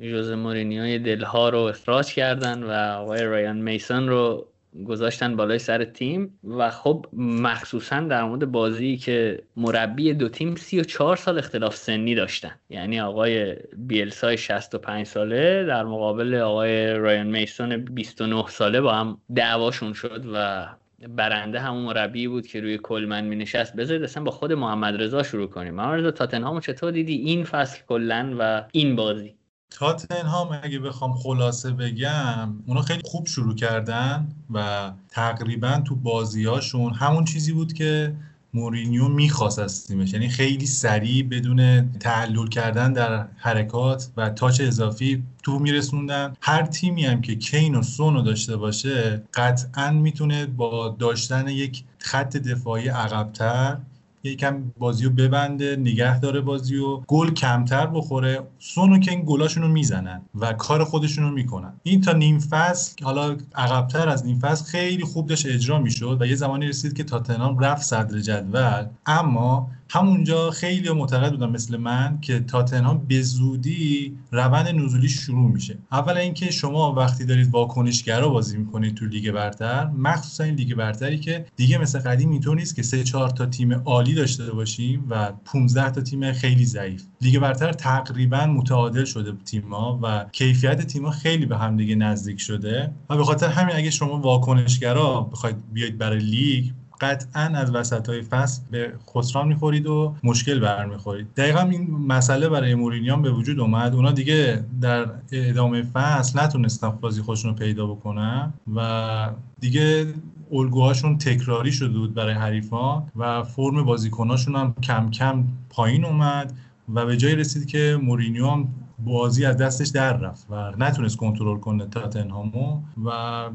[0.00, 2.70] ژوز مورینیو دلها رو اخراج کردن و
[3.02, 4.48] آقای رایان میسون رو
[4.86, 6.38] گذاشتن بالای سر تیم.
[6.44, 12.58] و خب مخصوصا در مورد بازی که مربی دو تیم 34 سال اختلاف سنی داشتن.
[12.70, 19.92] یعنی آقای بیلسای 65 ساله در مقابل آقای رایان میسون 29 ساله با هم دعواشون
[19.92, 20.66] شد و
[21.08, 25.22] برنده همون مربی بود که روی کلمن می نشست بذارید اصلا با خود محمد رضا
[25.22, 25.74] شروع کنیم.
[25.74, 29.34] محمد رضا تاتنهامو چطور دیدی؟ این فصل کلا و این بازی.
[29.70, 37.24] تاتنهام اگه بخوام خلاصه بگم اونا خیلی خوب شروع کردن و تقریبا تو بازیاشون همون
[37.24, 38.14] چیزی بود که
[38.54, 40.12] مورینیو می‌خواست از تیمش.
[40.12, 46.36] یعنی خیلی سریع بدون تعلل کردن در حرکات و تاچ اضافی تو میرسوندن.
[46.40, 52.36] هر تیمی هم که کین و سونو داشته باشه قطعا می‌تونه با داشتن یک خط
[52.36, 53.78] دفاعی عقبتر
[54.24, 58.40] یکم بازی رو ببنده نگه داره بازی و گل کمتر بخوره.
[58.58, 61.72] سونو که این گلاشون رو می‌زنن و کار خودشون رو می‌کنن.
[61.82, 66.26] این تا نیم فصل حالا عقبتر از نیم فصل خیلی خوب داشت اجرا می‌شد و
[66.26, 68.86] یه زمانی رسید که تاتنهام رفت صدر جدول.
[69.06, 75.78] اما همونجا خیلی معتقد بودم مثل من که تاتنهام به زودی روند نزولی شروع میشه.
[75.92, 81.18] اول اینکه شما وقتی دارید واکنشگرا بازی می‌کنید تو لیگ برتر مخصوصا این لیگ برتری
[81.18, 85.32] که دیگه مثل قدیم اینطور نیست که سه چهار تا تیم عالی داشته باشیم و
[85.44, 87.04] 15 تا تیم خیلی ضعیف.
[87.20, 92.92] لیگ برتر تقریبا متعادل شده تیم‌ها و کیفیت تیم‌ها خیلی به هم دیگه نزدیک شده.
[93.10, 96.70] و به خاطر همین اگه شما واکنشگرا بخواید بیاید برای لیگ
[97.02, 101.26] قطعا از وسط های فصل به خسران می‌خورید و مشکل برمیخورید.
[101.36, 103.94] دقیقا این مسئله برای مورینیان به وجود اومد.
[103.94, 109.30] اونا دیگه در ادامه فصل نتونستن بازی خودشون رو پیدا بکنن و
[109.60, 110.06] دیگه
[110.52, 116.52] الگوهاشون تکراری شده بود برای حریفان و فرم بازیکناشون هم کم کم پایین اومد
[116.94, 118.68] و به جایی رسید که مورینیو هم
[119.04, 123.10] بازی از دستش در رفت و نتونست کنترل کنه تاتنهامو و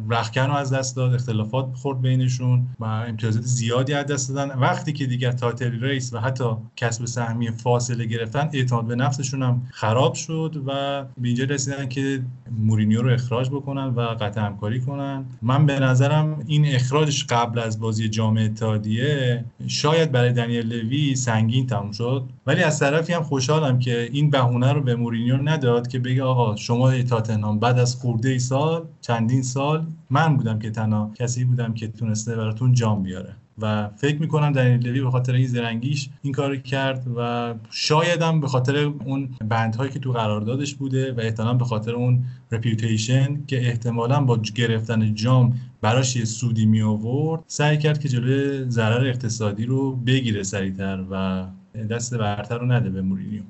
[0.09, 4.59] رختکن رو از دست داد اختلافات خورد بینشون و امتیازات زیادی از دست دادن.
[4.59, 6.43] وقتی که دیگر title race و حتی
[6.75, 12.21] کسب سهمی فاصله گرفتن اعتماد به نفسشون هم خراب شد و به اینجا رسیدن که
[12.57, 15.25] مورینیو رو اخراج بکنن و قطع همکاری کنن.
[15.41, 21.67] من به نظرم این اخراجش قبل از بازی جام اتحادیه شاید برای دنیل لوی سنگین
[21.67, 22.23] تموم شد.
[22.47, 26.55] ولی از طرفی هم خوشحالم که این بهونه رو به مورینیو نداد که بگه آقا
[26.55, 31.73] شما تاتنهام بعد از خورده ای سال چندین سال من بودم که تنها کسی بودم
[31.73, 33.35] که تونسته براتون جام بیاره.
[33.59, 38.41] و فکر می‌کنم دنیل لوی به خاطر این زرنگیش این کار کرد و شاید هم
[38.41, 43.67] به خاطر اون بندهایی که تو قراردادش بوده و احتمالا به خاطر اون reputation که
[43.67, 49.65] احتمالا با گرفتن جام براش یه سودی می آورد سعی کرد که جلوی ضرر اقتصادی
[49.65, 51.45] رو بگیره سریعتر و
[51.89, 53.41] دست برتر رو نده به مورینیو.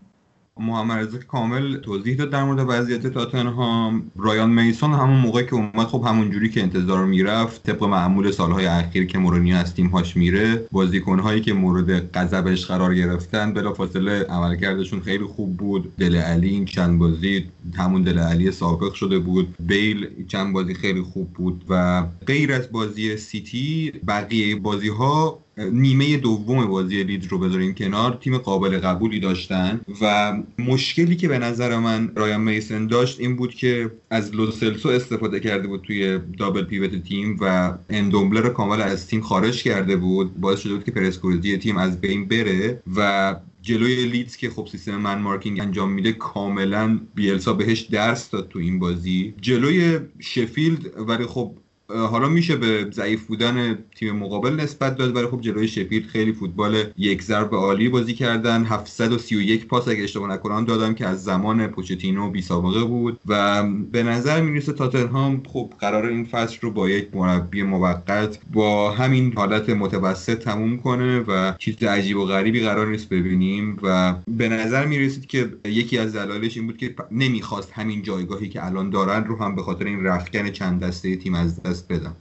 [0.59, 4.11] محمد رضا کامل توضیح داد در مورد وضعیت تاتنهام.
[4.15, 8.65] رایان میسون همون موقع که اومد خب همون جوری که انتظار می‌رفت طبق معمول سالهای
[8.65, 15.23] اخیر که مورینیو از تیمهاش میره بازیکنهایی که مورد غضبش قرار گرفتن بلافاصله عملکردشون خیلی
[15.23, 15.95] خوب بود.
[15.95, 17.45] دل علی این چند بازی
[17.77, 19.55] همون دل علی سابق شده بود.
[19.59, 26.17] بیل چند بازی خیلی خوب بود و غیر از بازی سیتی بقیه بازی ها نیمه
[26.17, 28.17] دوم بازی لید رو بذاریم کنار.
[28.21, 33.53] تیم قابل قبولی داشتن و مشکلی که به نظر من رایان میسن داشت این بود
[33.53, 39.21] که از لوسلسو استفاده کرده بود توی دابل پیوت تیم و اندومبلر کامل از تیم
[39.21, 40.37] خارج کرده بود.
[40.37, 44.95] باعث شده بود که پرسکوریزی تیم از بین بره و جلوی لیدز که خب سیستم
[44.95, 49.33] من مارکینگ انجام میده کاملا بیلسا بهش درس داد تو این بازی.
[49.41, 51.51] جلوی شفیلد ولی خب
[51.89, 56.83] حالا میشه به ضعیف بودن تیم مقابل نسبت داد ولی خب جلوی شفیلد خیلی فوتبال
[56.97, 58.65] یک ضرب عالی بازی کردن.
[58.65, 63.19] 731 پاس اگه اشتباه نکنم دادم که از زمان پوچتینو بی سابقه بود.
[63.27, 68.91] و به نظر می‌رسه تاتنهام خب قرار این فصل رو با یک مربی موقت با
[68.91, 73.77] همین حالت متوسط تموم کنه و چیز عجیب و غریبی قرار نیست ببینیم.
[73.83, 78.65] و به نظر می‌رسید که یکی از دلایلش این بود که نمی‌خواست همین جایگاهی که
[78.65, 82.15] الان دارن رو هم به خاطر این رفتن چند دسته تیم از دست بدم.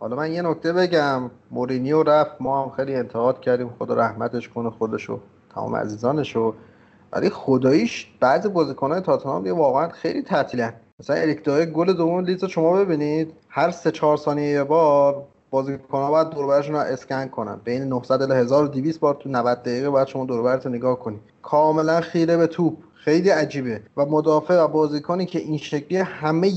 [0.00, 1.30] حالا من یه نکته بگم.
[1.50, 2.30] مورینیو رفت.
[2.40, 3.70] ما هم خیلی انتقاد کردیم.
[3.78, 5.20] خدا رحمتش کنه خودشو
[5.54, 6.54] تمام عزیزانشو.
[7.12, 10.72] ولی خداییش بعضی بازیکنهای تاتنهام یه واقعا خیلی تعطیلن.
[11.00, 13.32] مثلا اریک دایر گل دوم لیز شما ببینید.
[13.48, 17.60] هر سه چهار ثانیه یه بار بازیکن‌ها باید دوربرشون رو اسکن کنن.
[17.64, 21.20] بین 900 الی 1200 بار تو 90 دقیقه باید شما دوربرت رو نگاه کنی.
[21.42, 22.74] کاملا خیره به توپ.
[22.94, 23.82] خیلی عجیبه.
[23.96, 26.50] و مدافع و بازیکنی که این شکلی همه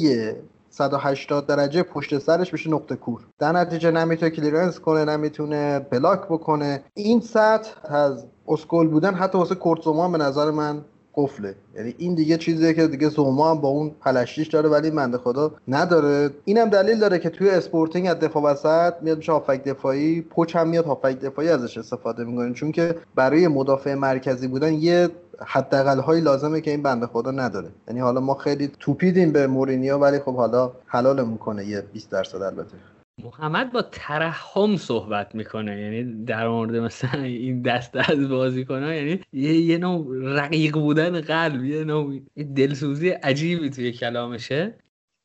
[0.74, 3.22] 180 درجه پشت سرش بشه نقطه کور.
[3.40, 6.84] در نتیجه نمی‌تونه clearance کنه نمی‌تونه block بکنه.
[6.94, 10.82] این سطح از اسکل بودن حتی واسه کورتزوما به نظر من
[11.16, 11.56] قفله.
[11.76, 15.52] یعنی این دیگه چیزیه که دیگه زوما هم با اون پلشتیش داره ولی بنده خدا
[15.68, 16.30] نداره.
[16.46, 20.68] اینم دلیل داره که توی اسپورتینگ از دفاع وسط میاد میشه هافبک دفاعی پوچ هم
[20.68, 22.54] میاد هافبک دفاعی ازش استفاده می‌کنه.
[22.54, 25.10] چون که برای مدافع مرکزی بودن یه
[25.42, 27.70] حداقل هایی لازمه که این بنده خدا نداره.
[27.88, 31.66] یعنی حالا ما خیلی توپیدیم به مورینیو ولی خب حالا حلالمون کنه.
[31.66, 32.78] یه 20 درصد البته.
[33.24, 35.82] محمد با ترحم صحبت می‌کنه.
[35.82, 40.06] یعنی در مورد مثلا این دسته از بازی کنه یعنی یه, یه نوع
[40.40, 42.20] رقیق بودن قلب یه نوع
[42.56, 44.78] دلسوزی عجیبی توی کلامشه.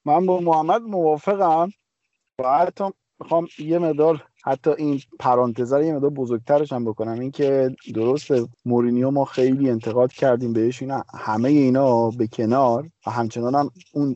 [0.04, 1.70] من با محمد موافقم.
[2.40, 2.84] و حتی
[3.20, 7.20] می‌خوام یه مدار حتی این پرانتزه یه مدار بزرگترش هم بکنم.
[7.20, 8.28] اینکه درست
[8.64, 14.14] مورینیو ما خیلی انتقاد کردیم بهش اینا همه اینا به کنار و همچنان هم اون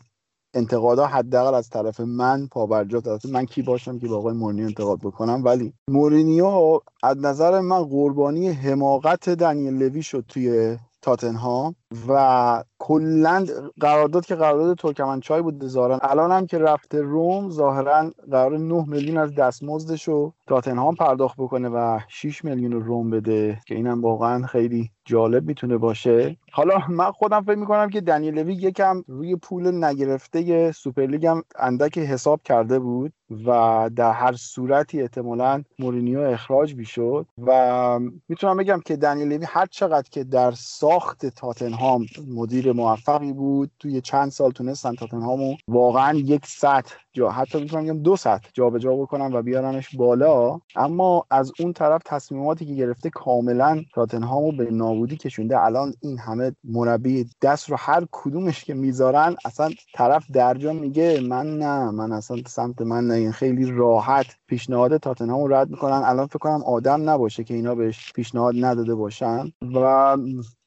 [0.54, 4.98] انتقادا حداقل از طرف من پابرجا طرف من کی باشم که با آقای مورینیو انتقاد
[4.98, 5.44] بکنم.
[5.44, 11.74] ولی مورینیو از نظر من قربانی حماقت دنیل لوی شد توی تاتنهام.
[12.08, 13.46] و کلا
[13.80, 15.98] قرارداد که قرارداد ترکمنچای بود ظاهرا.
[16.02, 21.68] الان هم که رفته روم ظاهرا قرار 9 میلیون از دستمزدش رو تاتنهام پرداخت بکنه
[21.68, 26.36] و 6 میلیون روم بده که اینم واقعا خیلی جالب می‌تونه باشه.
[26.52, 31.98] حالا من خودم فکر می‌کنم که دنیل لوی یکم روی پول نگرفته سوپرلیگ هم اندک
[31.98, 33.12] حساب کرده بود
[33.46, 37.26] و در هر صورتی احتمالا مورینیو اخراج می‌شد.
[37.46, 41.81] و می‌تونم بگم که دنیل لوی هر چقدر که در ساخت تاتنهام
[42.28, 43.70] مدیر موفقی بود.
[43.78, 48.96] توی چند سال تونستن تاتنهامو واقعا یک سطح جا حتی می‌تونم بگم دو سطح جابجا
[48.96, 50.60] بکنم و بیارنش بالا.
[50.76, 55.64] اما از اون طرف تصمیماتی که گرفته کاملا تاتنهامو به نابودی کشونده.
[55.64, 61.58] الان این همه مربی دست رو هر کدومش که می‌ذارن اصلا طرف درجا میگه من
[61.58, 63.14] نه من اصلا سمت من نه.
[63.14, 66.02] این خیلی راحت پیشنهاد تاتنهامو رد می‌کنن.
[66.04, 69.52] الان فکر کنم آدم نباشه که اینا بهش پیشنهاد نداده باشن.
[69.74, 70.16] و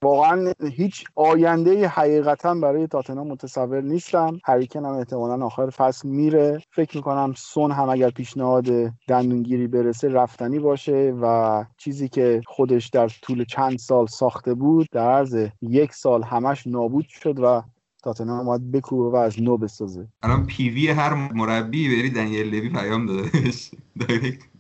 [0.06, 4.40] واقعا هیچ آینده حقیقتا برای تاتنهام متصور نیستم.
[4.44, 6.62] هریکن هم احتمالا آخر فصل میره.
[6.72, 8.66] فکر می‌کنم سون هم اگر پیشنهاد
[9.08, 15.12] دندونگیری برسه رفتنی باشه و چیزی که خودش در طول چند سال ساخته بود در
[15.12, 17.62] عرض یک سال همش نابود شد و
[18.04, 20.08] تاتنهام باید بکوبه و از نو بسازه.
[20.24, 23.72] الان پیوی هر مربی بری دنیل لوی پیام دادش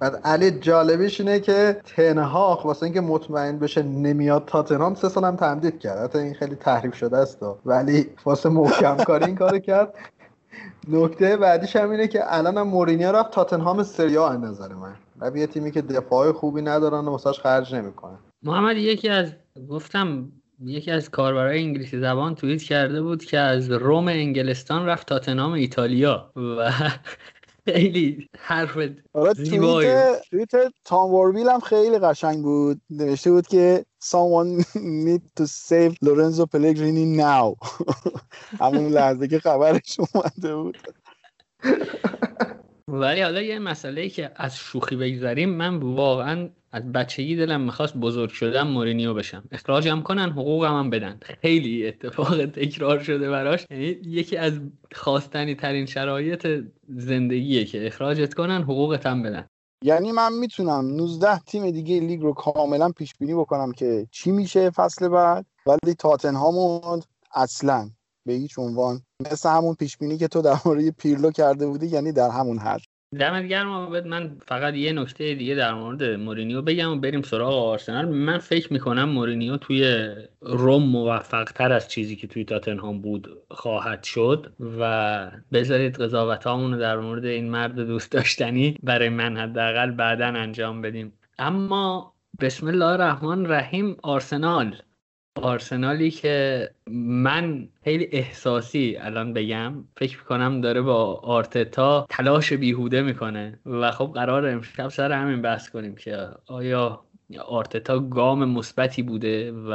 [0.00, 5.78] بعد علی جالبیش اینه که تنهاخ واسه اینکه مطمئن بشه نمیاد تاتنهام سه سال تمدید
[5.78, 5.98] کرد.
[5.98, 9.94] حتی این خیلی تحریف شده است ولی واسه محکم کاری این کارو کرد.
[10.88, 14.94] نکته بعدیش هم اینه که الان هم مورینیو رفت تاتنهام سریا از نظر من.
[15.20, 19.32] و یه تیمی که دفاع خوبی ندارن و واسهش خرج نمی‌کنه محمد یکی از
[19.70, 20.32] گفتم
[20.64, 26.32] یکی از کاربرای انگلیسی زبان توییت کرده بود که از روم انگلستان رفت تاتنهام ایتالیا.
[26.36, 26.72] و
[27.64, 28.78] خیلی حرف
[29.12, 30.50] آره توییت توییت
[30.84, 32.80] تام واربیل هم خیلی قشنگ بود.
[32.90, 34.62] نوشته بود که someone
[35.06, 37.54] need to save Lorenzo Pellegrini now.
[38.60, 40.78] همون لحظه که خبرش اومده بود.
[42.88, 48.30] ولی حالا یه مسئله که از شوخی بگذاریم من واقعا از بچگی دلم می‌خواست بزرگ
[48.30, 49.44] شدم مورینیو بشم.
[49.52, 51.18] اخراجم کنن حقوقم هم بدن.
[51.42, 53.66] خیلی اتفاق تکرار شده براش.
[53.70, 54.60] یعنی یکی از
[54.92, 59.46] خواستنی ترین شرایط زندگیه که اخراجت کنن حقوقت هم بدن.
[59.84, 64.70] یعنی من می‌تونم 19 تیم دیگه لیگ رو کاملا پیش بینی بکنم که چی میشه
[64.70, 65.46] فصل بعد.
[65.66, 67.00] ولی تاتنهام
[67.34, 67.90] اصلا
[68.26, 69.02] به هیچ عنوان.
[69.32, 72.80] مثل همون پیش بینی که تو در مورد پیرلو کرده بودی یعنی در همون حد.
[73.18, 77.54] دمت گرم عابد من فقط یه نکته دیگه در مورد مورینیو بگم و بریم سراغ
[77.54, 78.08] آرسنال.
[78.08, 84.02] من فکر می‌کنم مورینیو توی روم موفق تر از چیزی که توی تاتنهام بود خواهد
[84.02, 90.26] شد و بذارید قضاوت رو در مورد این مرد دوست داشتنی برای من حداقل بعدا
[90.26, 91.12] انجام بدیم.
[91.38, 94.76] اما بسم الله الرحمن الرحیم آرسنال.
[95.42, 103.58] آرسنالی که من خیلی احساسی الان بگم فکر کنم داره با آرتتا تلاش بیهوده می‌کنه
[103.66, 107.04] و خب قرار امشب سر همین بحث کنیم که آیا
[107.38, 109.72] آرتتا گام مثبتی بوده و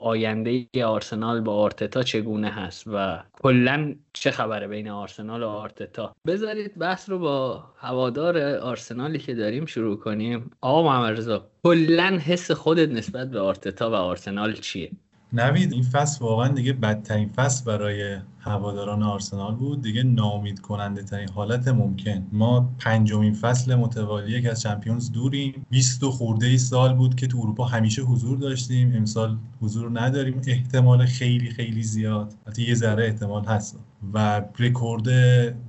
[0.00, 6.78] آینده آرسنال با آرتتا چگونه هست و کلا چه خبره بین آرسنال و آرتتا؟ بذارید
[6.78, 10.50] بحث رو با هوادار آرسنالی که داریم شروع کنیم.
[10.60, 14.90] آقا محمد رضا کلا حس خودت نسبت به آرتتا و آرسنال چیه؟
[15.32, 19.82] نوید این فصل واقعا دیگه بدترین فصل برای هواداران آرسنال بود.
[19.82, 22.26] دیگه ناامید کننده ترین حالت ممکن.
[22.32, 25.66] ما پنجمین فصل متوالی که از Champions دوریم.
[25.70, 28.92] 20 خورده ای سال بود که تو اروپا همیشه حضور داشتیم.
[28.96, 30.40] امسال حضور نداریم.
[30.46, 32.34] احتمال خیلی خیلی زیاد.
[32.46, 33.78] حتی یه ذره احتمال هست.
[34.12, 35.08] و رکورد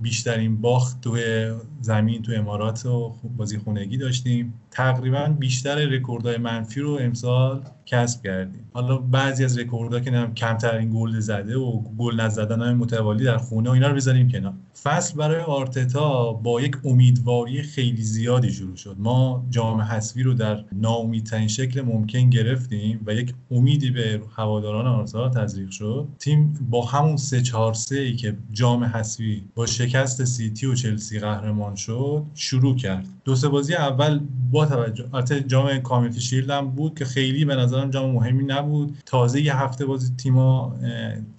[0.01, 1.17] بیشترین باخت تو
[1.82, 4.53] زمین تو امارات و بازی خونگی داشتیم.
[4.71, 8.69] تقریبا بیشتر رکوردهای منفی رو امسال کسب کردیم.
[8.73, 13.70] حالا بعضی از رکوردها که کمترین گل زده و گل نزدن های متوالی در خونه
[13.70, 14.53] و اینا رو بذاریم کنار.
[14.84, 18.95] فصل برای آرتتا با یک امیدواری خیلی زیادی شروع شد.
[18.99, 25.32] ما جام حذفی رو در ناامیدترین شکل ممکن گرفتیم و یک امیدی به هواداران آرسنال
[25.32, 26.07] تزریق شد.
[26.20, 31.20] تیم با همون 3 4 3 ای که جام حذفی با شکست سیتی و چلسی
[31.20, 33.07] قهرمان شد شروع کرد.
[33.24, 34.20] دو سه بازی اول
[34.51, 38.97] با توجه البته جام کامیونتی شیلد هم بود که خیلی به نظرم جام مهمی نبود.
[39.05, 40.76] تازه یه هفته بازی تیما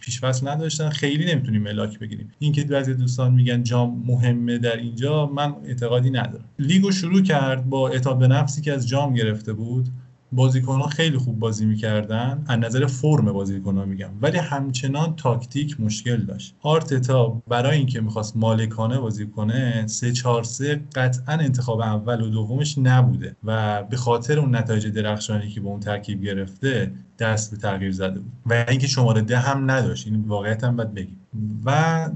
[0.00, 0.90] پیش نداشتن.
[0.90, 2.32] خیلی نمی‌تونیم ملاک بگیریم.
[2.38, 6.44] اینکه بعضی دوستان میگن جام مهمه در اینجا من اعتقادی ندارم.
[6.58, 9.88] لیگو شروع کرد با اعتماد به نفسی که از جام گرفته بود.
[10.36, 12.44] بازیکن ها خیلی خوب بازی می‌کردن.
[12.48, 14.10] از نظر فرم بازیکن ها میگم.
[14.22, 16.54] ولی همچنان تاکتیک مشکل داشت.
[16.62, 22.78] آرتتا برای اینکه می‌خواست مالکانه بازی کنه 3 4 3 قطعا انتخاب اول و دومش
[22.78, 27.92] نبوده و به خاطر اون نتایج درخشانی که به اون ترکیب گرفته دست به تغییر
[27.92, 28.32] زده بود.
[28.46, 30.06] و اینکه شماره ده هم نداشت.
[30.06, 31.20] این واقعیت هم باید بگیم.
[31.64, 32.08] و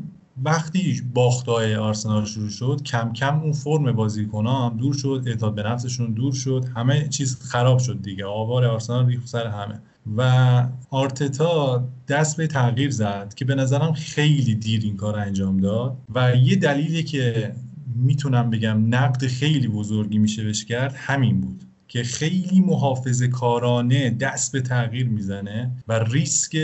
[0.44, 5.62] وقتی باختای آرسنال شروع شد کم کم اون فرم بازیکن‌ها هم دور شد اعتماد به
[5.62, 8.26] نفسشون دور شد همه چیز خراب شد دیگه.
[8.26, 9.80] آوار آرسنال ریخت سر همه.
[10.16, 15.96] و آرتتا دست به تغییر زد که به نظرم خیلی دیر این کار انجام داد.
[16.14, 17.52] و یه دلیلی که
[17.96, 24.52] می‌تونم بگم نقد خیلی بزرگی میشه بهش کرد همین بود که خیلی محافظه کارانه دست
[24.52, 26.58] به تغییر می‌زنه و ریسک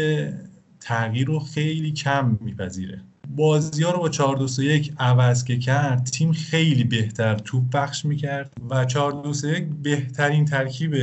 [0.81, 3.01] تغییر رو خیلی کم میپذیره.
[3.37, 8.05] بازی ها رو با 4 2 1 عوض که کرد تیم خیلی بهتر توپ پخش
[8.05, 10.97] می‌کرد و 4 2 1 بهترین ترکیب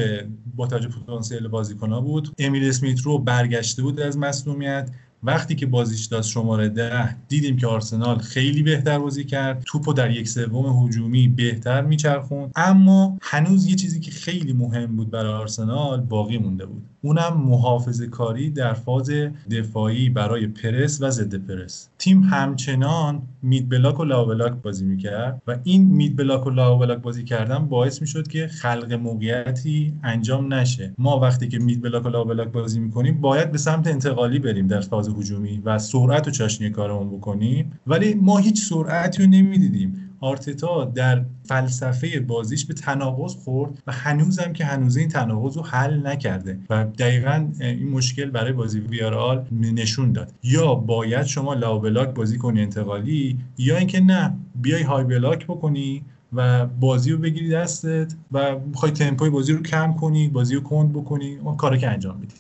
[0.56, 2.30] با توجه پتانسیل بازیکن بود.
[2.40, 4.90] امیل اسمیت رو برگشته بود از مصونیت
[5.24, 9.64] وقتی که بازیش داد شماره ده دیدیم که آرسنال خیلی بهتر بازی کرد.
[9.66, 12.52] توپو در یک سوم هجومی بهتر میچرخوند.
[12.56, 16.93] اما هنوز یه چیزی که خیلی مهم بود برای آرسنال باقی مونده بود.
[17.06, 19.12] اونم محافظه کاری در فاز
[19.52, 21.90] دفاعی برای پرس و ضد پرس.
[21.98, 26.80] تیم همچنان mid block و low block بازی می‌کرد و این mid block و low
[26.80, 30.94] block بازی کردن باعث می‌شد که خلق موقعیتی انجام نشه.
[30.98, 34.68] ما وقتی که mid block و low block بازی می‌کنیم باید به سمت انتقالی بریم
[34.68, 37.80] در فاز هجومی و سرعت و چاشنی کارمون بکنیم.
[37.88, 40.10] ولی ما هیچ سرعتی رو نمی‌دیدیم.
[40.24, 46.08] آرتتا در فلسفه بازیش به تناقض خورد و هنوزم که هنوز این تناقض رو حل
[46.08, 50.32] نکرده و دقیقا این مشکل برای بازی ویارئال نشون داد.
[50.44, 56.04] یا باید شما low block بازی کنی انتقالی یا اینکه نه بیای high block بکنی
[56.34, 60.94] و بازی رو بگیری دستت و می‌خوای تمپوی بازی رو کم کنی بازی رو کند
[60.94, 62.36] بکنی اون کاری که انجام میدی.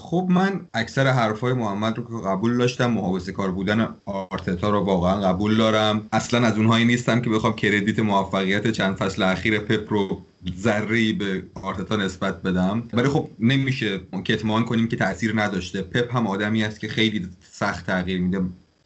[0.00, 5.20] خب من اکثر حرفای محمد رو که قبول داشتم محافظه کار بودن آرتتا رو واقعا
[5.20, 6.08] قبول دارم.
[6.12, 10.22] اصلا از اونهایی نیستم که بخوام کردیت موفقیت چند فصل اخیر پپ رو
[10.58, 12.88] ذره به آرتتا نسبت بدم.
[12.92, 15.82] ولی خب نمیشه کتمان کنیم که تاثیر نداشته.
[15.82, 18.40] پپ هم آدمی است که خیلی سخت تغییر میده.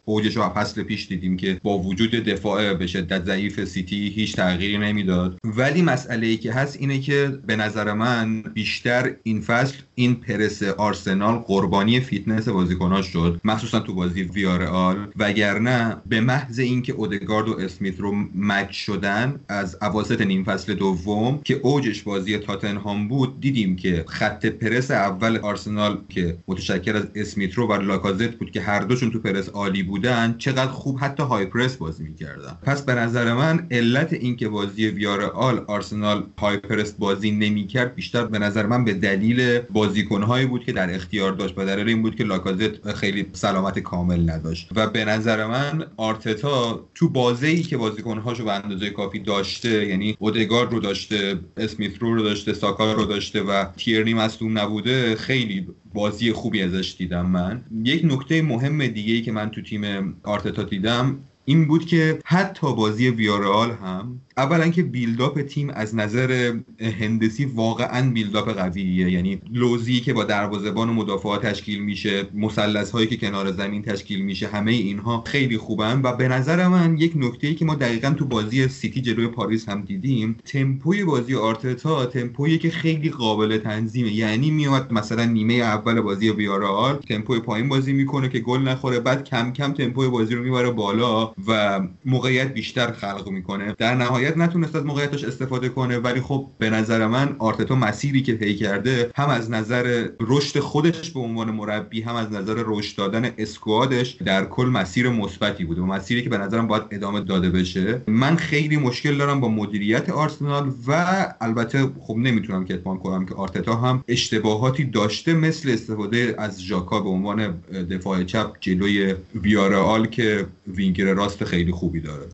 [0.04, 4.78] اوجش رو فصل پیش دیدیم که با وجود دفاع به شدت ضعیف سیتی هیچ تغییری
[4.78, 5.38] نمی‌داد.
[5.44, 10.62] ولی مسئله ای که هست اینه که به نظر من بیشتر این فصل این پرس
[10.62, 15.06] آرسنال قربانی فیتنس بازیکناش شد مخصوصا تو بازی ویارئال.
[15.16, 21.40] وگرنه به محض اینکه اودگارد و اسمیت رو match شدن از اواسط نیم فصل دوم
[21.44, 27.54] که اوجش بازی تاتنهام بود دیدیم که خط پرس اول آرسنال که متشکل از اسمیت
[27.54, 31.22] رو و لاکازت بود که هر دوشون تو پرس عالی بود بودن چقدر خوب حتی
[31.22, 32.58] high press بازی می‌کردن.
[32.62, 38.38] پس به نظر من علت اینکه بازی ویارئال آرسنال high press بازی نمی‌کرد بیشتر به
[38.38, 42.24] نظر من به دلیل بازیکنهایی بود که در اختیار داشت و دلیل این بود که
[42.24, 44.68] لاکازت خیلی سلامت کامل نداشت.
[44.76, 50.72] و به نظر من آرتتا تو بازی که بازیکنهاشو به اندازه کافی داشته یعنی اودگارد
[50.72, 56.32] رو داشته اسمیت رو, رو داشته ساکا رو داشته و تیرنی مصدوم نبوده خیلی بازی
[56.32, 57.64] خوبی ازش دیدم من.
[57.84, 62.74] یک نکته مهم دیگه ای که من تو تیم آرتتا دیدم این بود که حتی
[62.74, 66.54] بازی ویارال هم اولا که بیلداپ تیم از نظر
[67.00, 69.10] هندسی واقعا build up قویه.
[69.10, 74.20] یعنی لوزی که با دروازه‌بان و مدافعات تشکیل میشه مثلث هایی که کنار زمین تشکیل
[74.20, 76.00] میشه همه اینها خیلی خوبن.
[76.04, 79.82] و به نظر من یک نکته که ما دقیقا تو بازی سیتی جلوی پاریس هم
[79.82, 84.12] دیدیم تمپوی بازی آرتتا تمپویی که خیلی قابل تنظیمه.
[84.12, 89.24] یعنی میاد مثلا نیمه اول بازی ویارئال تمپوی پایین بازی می‌کنه که گل نخوره بعد
[89.24, 93.74] کم کم تمپوی بازی رو می‌بره بالا و موقعیت بیشتر خلق می‌کنه.
[93.78, 98.36] در نهایت نتونست از موقعیتش استفاده کنه ولی خب به نظر من آرتتا مسیری که
[98.36, 103.30] طی کرده هم از نظر رشد خودش به عنوان مربی هم از نظر رشد دادن
[103.38, 107.50] squad ش در کل مسیر مثبتی بوده و مسیری که به نظرم باید ادامه داده
[107.50, 108.02] بشه.
[108.06, 113.34] من خیلی مشکل دارم با مدیریت آرسنال و البته خب نمی‌تونم که اتمام کنم که
[113.34, 117.54] آرتتا هم اشتباهاتی داشته مثل استفاده از ژاکا به عنوان
[117.90, 122.26] دفاع چپ جلوی ویارال که وینگر راست خیلی خوبی داره.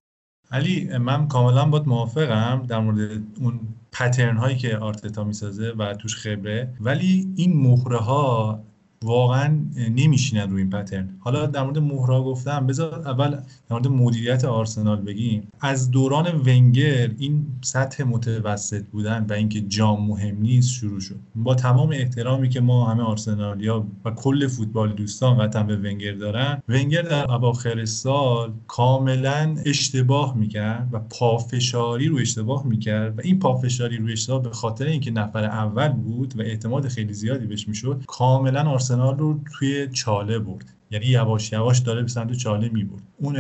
[0.53, 3.61] علی من کاملا باید موافقم در مورد اون
[3.93, 6.75] پترن هایی که آرتتا می‌سازه و توش خبره.
[6.81, 8.61] ولی این مهره ها
[9.05, 13.37] واقعا نمیشینن روی این پترن حالا در مورد مهرا گفتم بذار اول
[13.71, 20.07] در مورد مدیریت آرسنال بگیم از دوران ونگر این سطح متوسط بودن و اینکه جام
[20.07, 21.17] مهم نیست شروع شد.
[21.35, 26.63] با تمام احترامی که ما همه آرسنالیا و کل فوتبال دوستان قطعا به ونگر دارن
[26.69, 33.97] ونگر در اواخر سال کاملا اشتباه می‌کرد و پافشاری رو اشتباه می‌کرد و این پافشاری
[33.97, 38.63] رو اشتباه به خاطر اینکه نفر اول بود و اعتماد خیلی زیادی بهش می‌شد کاملا
[38.63, 40.75] آرسنال رو توی چاله برد.
[40.91, 43.03] یعنی یواش یواش داره به سمت چاله می‌برد.
[43.19, 43.37] اون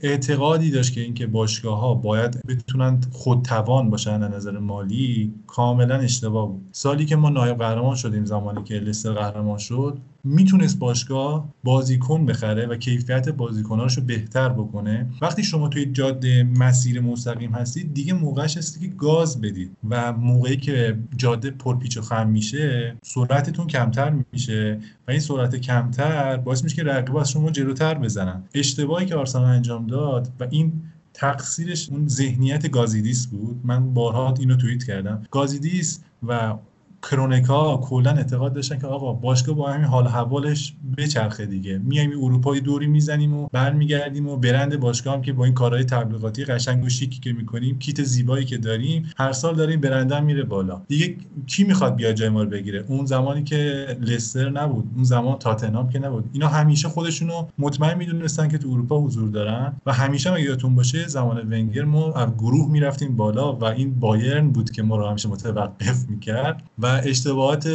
[0.00, 6.48] اعتقادی داشت که اینکه باشگاه ها باید بتونن خودتوان باشن از نظر مالی کاملا اشتباه
[6.48, 6.68] بود.
[6.72, 12.66] سالی که ما نایب قهرمان شدیم زمانی که لستر قهرمان شد می‌تونست باشگاه بازیکن بخره
[12.66, 15.06] و کیفیت بازیکناش رو بهتر بکنه.
[15.20, 20.56] وقتی شما توی جاده مسیر مستقیم هستید دیگه موقعش هستی که گاز بدید و موقعی
[20.56, 26.76] که جاده پرپیچ و خم میشه سرعتتون کمتر میشه و این سرعت کمتر باعث میشه
[26.76, 28.42] که رقیب از شما جلوتر بزنن.
[28.54, 30.72] اشتباهی که آرسنال انجام داد و این
[31.14, 33.60] تقصیرش اون ذهنیت گازیدیس بود.
[33.64, 35.22] من بارها اینو توییت کردم.
[35.30, 36.54] گازیدیس و
[37.02, 41.78] کرونکا کلا اعتقاد داشتن که آقا باشگاه با همین حال حوالش بچرخه دیگه.
[41.78, 46.44] میایم اروپای دوری می‌زنیم و برمیگردیم و برند باشگاه هم که با این کارهای تبلیغاتی
[46.44, 50.82] قشنگ و شیکی که می‌کنیم کیت زیبایی که داریم هر سال داریم برندم میره بالا.
[50.88, 55.38] دیگه کی می‌خواد بیا جای ما رو بگیره؟ اون زمانی که لستر نبود اون زمان
[55.38, 56.30] تاتنهام که نبود.
[56.32, 61.08] اینا همیشه خودشونو مطمئن می‌دونستن که تو اروپا حضور دارن و همیشه اگه یادتون باشه
[61.08, 65.28] زمان ونگر ما از گروه می‌رفتیم بالا و این بایرن بود که ما رو همیشه
[65.28, 67.68] متوقف می‌کرد و اشتباهات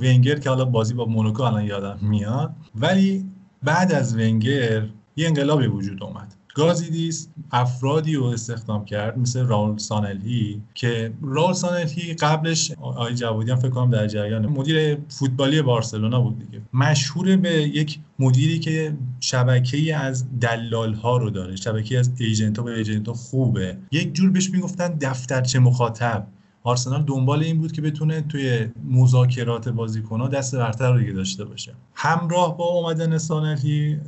[0.00, 2.52] ونگر که حالا بازی با مونوکو الان یادم میاد.
[2.74, 3.24] ولی
[3.62, 4.86] بعد از ونگر
[5.16, 6.34] یه انقلابی وجود اومد.
[6.54, 13.56] گازیدیس افرادی رو استخدام کرد مثل راول سانلهی که راول سانلهی قبلش آقای جوادی هم
[13.56, 16.62] فکر کنم در جریان مدیر فوتبالی بارسلونا بود دیگه.
[16.72, 22.64] مشهور به یک مدیری که شبکه از دلال ها رو داره شبکه از ایجنت ها
[22.64, 23.76] به ایجنت ها خوبه.
[23.92, 26.26] یک جور بهش می‌گفتن دفترچه مخاطب.
[26.64, 31.72] آرسنال دنبال این بود که بتونه توی مذاکرات بازیکن‌ها دست برتر رو داشته باشه.
[31.94, 33.98] همراه با اومدن سانلهی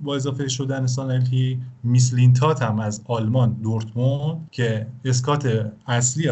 [0.00, 6.28] با اضافه شدن سانلهی میسلینتات هم از آلمان دورتموند که اسکات اصلی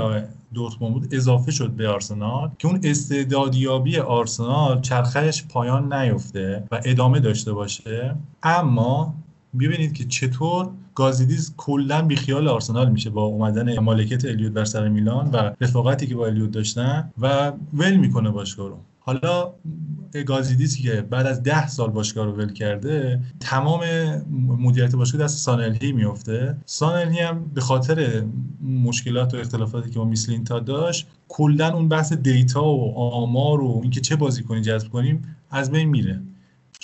[0.55, 7.21] دورتموند بود اضافه شد به آرسنال که اون استعدادیابی آرسنال چرخش پایان نیفته و ادامه
[7.21, 8.17] داشته باشه.
[8.43, 9.15] اما
[9.61, 15.31] ببینید که چطور گازیدیز کلا بیخیال آرسنال میشه با اومدن مالکیت الیوت بر سر میلان
[15.31, 18.79] و رفاقتی که با الیوت داشتن و ول می‌کنه باشگاه رو.
[19.05, 19.53] حالا
[20.27, 23.81] گازیدیسی که بعد از ده سال باشگاه رو ول کرده تمام
[24.59, 28.23] مدیریت باشگاه دست سانلهی میفته سانلهی هم به خاطر
[28.85, 34.01] مشکلات و اختلافاتی که با میسلینتا داشت کلا اون بحث دیتا و آمار و اینکه
[34.01, 36.21] چه بازیکنی جذب کنیم از بین میره.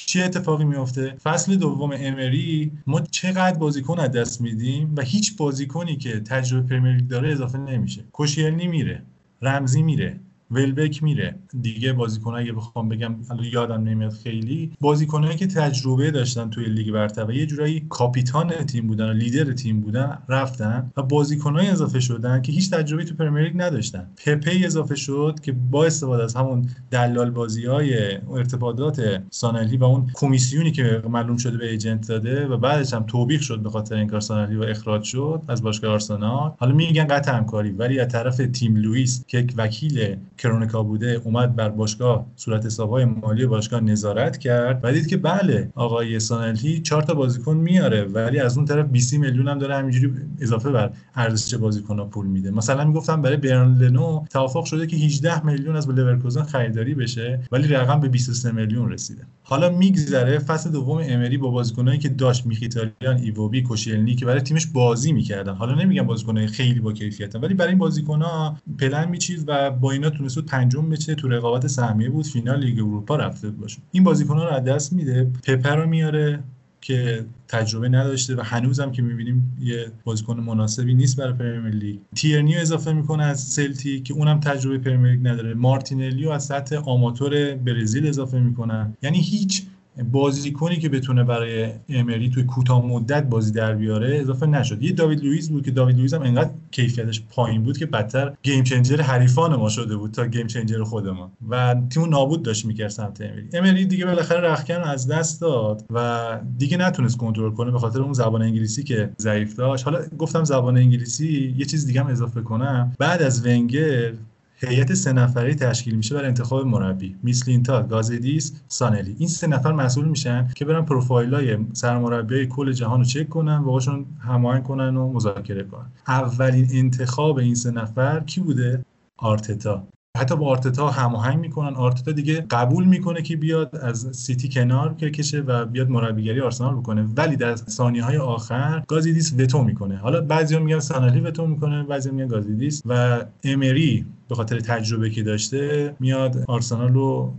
[0.07, 5.96] چه اتفاقی میفته فصل دوم امری ما چقدر بازیکن از دست میدیم و هیچ بازیکنی
[5.96, 8.05] که تجربه Premier داره اضافه نمیشه.
[8.12, 9.03] کوشیلنی میره
[9.42, 10.20] رمزی میره.
[10.51, 11.34] ولبک میره.
[11.62, 13.16] دیگه بازیکن اگه بخوام بگم
[13.53, 18.86] یادم نمیاد خیلی بازیکنایی که تجربه داشتن توی لیگ برتر و یه جورایی کاپیتان تیم
[18.86, 23.43] بودن و لیدر تیم بودن رفتن و بازیکنای اضافه شدن که هیچ تجربه تو Premier
[23.43, 24.07] League نداشتن.
[24.26, 30.11] پپی اضافه شد که با استفاده از همون دلال بازی های ارتباطات سانلهی و اون
[30.14, 34.07] کمیسیونی که معلوم شده به agent داده و بعدش هم توبیخ شد به خاطر این
[34.07, 36.53] کار سانلهی و اخراج شد از باشگاه آرسنال.
[36.59, 41.68] حالا میگن قطع همکاری ولی از طرف تیم لوئیس که وکیل کرونکی‌ها بوده اومد بر
[41.68, 47.14] باشگاه صورت حسابهای مالی باشگاه نظارت کرد و دید که بله آقای سانلهی چهار تا
[47.14, 52.05] بازیکن میاره ولی از اون طرف 20 میلیون هم داره همینجوری اضافه بر ارزش بازیکن‌ها
[52.05, 52.51] پول میده.
[52.51, 57.68] مثلا می‌گفتم برای برن لنو توافق شده که 18 میلیون از لورکوزن خریداری بشه ولی
[57.68, 59.22] رقم به 23 میلیون رسیده.
[59.43, 64.66] حالا میگذره فصل دوم امری با بازیکنایی که داشت میخیتاریان ایوبی کوشیلنی که برای تیمش
[64.66, 65.55] بازی می‌کردن.
[65.55, 70.11] حالا نمیگم بازیکنای خیلی با کیفیتن ولی برای این بازیکن‌ها پلن میچید و با اینا
[70.35, 74.51] تونست پنجم بشه تو رقابت سهمیه بود فینال لیگ اروپا رفته باشه این بازیکن‌ها رو
[74.51, 75.24] از دست میده.
[75.45, 76.43] پپه رو میاره
[76.81, 81.99] که تجربه نداشته و هنوزم که می‌بینیم یه بازیکن مناسبی نیست برای Premier League.
[82.16, 85.55] تیرنی اضافه می‌کنه از سلتیک که اونم تجربه Premier League نداره.
[85.55, 89.62] مارتینلی از سطح آماتور برزیل اضافه می‌کنن یعنی هیچ
[90.05, 94.82] بازیکنی که بتونه برای امری توی کوتاه مدت بازی در بیاره اضافه نشد.
[94.82, 98.64] یه داوید لوئیس بود که داوید لوئیس هم انقدر کیفیتش پایین بود که بدتر game
[98.64, 101.32] changer حریفان ما شده بود تا game changer خود ما.
[101.49, 103.49] و تیمو نابود داشت می‌کرد سمت امری.
[103.53, 106.28] امری دیگه بالاخره رختکن از دست داد و
[106.59, 109.84] دیگه نتونست کنترل کنه به خاطر اون زبان انگلیسی که ضعیف داشت.
[109.84, 112.92] حالا گفتم زبان انگلیسی یه چیز دیگه هم اضافه کنم.
[112.99, 114.12] بعد از ونگر
[114.61, 117.17] هیئت سه نفره تشکیل میشه برای انتخاب مربی.
[117.22, 119.16] میسلینتات گازیدیس سانلهی.
[119.19, 123.65] این سه نفر مسئول میشن که برن پروفایلای سرمربیای کل جهان رو چک کنن و
[123.65, 125.87] باشون هماهنگ کنن و مذاکره کنن.
[126.09, 128.85] اولین انتخاب این سه نفر کی بوده؟
[129.17, 129.87] آرتتا.
[130.19, 131.75] حتی با آرتتا هماهنگ می‌کنن.
[131.75, 137.03] آرتتا دیگه قبول می‌کنه که بیاد از سیتی کنار کشه و بیاد مربیگری آرسنال بکنه.
[137.16, 139.97] ولی در ثانیه های آخر گازیدیس وتو می‌کنه.
[139.97, 145.23] حالا بعضیا میگن سانلهی وتو می‌کنه بعضیا میگن گازیدیس و امری به خاطر تجربه که
[145.23, 147.35] داشته میاد آرسنال رو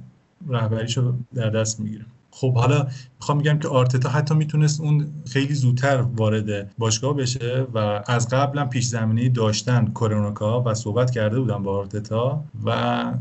[0.50, 2.06] رهبریشو در دست می‌گیره.
[2.32, 2.88] خب حالا
[3.20, 8.66] می‌خوام میگم که آرتتا حتی می‌تونست اون خیلی زودتر وارد باشگاه بشه و از قبلا
[8.66, 12.70] پیش زمینه داشتن کرونوکا و صحبت کرده بودن با آرتتا و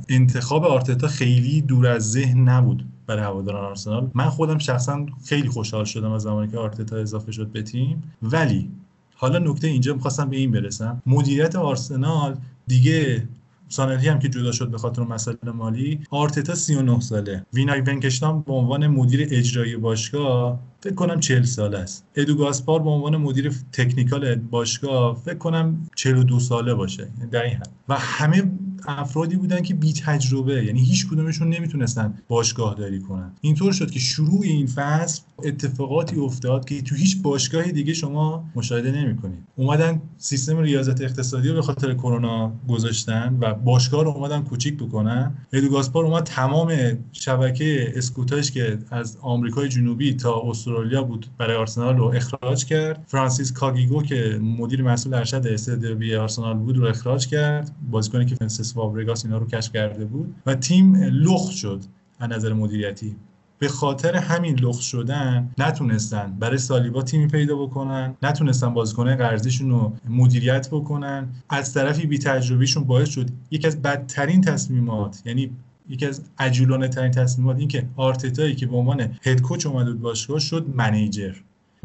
[0.09, 4.11] انتخاب آرتتا خیلی دور از ذهن نبود برای هواداران آرسنال.
[4.15, 8.03] من خودم شخصا خیلی خوشحال شدم از زمانی که آرتتا اضافه شد به تیم.
[8.23, 8.71] ولی
[9.15, 11.03] حالا نکته اینجا می‌خواستم به این برسم.
[11.07, 12.37] مدیریت آرسنال
[12.67, 13.29] دیگه
[13.69, 17.47] سانلی هم که جدا شد به خاطر مسئله مالی آرتتا 39 ساله.
[17.53, 22.07] وینای ونکشتام به عنوان مدیر اجرایی باشگاه فکر کنم 40 ساله است.
[22.14, 27.09] ادو گاسپار به عنوان مدیر تکنیکال باشگاه فکر کنم 42 ساله باشه.
[27.31, 28.43] در این حد و همه
[28.87, 33.32] افرادی بودن که بی تجربه یعنی هیچ کدومشون نمی‌تونستن باشگاه داری کنن.
[33.40, 38.93] اینطور شد که شروع این فصل اتفاقاتی افتاد که تو هیچ باشگاه دیگه شما مشاهده
[38.93, 39.39] نمی‌کنید.
[39.57, 45.35] اومدن سیستم ریاضت اقتصادی رو به خاطر کرونا گذاشتن و باشگاه رو اومدن کوچیک بکنن.
[45.53, 46.73] ادو گاسپار اومد تمام
[47.12, 53.05] شبکه scout اش که از آمریکای جنوبی تا استرالیا بود برای آرسنال رو اخراج کرد.
[53.07, 57.77] فرانسیس کاگیگو که مدیر مسئول ارشد استعدادیابی آرسنال بود رو اخراج کرد.
[57.90, 58.36] بازیکنی که
[58.69, 61.81] فرانسیس فابرگاس اینا رو کشف کرده بود و تیم لخت شد
[62.20, 63.16] از نظر مدیریتی.
[63.59, 69.93] به خاطر همین لخت شدن نتونستن برای سالیبا تیمی پیدا بکنن نتونستن بازیکنای قرضیشون رو
[70.09, 71.28] مدیریت بکنن.
[71.49, 75.51] از طرفی بی تجربیشون باعث شد یکی از بدترین تصمیمات یعنی
[75.89, 80.01] یکی از عجولانه ترین تصمیمات این که آرتتایی که به عنوان هد کوچ اومده بود
[80.01, 81.35] باشگاه شد منیجر.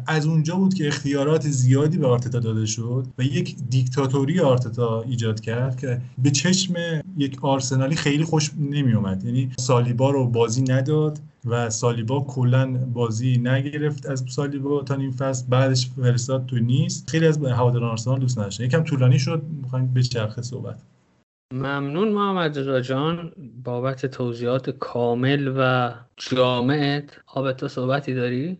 [0.06, 5.40] از اونجا بود که اختیارات زیادی به آرتتا داده شد و یک دیکتاتوری آرتتا ایجاد
[5.40, 6.74] کرد که به چشم
[7.16, 13.38] یک آرسنالی خیلی خوش نمی اومد یعنی سالیبا رو بازی نداد و سالیبا کلا بازی
[13.38, 17.10] نگرفت از سالیبا تا این فصل بعدش فرستاد تو نیست.
[17.10, 18.64] خیلی از هواداران آرسنال دوست نداشتن.
[18.64, 20.82] یکم طولانی شد می‌خوایم به چرخه صحبت.
[21.54, 23.32] ممنون محمد رضا جان.
[23.64, 28.58] بابت توضیحات کامل و جامعت آب تو صحبتی داری؟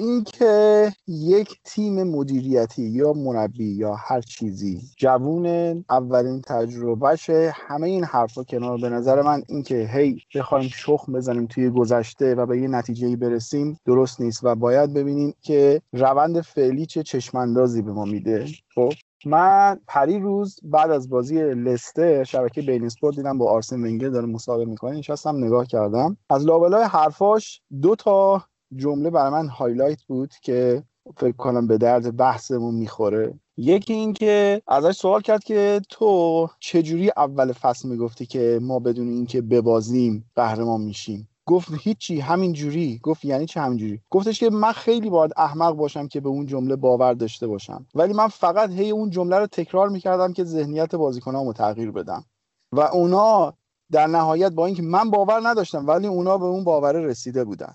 [0.00, 5.46] اینکه یک تیم مدیریتی یا مربی یا هر چیزی جوون
[5.90, 11.70] اولین تجربهشه همه این حرفا کنار به نظر من اینکه هی بخوایم شخم بزنیم توی
[11.70, 17.02] گذشته و به یه نتیجه برسیم درست نیست و باید ببینیم که روند فعلی چه
[17.02, 18.46] چشماندازی به ما میده.
[18.74, 18.92] خب
[19.26, 24.26] من پری روز بعد از بازی لستر شبکه بین اسپورت دیدم با آرسن ونگر داره
[24.26, 26.16] مسابقه می‌کنه نشستم نگاه کردم.
[26.30, 28.44] از لابلای حرفاش دو تا
[28.76, 30.82] جمله برای من highlight بود که
[31.16, 33.40] فکر کنم به درد بحثمون می‌خوره.
[33.56, 39.08] یکی این که ازش سوال کرد که تو چجوری اول فصل می‌گفتی که ما بدون
[39.08, 44.50] اینکه ببازیم قهرمان میشیم؟ گفت هیچی همین جوری گفت یعنی چه همین جوری گفتش که
[44.50, 47.86] من خیلی باید احمق باشم که به اون جمله باور داشته باشم.
[47.94, 52.24] ولی من فقط هی اون جمله رو تکرار می‌کردم که ذهنیت بازیکنامو تغییر بدم.
[52.72, 53.54] و اونا
[53.92, 57.74] در نهایت با اینکه من باور نداشتم ولی اونا به اون باور رسیده بودن.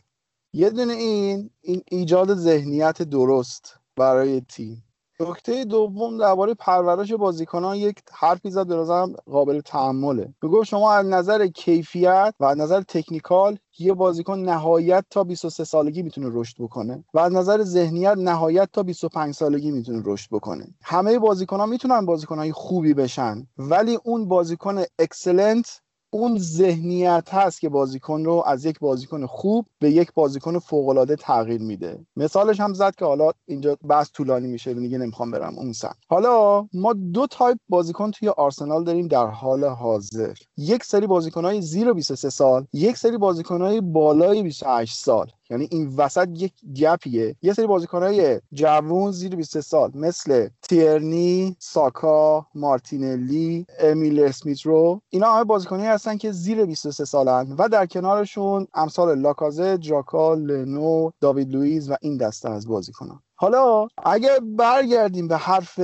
[0.56, 4.84] یه دونه این این ایجاد ذهنیت درست برای تیم.
[5.20, 11.48] نکته دوم درباره پرورش بازیکنان یک حرفی زد که قابل تامله میگه شما از نظر
[11.48, 17.20] کیفیت و از نظر technical یه بازیکن نهایت تا 23 سالگی می‌تونه رشد بکنه و
[17.20, 20.68] از نظر ذهنیت نهایت تا 25 سالگی می‌تونه رشد بکنه.
[20.84, 25.82] همه بازیکن ها می‌تونن بازیکن های خوبی بشن ولی اون بازیکن excellent
[26.16, 31.16] اون ذهنیت هست که بازیکن رو از یک بازیکن خوب به یک بازیکن فوق العاده
[31.16, 32.06] تغییر میده.
[32.16, 36.68] مثالش هم زد که حالا اینجا بحث طولانی میشه دیگه نمی‌خوام برم اون سمت حالا
[36.74, 40.34] ما دو تایپ بازیکن توی آرسنال داریم در حال حاضر.
[40.58, 45.32] یک سری بازیکنهای زیر 23 سال یک سری بازیکنهای بالای 28 سال.
[45.50, 47.36] یعنی این وسط یک gap یه.
[47.42, 55.34] یه سری بازیکنهای جوون زیر 23 سال مثل تیرنی، ساکا، مارتینلی، امیل اسمیت رو اینا
[55.34, 61.52] همه بازیکنایی هستن که زیر 23 سالن و در کنارشون امثال لاکازه، جاکا، لنو، داوید
[61.52, 63.20] لوئیس و این دسته از بازیکنان.
[63.36, 65.80] حالا اگر برگردیم به حرف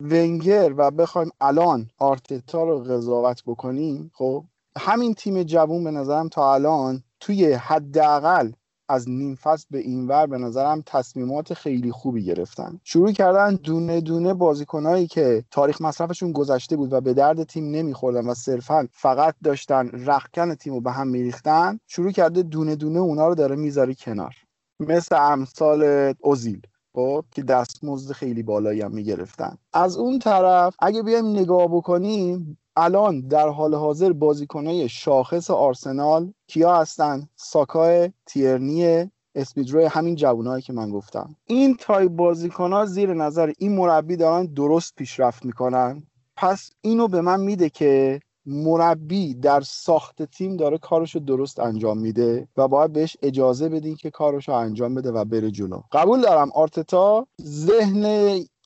[0.00, 4.44] ونگر و بخوایم الان آرتتا رو قضاوت بکنیم خب
[4.78, 8.52] همین تیم جوون به نظرم تا الان توی حداقل
[8.88, 12.80] از نیم فصل به اینور به نظرم تصمیمات خیلی خوبی گرفتن.
[12.84, 18.26] شروع کردن دونه دونه بازیکنایی که تاریخ مصرفشون گذشته بود و به درد تیم نمیخوردن
[18.26, 23.28] و صرفا فقط داشتن رخکن تیم رو به هم میریختن شروع کرده دونه دونه اونا
[23.28, 24.34] رو داره می‌ذاره کنار.
[24.80, 26.60] مثل امثال اوزیل.
[26.94, 29.58] خب که دستمزد خیلی بالایی هم می‌گرفتن.
[29.72, 36.76] از اون طرف اگه بیایم نگاه بکنیم الان در حال حاضر بازیکنهای شاخص آرسنال کیا
[36.76, 41.36] هستن؟ ساکا تیرنی اسمیت رو همین جوانایی که من گفتم.
[41.46, 46.02] این تایپ بازیکنها زیر نظر این مربی دارن درست پیشرفت می‌کنن.
[46.36, 52.48] پس اینو به من میده که مربی در ساخت تیم داره کارشو درست انجام میده
[52.56, 55.82] و باید بهش اجازه بدین که کارشو انجام بده و بره جلو.
[55.92, 58.04] قبول دارم آرتتا ذهن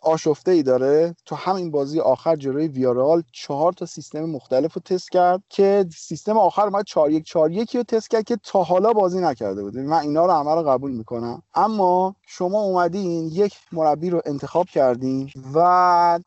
[0.07, 1.17] آشفته ای داره.
[1.27, 6.39] تو همین بازی آخر جلوی ویارال چهار تا سیستم مختلف رو تست کرد که سیستم
[6.39, 9.77] آخر اومد 4 1 4 1 رو تست کرد که تا حالا بازی نکرده بود
[9.77, 11.43] من اینا رو همه قبول می‌کنم.
[11.55, 15.59] اما شما اومدین یک مربی رو انتخاب کردین و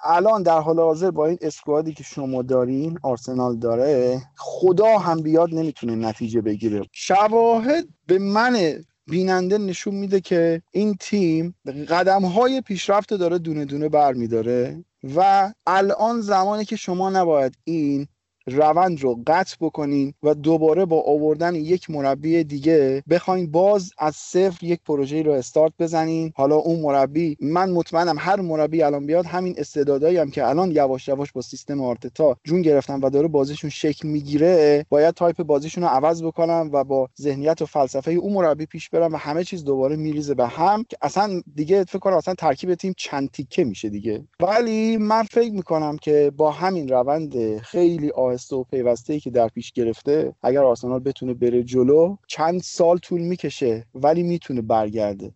[0.03, 5.49] الان در حال حاضر با این اسکوادی که شما دارین آرسنال داره خدا هم بیاد
[5.51, 6.81] نمی‌تونه نتیجه بگیره.
[6.91, 11.56] شواهد به من بیننده نشون میده که این تیم
[11.90, 18.07] قدم های پیشرفت داره دونه دونه بر میداره و الان زمانی که شما نباید این
[18.50, 24.64] روند رو قطع بکنین و دوباره با آوردن یک مربی دیگه بخواین باز از صفر
[24.66, 29.56] یک پروژه رو استارت بزنین حالا اون مربی من مطمئنم هر مربی الان بیاد همین
[29.58, 34.08] استعدادایی هم که الان یواش یواش با سیستم آرتتا جون گرفتن و داره بازیشون شکل
[34.08, 38.90] می‌گیره باید تایپ بازیشون رو عوض بکنن و با ذهنیت و فلسفه اون مربی پیش
[38.90, 42.76] برن و همه چیز دوباره میریزه به هم که اصلا دیگه فکر کنم اصلا ترکیب
[42.76, 44.24] تیم چند تیکه میشه دیگه.
[44.42, 49.72] ولی من فکر می‌کنم که با همین روند خیلی آهسته و پیوسته که در پیش
[49.72, 55.32] گرفته اگر آرسنال بتونه بره جلو چند سال طول می‌کشه ولی می‌تونه برگرده.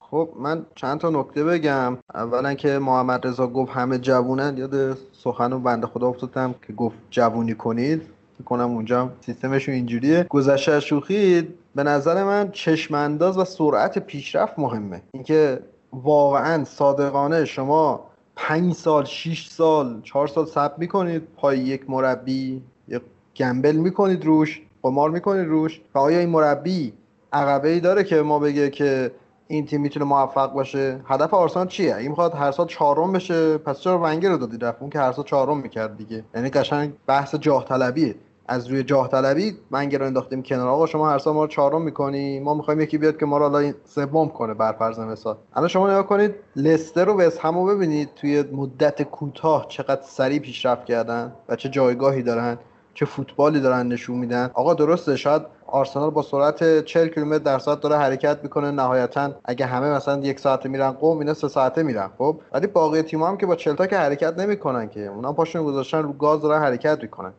[0.00, 1.98] خب من چند تا نکته بگم.
[2.14, 4.56] اولا که محمد رضا گفت همه جوونن.
[4.56, 8.02] یاد سخن و بنده خدا افتادم که گفت جوونی کنید.
[8.44, 10.26] کنم اونجا سیستمشون اینجوریه.
[10.30, 15.02] گذشته شوخی به نظر من چشم انداز و سرعت پیشرفت مهمه.
[15.14, 15.60] اینکه
[15.92, 23.02] واقعا صادقانه شما پنج سال شیش سال چهار سال صبر می‌کنید پای یک مربی یک
[23.36, 26.92] گمبل می‌کنید روش قمار می‌کنید روش و آیا این مربی
[27.32, 29.10] عقبه ای داره که ما بگه که
[29.46, 33.80] این تیم می‌تونه موفق باشه؟ هدف آرسنال چیه؟ این می‌خواد هر سال چهارم بشه پس
[33.80, 36.24] چرا ونگر رو دادی رفت اون که هر سال چهارم می‌کرد دیگه.
[36.34, 38.14] یعنی قشنگ بحث جاه طلبیه.
[38.46, 40.68] از روی جاه طلبی ونگر رو انداختیم کنار.
[40.68, 42.40] آقا شما هر سال ما رو چهارم می‌کنی.
[42.40, 45.36] ما می‌خوایم یکی بیاد که ما رو حالا سوم کنه بر فرض مثال.
[45.56, 50.84] الان شما نگاه کنید لستر رو وست همو ببینید توی مدت کوتاه چقدر سریع پیشرفت
[50.84, 52.58] کردن و چه جایگاهی دارن
[52.94, 54.50] چه فوتبالی دارن نشون میدن.
[54.54, 58.70] آقا درسته شاید آرسنال با سرعت 40 کیلومتر در ساعت داره حرکت می‌کنه.
[58.70, 63.02] نهایتا اگه همه مثلا یک ساعته میرن قم اینا سه ساعته میرن خب؟ ولی باقی
[63.02, 65.06] تیم هم که با 40 تا که حرکت نمی‌کنن که.
[65.06, 67.32] اونا پاشون گذاشتن رو گاز دارن حرکت می‌کنن.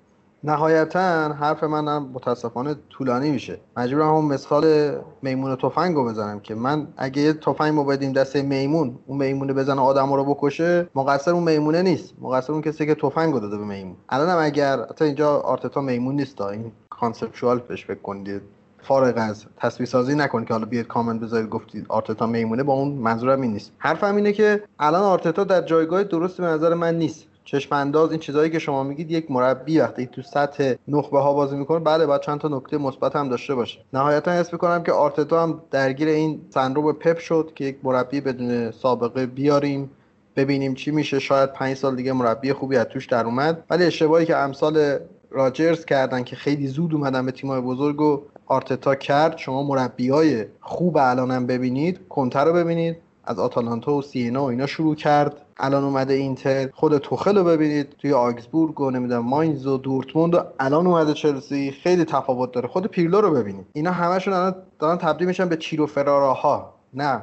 [0.45, 3.59] نهایتا حرف منم متاسفانه طولانی میشه.
[3.77, 8.35] مجبورم همون مثال میمون تفنگ رو بزنم که من اگه یه تفنگ ما بدیم دست
[8.35, 12.13] میمون اون میمونه بزنه آدم رو بکشه مقصر اون میمونه نیست.
[12.21, 13.95] مقصر اون کسی که تفنگ رو داده به میمون.
[14.09, 18.41] الانم اگر حتی اینجا آرتتا میمون نیست این conceptual بهش فکر کنید
[18.81, 22.91] فارغ از تصویر سازی نکنید که حالا بیاد کامنت بذارید گفتید آرتتا میمونه با اون
[22.91, 23.71] منظورم این نیست.
[23.77, 27.27] حرفم اینه که الان آرتتا در جایگاه درست به نظر من نیست.
[27.45, 31.55] چشم انداز این چیزهایی که شما میگید یک مربی وقتی تو سطح نخبه ها بازی
[31.55, 33.79] می‌کنه بله باید چند تا نکته مثبت هم داشته باشه.
[33.93, 38.71] نهایتا حس می‌کنم که آرتتا هم درگیر این سندروم پپ شد که یک مربی بدون
[38.71, 39.89] سابقه بیاریم
[40.35, 41.19] ببینیم چی میشه.
[41.19, 43.63] شاید پنج سال دیگه مربی خوبی از توش در اومد.
[43.69, 44.97] ولی اشتباهی که امسال
[45.31, 50.45] راجرز کردن که خیلی زود اومدن به تیمای بزرگ و آرتتا کرد شما مربی های
[50.61, 53.04] خوب الانم ببینید کنتر رو ببینید.
[53.25, 55.41] از آتالانتا و سینا و اینا شروع کرد.
[55.57, 56.69] الان اومده اینتر.
[56.73, 61.71] خود توخل رو ببینید توی آگزبورگ و نمی‌دونم ماینز و دورتموند و الان اومده چلسی.
[61.71, 62.67] خیلی تفاوت داره.
[62.67, 63.65] خود پیرلو رو ببینید.
[63.73, 66.73] اینا همشون الان دارن تبدیل میشن به چیرو فراراها.
[66.93, 67.21] نه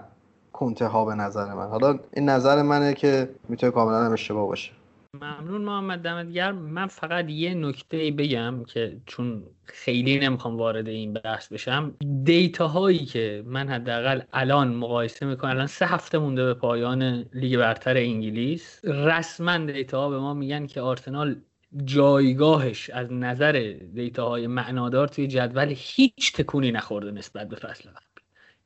[0.53, 1.69] کنته ها به نظر من.
[1.69, 4.73] حالا این نظر منه که می‌تونه کاملا هم اشتباه باشه.
[5.21, 11.13] ممنون محمد دمت گرم من فقط یه نکته بگم که چون خیلی نمی‌خوام وارد این
[11.13, 11.95] بحث بشم.
[12.25, 17.03] data هایی که من حداقل الان مقایسه می‌کنم الان سه هفته مونده به پایان
[17.35, 18.85] لیگ برتر انگلیس.
[18.85, 21.37] رسما data ها به ما میگن که آرسنال
[21.85, 28.12] جایگاهش از نظر data های معنادار توی جدول هیچ تکونی نخورده نسبت به فصل قبل.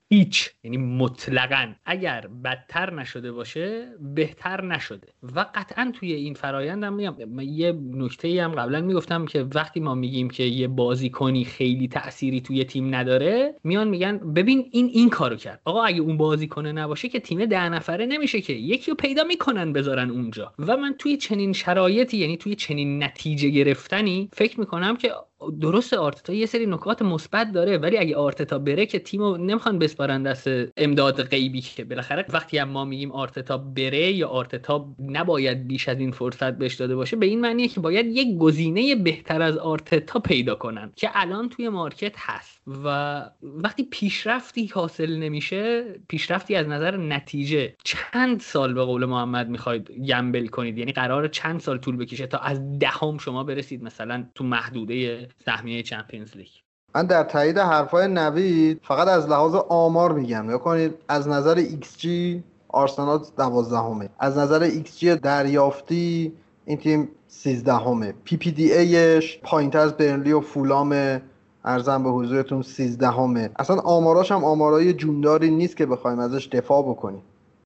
[0.08, 5.08] هیچ یعنی مطلقا اگر بدتر نشده باشه بهتر نشده.
[5.22, 9.94] و قطعا توی این فرایند هم میگم یه نکته هم قبلا می‌گفتم که وقتی ما
[9.94, 15.36] میگیم که یه بازیکنی خیلی تأثیری توی تیم نداره میان میگن ببین این این کارو
[15.36, 15.60] کرد.
[15.64, 18.52] آقا اگه اون بازیکنه نباشه که تیم ده نفره نمیشه که.
[18.52, 20.52] یکی رو پیدا می‌کنن بذارن اونجا.
[20.58, 25.12] و من توی چنین شرایطی یعنی توی چنین نتیجه گرفتنی فکر می‌کنم که
[25.60, 30.22] درست آرتتا یه سری نکات مثبت داره ولی اگه آرتتا بره که تیمو نمی‌خوان بسپارن
[30.22, 35.88] دست امداد غیبی که بالاخره وقتی هم ما میگیم آرتتا بره یا آرتتا نباید بیش
[35.88, 39.58] از این فرصت بهش داده باشه به این معنیه که باید یک گزینه بهتر از
[39.58, 42.56] آرتتا پیدا کنن که الان توی مارکت هست.
[42.84, 49.90] و وقتی پیشرفتی حاصل نمیشه پیشرفتی از نظر نتیجه چند سال به قول محمد می‌خواید
[49.90, 54.44] گمبل کنید؟ یعنی قرار چند سال طول بکشه تا از دهم شما برسید مثلا تو
[54.44, 56.48] محدوده سهمیه چمپیونز لیگ.
[56.94, 60.50] من در تایید حرفای نوید فقط از لحاظ آمار میگم.
[60.50, 64.08] نگاه کنید از نظر ایکس جی آرسنال دوازدهمه.
[64.18, 66.32] از نظر ایکس جی دریافتی
[66.66, 68.14] این تیم سیزدهمه.
[68.24, 71.20] PPDA ش پایینتر از برنلی و فولام
[71.64, 73.50] عرضم به حضورتون سیزدهمه.
[73.58, 77.22] اصلا آماراش هم آمارای جونداری نیست که بخوایم ازش دفاع بکنیم.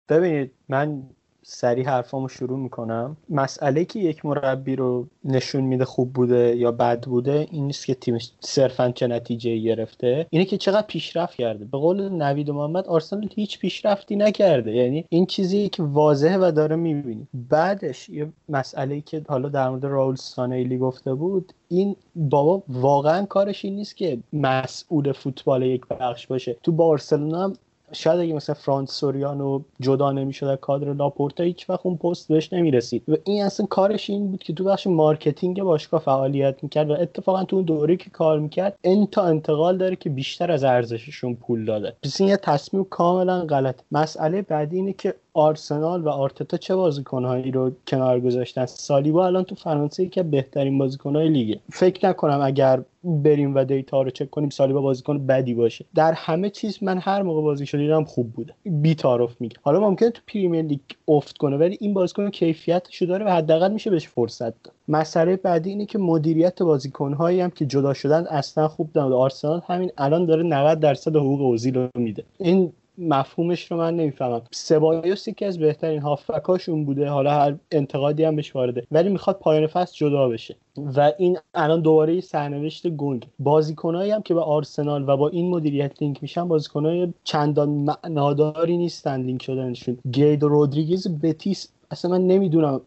[0.08, 1.02] ببینید من
[1.42, 3.16] سریع حرفامو شروع می‌کنم.
[3.30, 7.94] مسئله که یک مربی رو نشون میده خوب بوده یا بد بوده این نیست که
[7.94, 10.26] تیمش صرفا چه نتیجه گرفته.
[10.30, 11.64] اینه که چقدر پیشرفت کرده.
[11.64, 14.72] به قول نوید و محمد آرسنال هیچ پیشرفتی نکرده.
[14.72, 17.28] یعنی این چیزی که واضحه و داره می‌بینی.
[17.34, 23.64] بعدش یه مسئله که حالا در مورد رائول سانیهی گفته بود این بابا واقعا کارش
[23.64, 26.56] این نیست که مسئول فوتبال یک بخش باشه.
[26.62, 27.52] تو بارسلونا هم
[27.92, 32.52] شاید اگه مثلا فران سوریانو جدا نمی‌شد از کادر لاپورتا هیچ وقت اون پست بهش
[32.52, 33.02] نمی‌رسید.
[33.08, 37.44] و این اصلا کارش این بود که تو بخش marketing باشگاه فعالیت می‌کرد و اتفاقا
[37.44, 41.64] تو اون دوره که کار می‌کرد این تا انتقال داره که بیشتر از ارزششون پول
[41.64, 41.92] داده.
[42.02, 43.80] پس این یه تصمیم کاملا غلط.
[43.92, 49.54] مسئله بعدی اینه که آرسنال و آرتتا چه بازیکنهایی رو کنار گذاشتن؟ سالیبا الان تو
[49.54, 51.60] فرانسه که بهترین بازیکنهای لیگه.
[51.72, 55.84] فکر نکنم اگر بریم و data رو چک کنیم سالیبا بازیکن بدی باشه.
[55.94, 58.54] در همه چیز من هر موقع بازی شده دیدم خوب بوده.
[58.64, 59.56] بی تعارف میگه.
[59.62, 63.90] حالا ممکنه تو پریمیر لیگ افت کنه ولی این بازیکن کیفیتشو داره و حداقل میشه
[63.90, 64.72] بهش فرصت داد.
[64.88, 69.12] مسئله بعدی اینه که مدیریت بازیکنهایی هم که جدا شدن اصلا خوب نبود.
[69.12, 72.24] آرسنال همین الان داره 90 درصد حقوق اوزیل رو میده.
[72.38, 74.42] این مفهومش رو من نمی‌فهمم.
[74.50, 77.08] سبایوس یکی از بهترین هافبکاشون بوده.
[77.08, 78.86] حالا هر انتقادی هم بهش وارده.
[78.90, 80.56] ولی می‌خواد پایان فصل جدا بشه.
[80.96, 83.26] و این الان دوباره سرنوشت گنگ.
[83.38, 89.22] بازیکنایی هم که به آرسنال و با این مدیریت لینک میشن بازیکنای چندان معناداری نیستن
[89.22, 89.98] لینک شدنشون.
[90.12, 92.80] گیدو رودریگز بتیس اصلا من نمی‌دونم.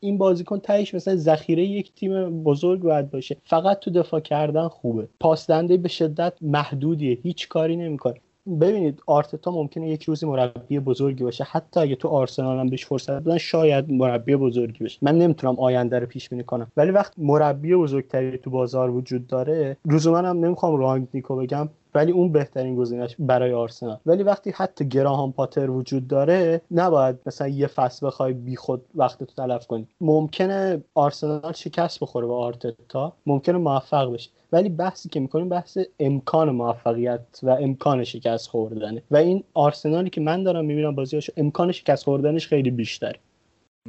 [0.00, 3.36] این بازیکن تهش مثلا ذخیره یک تیم بزرگ باید باشه.
[3.44, 5.08] فقط تو دفاع کردن خوبه.
[5.20, 7.18] پاس به شدت محدودیه.
[7.22, 8.14] هیچ کاری نمی‌کنه.
[8.60, 11.44] ببینید آرتتا ممکنه یک روزی مربی بزرگی باشه.
[11.44, 14.98] حتی اگه تو آرسنال هم بهش فرصت بدن شاید مربی بزرگی بشه.
[15.02, 16.72] من نمی‌تونم آینده رو پیش بینی کنم.
[16.76, 22.12] ولی وقت مربی بزرگتری تو بازار وجود داره من هم نمی‌خوام رانگ نیکو بگم ولی
[22.12, 23.96] اون بهترین گزینش برای آرسنال.
[24.06, 29.24] ولی وقتی حتی گراهام پاتر وجود داره نباید مثلا یه فصل بخوای بیخود وقت تو
[29.24, 29.86] تلف کنی.
[30.00, 33.12] ممکنه آرسنال شکست بخوره به آرتتا.
[33.26, 34.30] ممکنه موفق بشه.
[34.52, 39.02] ولی بحثی که می‌کنیم بحث امکان موفقیت و امکان شکست خوردنه.
[39.10, 43.18] و این آرسنالی که من دارم می‌بینم بازیاش امکان شکست خوردنش خیلی بیشتره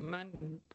[0.03, 0.25] من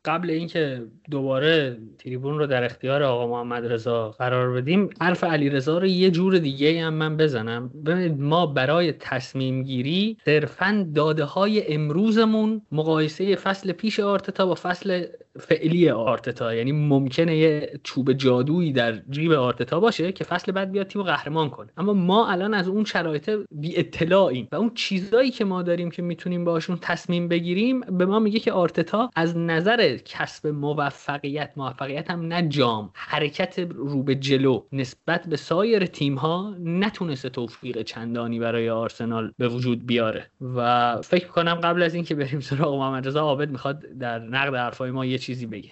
[0.05, 5.79] قبل اینکه دوباره تریبون رو در اختیار آقا محمد رضا قرار بدیم حرف علی رضا
[5.79, 7.71] رو یه جور دیگه هم من بزنم.
[7.87, 15.07] ببینید ما برای تصمیم گیری صرفا داده های امروزمون مقایسه فصل پیش آرتتا با فصل
[15.41, 20.87] فعلی آرتتا یعنی ممکنه یه چوب جادویی در جیب آرتتا باشه که فصل بعد بیاد
[20.87, 21.71] تیم قهرمان کنه.
[21.77, 26.03] اما ما الان از اون شرایط بی اطلاعیم و اون چیزایی که ما داریم که
[26.03, 32.21] می‌تونیم باشون تصمیم بگیریم به ما میگه که آرتتا از نظر کسب موفقیت موفقیت هم
[32.21, 38.71] نه جام حرکت رو به جلو نسبت به سایر تیم ها نتونسته توفیق چندانی برای
[38.71, 40.31] آرسنال به وجود بیاره.
[40.41, 44.91] و فکر کنم قبل از اینکه بریم سراغ محمد رضا عابد می‌خواد در نقد حرفای
[44.91, 45.71] ما یه چیزی بگه.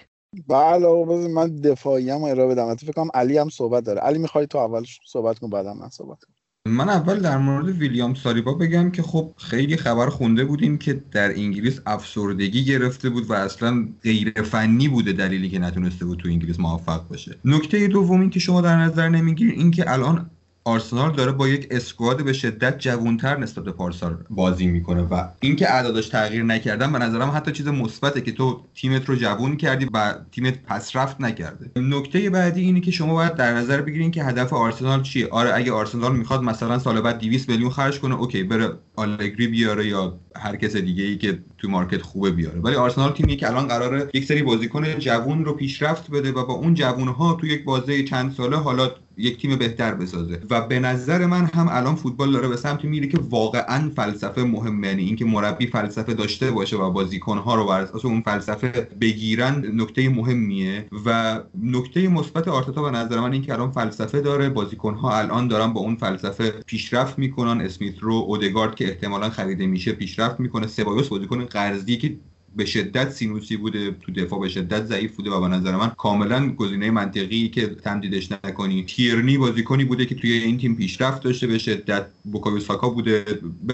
[0.49, 2.75] بله آقا من دفاعی هم ارائه بدم.
[2.75, 4.01] فکر کنم علی هم صحبت داره.
[4.01, 6.37] علی می‌خوای تو اول صحبت کن بعدم من صحبت کنم.
[6.67, 11.31] من اول در مورد ویلیام سالیبا بگم که خب خیلی خبر خونده بودیم که در
[11.31, 16.61] انگلیس افسردگی گرفته بود و اصلا غیر فنی بوده دلیلی که نتونسته بود تو انگلیس
[16.61, 17.39] موفق باشه.
[17.45, 20.31] نکته دوم این که شما در نظر نمی‌گیرید این که الان
[20.65, 25.71] آرسنال داره با یک squad به شدت جوونتر نسبت به پارسال بازی می‌کنه و اینکه
[25.71, 30.15] اعدادش تغییر نکردن به نظرم حتی چیز مثبته که تو تیمت رو جوون کردی و
[30.33, 31.71] تیمت پسرفت نکرده.
[31.77, 35.29] نکته بعدی اینه که شما باید در نظر بگیرین که هدف آرسنال چیه.
[35.29, 39.87] آره اگه آرسنال می‌خواد مثلا سال بعد 200 میلیون خرج کنه okay بره آلگری بیاره
[39.87, 42.61] یا هر کس دیگه ای که تو market خوبه بیاره.
[42.61, 46.55] ولی آرسنال تیمی که الان قراره یک سری بازیکن جوون رو پیشرفت بده و با
[46.55, 50.41] اون جوون تو یک بازه چند ساله حالا یک تیم بهتر بسازه.
[50.51, 54.89] و به نظر من هم الان فوتبال داره به سمتی میره که واقعا فلسفه مهمه
[54.89, 60.09] یعنی اینکه مربی فلسفه داشته باشه و بازیکنها رو بر اساس اون فلسفه بگیرن نکته
[60.09, 60.87] مهمیه.
[61.07, 64.49] و نکته مثبت آرتتا به نظر من اینکه الان فلسفه داره.
[64.49, 67.61] بازیکنها الان دارن با اون فلسفه پیشرفت می‌کنن.
[67.61, 70.67] اسمیت رو اودگارد که احتمالا خریده میشه پیشرفت می‌کنه.
[70.67, 72.19] سبایوس بازیکن قرضی که
[72.57, 76.49] به شدت سینوسی بوده تو دفاع به شدت ضعیف بوده و به نظر من کاملا
[76.49, 78.85] گزینه منطقی که تمدیدش نکنی.
[78.85, 83.25] تیرنی بازیکنی بوده که توی این تیم پیشرفت داشته به شدت بوکایو ساکا بوده.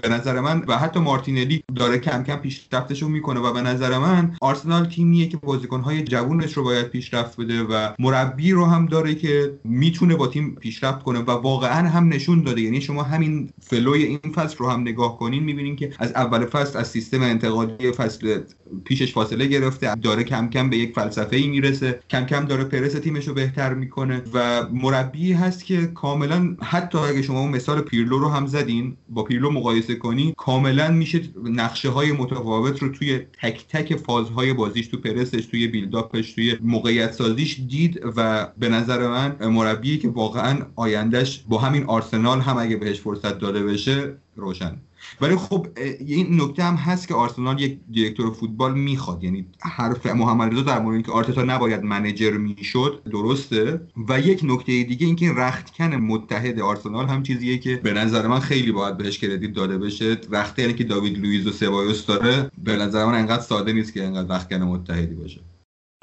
[0.01, 3.97] به نظر من و حتی مارتینلی داره کم کم پیشرفتش رو می‌کنه و به نظر
[3.97, 9.15] من آرسنال تیمیه که بازیکنهای جوونش رو باید پیشرفت بده و مربی رو هم داره
[9.15, 12.61] که می‌تونه با تیم پیشرفت کنه و واقعا هم نشون داده.
[12.61, 16.79] یعنی شما همین فلوی این فصل رو هم نگاه کنین می‌بینین که از اول فصل
[16.79, 18.41] از سیستم انتقادی فصل
[18.85, 22.93] پیشش فاصله گرفته داره کم کم به یک فلسفه ای می‌رسه کم کم داره پرس
[22.93, 28.29] تیمش رو بهتر می‌کنه و مربی هست که کاملا حتی اگه شما مثال پیرلو رو
[28.29, 33.95] هم زدین با پیرلو مقایسه کنی کاملا میشه نقشه های متفاوت رو توی تک تک
[33.95, 39.97] فازهای بازیش تو پرسش توی بیلداپش توی موقعیت سازیش دید و به نظر من مربی
[39.97, 44.77] که واقعا آیندهش با همین آرسنال هم اگه بهش فرصت داده بشه روشن.
[45.21, 45.67] ولی خب
[45.99, 49.23] این نکته هم هست که آرسنال یک دیرکتور فوتبال می‌خواد.
[49.23, 53.81] یعنی حرف محمد رضا در مورد اینکه آرتتا نباید منیجر می‌شد درسته.
[54.09, 58.71] و یک نکته دیگه اینکه رختکن متحد آرسنال هم چیزیه که به نظر من خیلی
[58.71, 60.17] باید بهش کردیت داده بشه.
[60.31, 64.03] رخته یعنی که داوید لوئیز و سبایوس داره به نظر من انقدر ساده نیست که
[64.03, 65.41] انقدر رختکن متحدی باشه.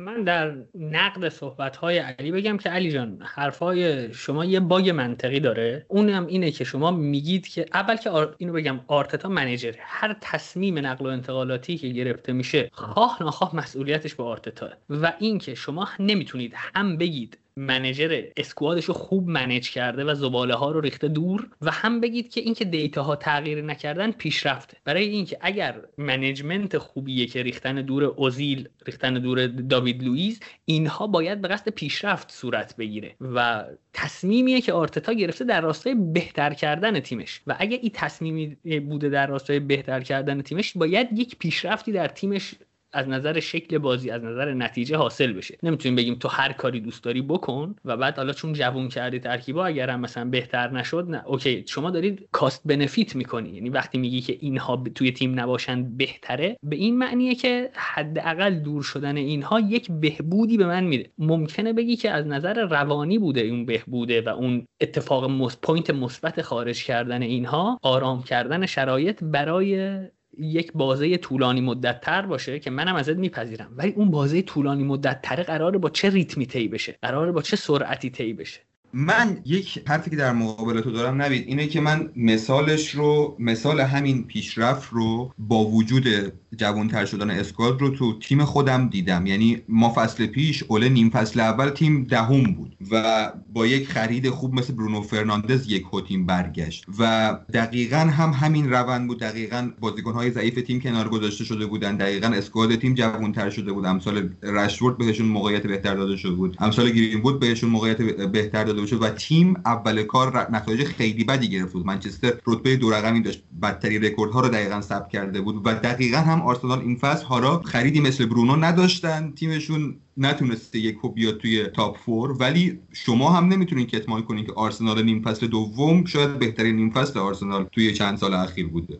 [0.07, 5.41] من در نقد صحبت های علی بگم که علی جان حرفای شما یه bug منطقی
[5.41, 5.87] داره.
[5.89, 11.07] اونم اینه که شما میگید که اول که اینو بگم آرتتا manager هر تصمیم نقل
[11.07, 14.69] و انتقالاتی که گرفته میشه خواه ناخواه مسئولیتش به آرتتا.
[14.91, 20.55] و اینکه شما نمی‌تونید هم بگید manager squad ش رو خوب manage کرده و زباله
[20.55, 24.77] ها رو ریخته دور و هم بگید که اینکه data ها تغییر نکردن پیشرفته.
[24.85, 31.41] برای اینکه اگر management خوبیه که ریختن دور اوزیل ریختن دور داوید لوئیس اینها باید
[31.41, 37.41] به قصد پیشرفت صورت بگیره و تصمیمیه که آرتتا گرفته در راستای بهتر کردن تیمش.
[37.47, 38.57] و اگه این تصمیمی
[38.89, 42.55] بوده در راستای بهتر کردن تیمش باید یک پیشرفتی در تیمش
[42.93, 45.59] از نظر شکل بازی از نظر نتیجه حاصل بشه.
[45.63, 49.67] نمی‌تونیم بگیم تو هر کاری دوست داری بکن و بعد حالا چون جوون کردی ترکیبا
[49.67, 51.23] اگر هم مثلا بهتر نشد نه.
[51.27, 53.51] okay شما دارید cost benefit می‌کنی.
[53.51, 58.83] یعنی وقتی میگی که اینها توی تیم نباشن بهتره به این معنیه که حداقل دور
[58.83, 61.11] شدن اینها یک بهبودی به من میده.
[61.19, 65.59] ممکنه بگی که از نظر روانی بوده اون بهبوده و اون اتفاق مس...
[65.63, 69.99] point مثبت خارج کردن اینها آرام کردن شرایط برای
[70.39, 73.73] یک بازه طولانی مدت تر باشه که منم ازت میپذیرم.
[73.77, 77.57] ولی اون بازه طولانی مدت تره قراره با چه ریتمی طی بشه؟ قراره با چه
[77.57, 78.61] سرعتی طی بشه؟
[78.93, 83.81] من یک حرفی که در مقابل تو دارم نوید اینه که من مثالش رو مثال
[83.81, 89.27] همین پیشرفت رو با وجود جوانتر شدن اسکواد رو تو تیم خودم دیدم.
[89.27, 94.31] یعنی ما فصل پیش اوله نیم فصل اول تیم دهم بود و با یک خرید
[94.31, 99.21] خوب مثل برونو فرناندز یک تیم برگشت و دقیقا هم همین روند بود.
[99.21, 101.97] دقیقا بازیکنهای ضعیف تیم کنار گذاشته شده بودن.
[101.97, 103.85] دقیقا اسکواد تیم جوانتر شده بود.
[103.85, 106.57] امسال رشورد بهشون موقعیت بهتر داده شده بود.
[106.61, 111.49] امسال گرین بود بهشون موقعیت بهتر داده شد و تیم اول کار نتایج خیلی بدی
[111.49, 111.73] گرفت.
[111.73, 113.43] بود منچستر رتبه دو رقمی داشت.
[113.63, 118.01] بدترین رکوردها رو دقیقا ثبت کرده بود و دقیقا هم آرسنال این فصل حالا خریدی
[118.01, 124.23] مثل برونو نداشتن تیمشون نتونسته یک بیاد توی top four ولی شما هم نمی‌تونین کتمان
[124.23, 128.69] کنین که آرسنال نیم فصل دوم شاید بهترین نیم فصل آرسنال توی چند سال اخیر
[128.69, 128.99] بوده.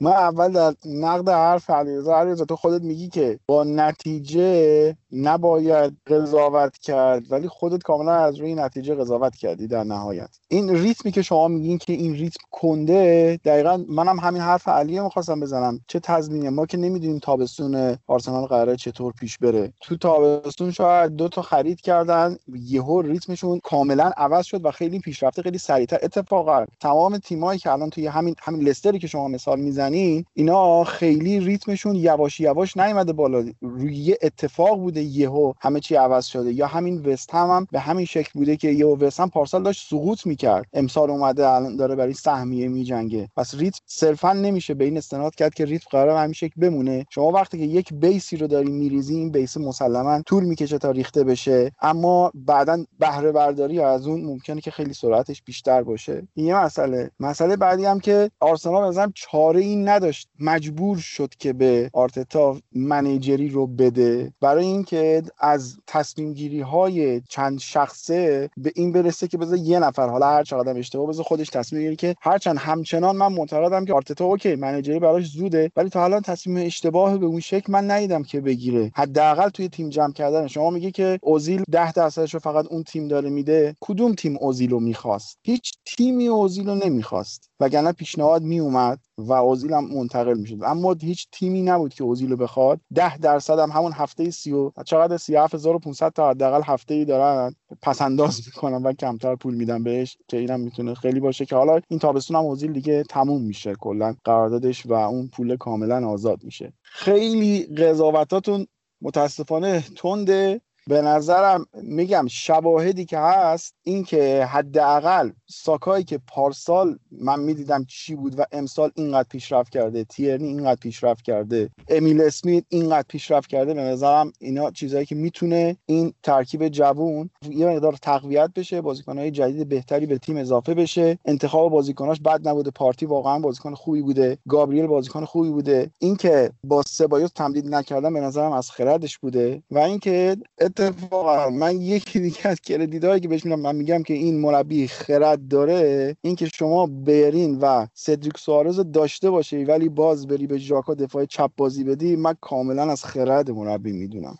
[0.00, 6.78] من اول در نقد حرف علیرضا علیرضا تو خودت میگی که با نتیجه نباید قضاوت
[6.78, 10.28] کرد ولی خودت کاملا از روی نتیجه قضاوت کردی در نهایت.
[10.48, 15.40] این ریتمی که شما میگین که این ریتم کنده دقیقا منم همین حرف علیه می‌خواستم
[15.40, 15.80] بزنم.
[15.88, 19.72] چه تضمینه؟ ما که نمی‌دونیم تابستون آرسنال قراره چطور پیش بره.
[19.80, 25.42] تو تابستون شاید دو تا خرید کردن یهو ریتمشون کاملا عوض شد و خیلی پیشرفته
[25.42, 25.98] خیلی سریعتر.
[26.02, 31.40] اتفاقا تمام تیمایی که الان توی همین همین لستری که شما مثال می‌زنین اینا خیلی
[31.40, 33.44] ریتمشون یواش یواش نیومده بالا.
[33.60, 36.52] روی اتفاق بوده یهو همه چی عوض شده.
[36.52, 39.88] یا همین وست هم, هم به همین شکل بوده که یهو وست هم پارسال داشت
[39.90, 40.66] سقوط می‌کرد.
[40.72, 43.28] امسال اومده الان داره برای سهمیه میجنگه.
[43.36, 47.06] پس ریتم صرفا نمیشه به این استناد کرد که ریتم قرار همین شکل بمونه.
[47.10, 51.24] شما وقتی که یک بیسی رو داری میریزی این بیس مسلما طول می‌کشه تا ریخته
[51.24, 51.72] بشه.
[51.80, 56.28] اما بعدا بهره برداری از اون ممکنه که خیلی سرعتش بیشتر باشه.
[56.34, 57.10] این یه مسئله.
[57.20, 60.28] مسئله بعدی هم که آرسنال مثلا چاره ای نداشت.
[60.40, 64.32] مجبور شد که به آرتتا منیجری رو بده.
[64.40, 64.91] برای اینکه
[65.38, 70.44] از تصمیم گیری های چند شخصه به این برسه که بذار یه نفر حالا هر
[70.44, 74.98] چقدر اشتباه بذار خودش تصمیم گیری که هرچند همچنان من معتقدم که آرتتا اوکی منیجری
[74.98, 78.92] براش زوده ولی تا حالا تصمیم اشتباه به اون شکل من ندیدم که بگیره.
[78.96, 83.08] حداقل توی تیم جمع کردن شما میگه که اوزیل 10 درصدش رو فقط اون تیم
[83.08, 83.76] داره میده.
[83.80, 87.50] کدوم تیم اوزیل رو می‌خواست؟ هیچ تیمی اوزیل رو نمی‌خواست.
[87.60, 90.58] وگرنه پیشنهاد میومد و اوزیل هم منتقل می‌شد.
[90.64, 92.80] اما هیچ تیمی نبود که اوزیل رو بخواد.
[92.94, 94.52] 10 درصد هم همون هفته 30
[94.82, 100.16] چقدر 37500 تا حداقل هفته ای دارن پس انداز می‌کنن و کمتر پول میدن بهش
[100.28, 104.14] که اینم می‌تونه خیلی باشه که حالا این تابستون هم اوزیل دیگه تموم میشه کلا
[104.24, 106.72] قراردادش و اون پول کاملا آزاد میشه.
[106.82, 108.66] خیلی قضاوتاتون
[109.02, 110.60] متاسفانه تنده.
[110.86, 118.14] به نظرم میگم شواهدی که هست این که حداقل ساکایی که پارسال من می‌دیدم چی
[118.14, 123.74] بود و امسال اینقدر پیشرفت کرده تیرنی اینقدر پیشرفت کرده امیل اسمیت اینقدر پیشرفت کرده
[123.74, 129.68] به نظرم اینا چیزهایی که می‌تونه این ترکیب جوون یه مقدار تقویت بشه بازیکنهای جدید
[129.68, 131.18] بهتری به تیم اضافه بشه.
[131.24, 135.90] انتخاب بازیکناش بد نبوده پارتی واقعا بازیکن خوبی بوده گابریل بازیکن خوبی بوده.
[135.98, 140.36] اینکه با سبایوس تمدید نکردن به نظرم از خردش بوده و اینکه
[140.78, 145.48] اتفاقا من یکی دیگه از کردیتایی که بهش میدم من میگم که این مربی خرد
[145.48, 151.24] داره اینکه شما برین و سدریک سوارز داشته باشی ولی باز بری به ژاکا دفاع
[151.24, 154.38] چپ بازی بدی من کاملا از خرد مربی می‌دونم.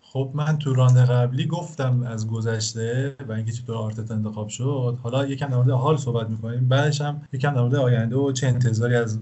[0.00, 4.98] خب من تو راند قبلی گفتم از گذشته و اینکه چطور آرتتا انتخاب شد.
[5.02, 6.68] حالا یکم در مورد حال صحبت می‌کنیم.
[6.68, 9.18] بعدش هم یکم در مورد آینده و چه انتظاری از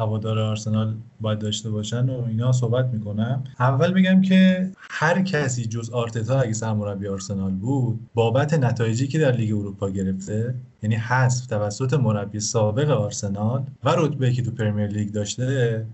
[0.00, 3.44] هوادار آرسنال باید داشته باشن و اینا صحبت می‌کنم.
[3.60, 9.32] اول میگم که هر کسی جز آرتتا اگه سرمربی آرسنال بود بابت نتایجی که در
[9.32, 15.12] لیگ اروپا گرفته یعنی حذف توسط مربی سابق آرسنال و رتبه که تو پرمیر لیگ
[15.12, 15.86] داشته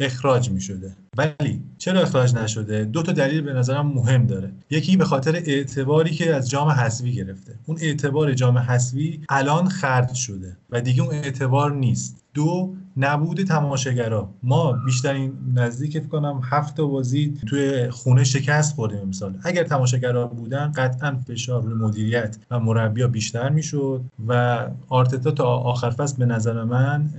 [0.00, 4.52] اخراج می شده ولی چرا اخراج نشده؟ دو تا دلیل به نظرم مهم داره.
[4.70, 7.54] یکی به خاطر اعتباری که از جام حذفی گرفته.
[7.66, 12.24] اون اعتبار جام حذفی الان خرج شده و دیگه اون اعتبار نیست.
[12.34, 14.28] دو نبود تماشاگرا.
[14.42, 19.34] ما بیشترین نزدیک فکر کنم هفت بازی توی خونه شکست خوردیم امسال.
[19.42, 24.58] اگر تماشاگرا بودن قطعا فشار روی مدیریت و مربیا بیشتر می‌شد و
[24.88, 27.10] آرتتا تا آخر فصل به نظر من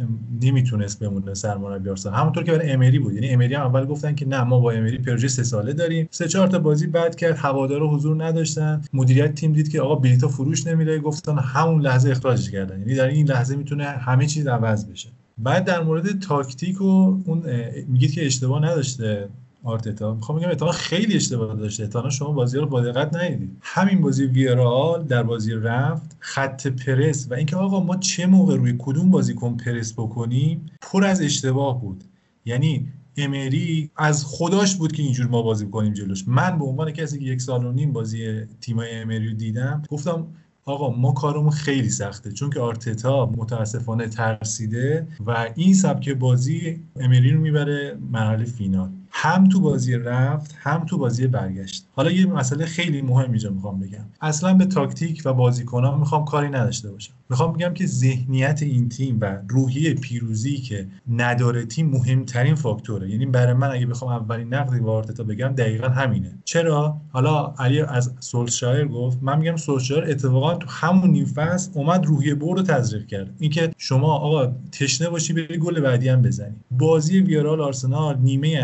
[0.42, 2.16] نمی‌تونست بمونه سرمربی آرسنال.
[2.16, 3.14] همونطور که برای امری بود.
[3.14, 6.08] یعنی امری هم اول گفتن که نه ما با امری پروژه سه ساله داریم.
[6.12, 8.82] سه چهار تا بازی بعد کرد هوادارا حضور نداشتن.
[8.94, 11.00] مدیریت تیم دید که آقا بلیطا فروش نمیره.
[11.00, 12.80] گفتن همون لحظه اخراجش کردن.
[12.80, 15.10] یعنی در این لحظه می‌تونه همه چیز عوض بشه.
[15.44, 16.86] بعد در مورد تاکتیک و
[17.26, 17.44] اون
[17.88, 19.30] میگید که اشتباه نداشته
[19.64, 20.14] آرتتا.
[20.14, 21.88] می‌خوام بگم اتفاقا خیلی اشتباه داشته.
[21.88, 23.58] تا شما بازی رو با دقت ندیدید.
[23.62, 28.76] همین بازی ویرال در بازی رفت خط پرس و اینکه آقا ما چه موقع روی
[28.80, 32.04] کدوم بازیکن پرس بکنیم پر از اشتباه بود.
[32.46, 32.88] یعنی
[33.18, 36.24] امری از خداش بود که اینجور ما بازی کنیم جلوش.
[36.28, 40.28] من به عنوان کسی که یک سال و نیم بازی تیمای امری رو دیدم گفتم
[40.70, 47.32] آقا ما کارمون خیلی سخته چون که آرتتا متاسفانه ترسیده و این سبک بازی امری
[47.32, 48.90] رو می‌بره مرحله فینال.
[49.12, 51.86] هم تو بازی رفت هم تو بازی برگشت.
[51.92, 54.06] حالا یه مسئله خیلی مهم اینجا می‌خوام بگم.
[54.22, 57.14] اصلا به تاکتیک و بازیکنان می‌خوام کاری نداشته باشم.
[57.30, 63.10] می‌خوام بگم که ذهنیت این تیم و روحیه پیروزی که نداره تیم مهمترین فاکتوره.
[63.10, 66.38] یعنی برای من اگه بخوام اولین نقدی به آرتتا بگم دقیقا همینه.
[66.46, 72.06] چرا؟ حالا علی از سولشایر گفت من میگم سولشایر اتفاقا تو همون نیم فصل اومد
[72.06, 73.36] روحیه برد رو تزریق کرد.
[73.40, 76.56] اینکه شما آقا تشنه باشی بری گل بعدی هم بزنی.
[76.72, 78.58] بازی ویارال آرسنال نیمه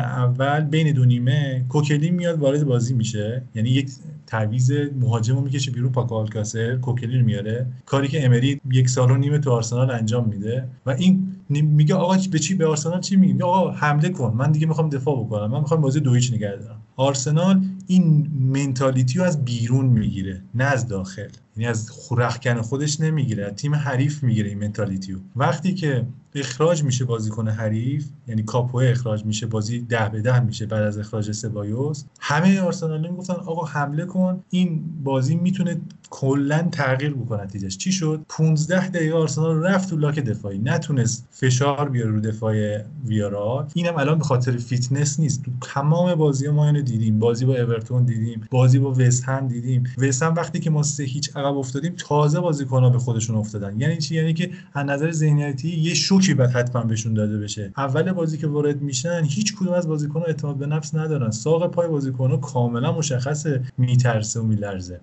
[0.72, 3.44] بین دو نیمه کوکلی میاد وارد بازی میشه.
[3.56, 3.90] یعنی یک
[4.28, 7.68] تعویض مهاجم رو می‌کشه بیرون پاکو آلکاسر کوکلی رو میاره.
[7.86, 10.68] کاری که امری یک سال و نیمه تو آرسنال انجام میده.
[10.86, 14.68] و این میگه آقا به چی به آرسنال چی میگی آقا حمله کن من دیگه
[14.68, 15.52] می‌خوام دفاع بکنم.
[15.52, 16.82] من می‌خوام بازی دو هیچ نگه دارم.
[16.96, 21.30] آرسنال این منتالیتی رو از بیرون می‌گیره نه از داخل.
[21.58, 26.06] یعنی از خورخکن خودش نمی‌گیره تیم حریف می‌گیره این mentality وقتی که
[26.36, 30.98] اخراج میشه بازیکن حریف یعنی کاپوئه اخراج میشه بازی ده به ده میشه بعد از
[30.98, 34.44] اخراج سبایوس همه آرسنال می‌گفتن آقا حمله کن.
[34.50, 37.78] این بازی می‌تونه کلا تغییر بکنه نتیجهش.
[37.78, 40.58] چی شد؟ 15 دقیقه آرسنال رفت تو لاک دفاعی.
[40.58, 43.68] نتونست فشار بیاره رو دفاع ویارئال.
[43.74, 45.44] اینم الان به خاطر فیتنس نیست.
[45.44, 47.20] تو تمام بازی ما اینو دیدیم.
[47.20, 48.48] بازی با اورتون دیدیم.
[48.52, 49.84] بازی با وست دیدیم.
[49.98, 53.82] وست وقتی که ما سه هیچ عقب افتادیم تازه بازیکن‌ها به خودشون افتادن.
[53.82, 57.72] یعنی چی؟ یعنی که از نظر ذهنیتی یه شوکی باید حتما بهشون داده بشه.
[57.78, 61.32] اول بازی که وارد میشن هیچ کدوم از بازیکن‌ها اعتماد به نفس ندارن.
[61.32, 65.00] ساق پای بازیکن‌ها کاملا مشخصه میترسه و میلرزه.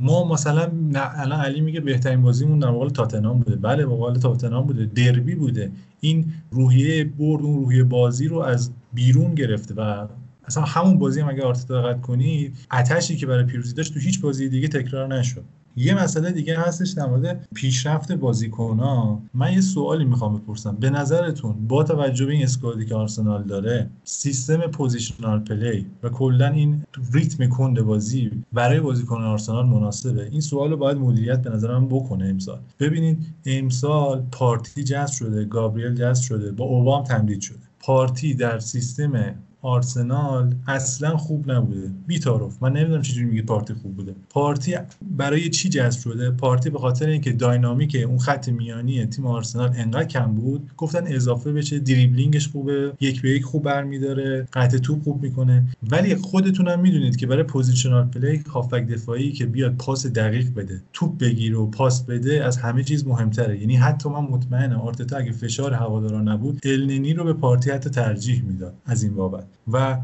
[0.00, 3.56] ما مثلا الان علی میگه بهترین بازیمون در مقابل تاتنهام بوده.
[3.56, 4.86] بله مقابل تاتنهام بوده.
[4.86, 5.72] دربی بوده.
[6.00, 10.06] این روحیه برد اون روحیه بازی رو از بیرون گرفته و
[10.44, 14.20] اصلا همون بازی هم اگه آرتتا دقت کنید آتشی که برای پیروزی داشت تو هیچ
[14.20, 15.44] بازی دیگه تکرار نشد.
[15.80, 19.22] یه مسئله دیگه هستش در مورد پیشرفت بازیکن‌ها.
[19.34, 20.76] من یه سوالی می‌خوام بپرسم.
[20.76, 26.08] به نظرتون با توجه به این squad ی که آرسنال داره سیستم positional play و
[26.08, 26.82] کلا این
[27.12, 31.88] ریتم کند بازی برای بازیکن آرسنال مناسبه؟ این سوال رو باید مدیریت به نظر من
[31.88, 32.58] بکنه امسال.
[32.80, 37.58] ببینید امسال پارتی جذب شده گابریل جذب شده با اوبام تمدید شده.
[37.80, 41.90] پارتی در سیستم آرسنال اصلا خوب نبوده.
[42.06, 44.14] بیتاروف من نمی‌دونم چجوری میگه پارتی خوب بوده.
[44.30, 44.74] پارتی
[45.16, 50.04] برای چی جذب شده؟ پارتی به خاطر اینکه داینامیک اون خط میانی تیم آرسنال انقدر
[50.04, 50.70] کم بود.
[50.76, 55.64] گفتن اضافه بشه دریبلینگش خوبه یک به یک خوب برمیداره قطع توپ خوب می‌کنه.
[55.90, 61.18] ولی خودتونم می‌دونید که برای positional play هافبک دفاعی که بیاد پاس دقیق بده توپ
[61.18, 63.60] بگیره و پاس بده از همه چیز مهمتره.
[63.60, 68.42] یعنی حتی من مطمئنم آرتتا اگه فشار هوادارا نبود النینی رو به پارتی حتی ترجیح
[68.44, 69.44] می‌داد از این بابت.
[69.72, 69.98] و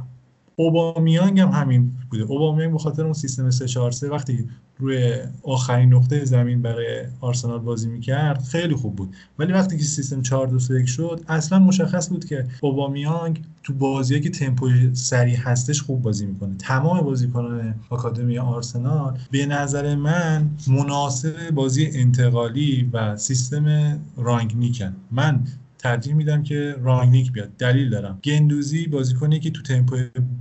[0.57, 2.23] اوبامیانگ هم همین بوده.
[2.23, 7.59] اوبامیانگ به خاطر اون سیستم 3 4 3 وقتی روی آخرین نقطه زمین برای آرسنال
[7.59, 9.15] بازی می‌کرد خیلی خوب بود.
[9.39, 14.23] ولی وقتی که سیستم 4 2 3 شد اصلا مشخص بود که اوبامیانگ تو بازیایی
[14.23, 16.55] که تمپوی سریع هستش خوب بازی می‌کنه.
[16.59, 25.41] تمام بازیکنان آکادمی آرسنال به نظر من مناسب بازی انتقالی و سیستم رانگنیکن من
[25.87, 27.57] ترجیح میدم که رانگنیک بیاد.
[27.59, 28.19] دلیل دارم.
[28.25, 29.97] گندوزی بازیکنی که تو تمپو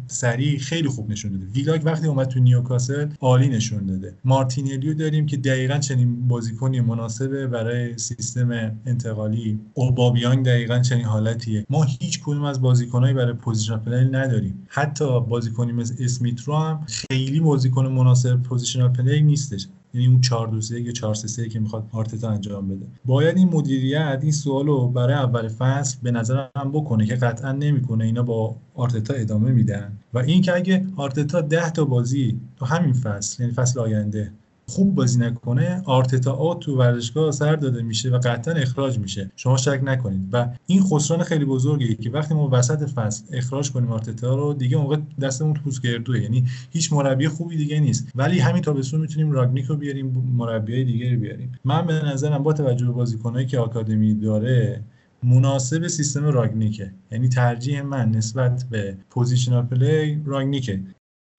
[0.07, 1.45] سریع خیلی خوب نشون داده.
[1.45, 4.13] ویلاک وقتی اومد تو نیوکاسل عالی نشون داده.
[4.23, 9.59] مارتینلیو داریم که دقیقا چنین بازیکنی مناسبه برای سیستم انتقالی.
[9.73, 11.65] اوبامیانگ دقیقا چنین حالتیه.
[11.69, 14.67] ما هیچ کدوم از بازیکنایی برای position play نداریم.
[14.67, 19.67] حتی بازیکنی مثل اسمیت رو هم خیلی بازیکن مناسب positional play نیستش.
[19.95, 22.85] یعنی اون 4 2 3 یا 4 3 3 که می‌خواد آرتتا انجام بده.
[23.05, 28.03] باید این مدیریت این سوالو برای اول فصل به نظر من بکنه که قطعا نمی‌کنه.
[28.03, 29.97] اینا با آرتتا ادامه میدن.
[30.13, 34.31] و این که اگه آرتتا 10 تا بازی تو همین فصل یعنی فصل آینده
[34.68, 39.32] خوب بازی نکنه آرتتا آ تو ورزشگاه سر داده میشه و قطعا اخراج میشه.
[39.36, 40.30] شما شک نکنید.
[40.32, 44.78] و این خسران خیلی بزرگیه که وقتی ما وسط فصل اخراج کنیم آرتتا رو دیگه
[44.78, 48.12] موقع دستمون پوست گردوه یعنی هیچ مربی خوبی دیگه نیست.
[48.16, 51.52] ولی همین تابستون می‌تونیم راگنیک رو بیاریم مربیای دیگه رو بیاریم.
[51.66, 54.84] من به نظرم با توجه به بازیکنایی که آکادمی داره
[55.24, 56.92] مناسب سیستم راگنیکه.
[57.12, 60.80] یعنی ترجیح من نسبت به positional play راگنیکه.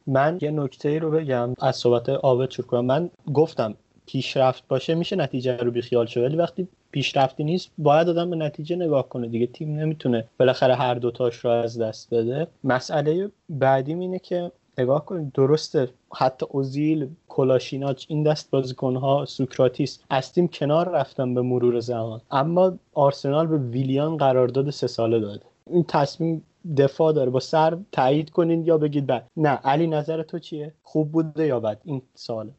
[0.06, 3.74] من یه نکته رو بگم از صحبت آبت شروع کنم من گفتم
[4.06, 6.22] پیشرفت باشه میشه نتیجه رو بیخیال شد.
[6.22, 9.46] ولی وقتی پیشرفتی نیست باید آدم به نتیجه نگاه کنه دیگه.
[9.46, 12.46] تیم نمی‌تونه بالاخره هر دوتاش رو از دست بده.
[12.64, 15.88] مسئله بعدیم اینه که نگاه کنید درسته.
[16.14, 22.20] حتی اوزیل کلاشیناچ این دست بازیکنها سوکراتیس از تیم کنار رفتن به مرور زمان.
[22.30, 25.44] اما آرسنال به ویلیان قرارداد سه ساله داده.
[25.70, 26.42] این تصمیم
[26.76, 27.30] دفاع داره.
[27.30, 31.60] با سر تایید کنین یا بگید بد نه علی نظر تو چیه؟ خوب بوده یا
[31.60, 32.52] بد؟ این ساله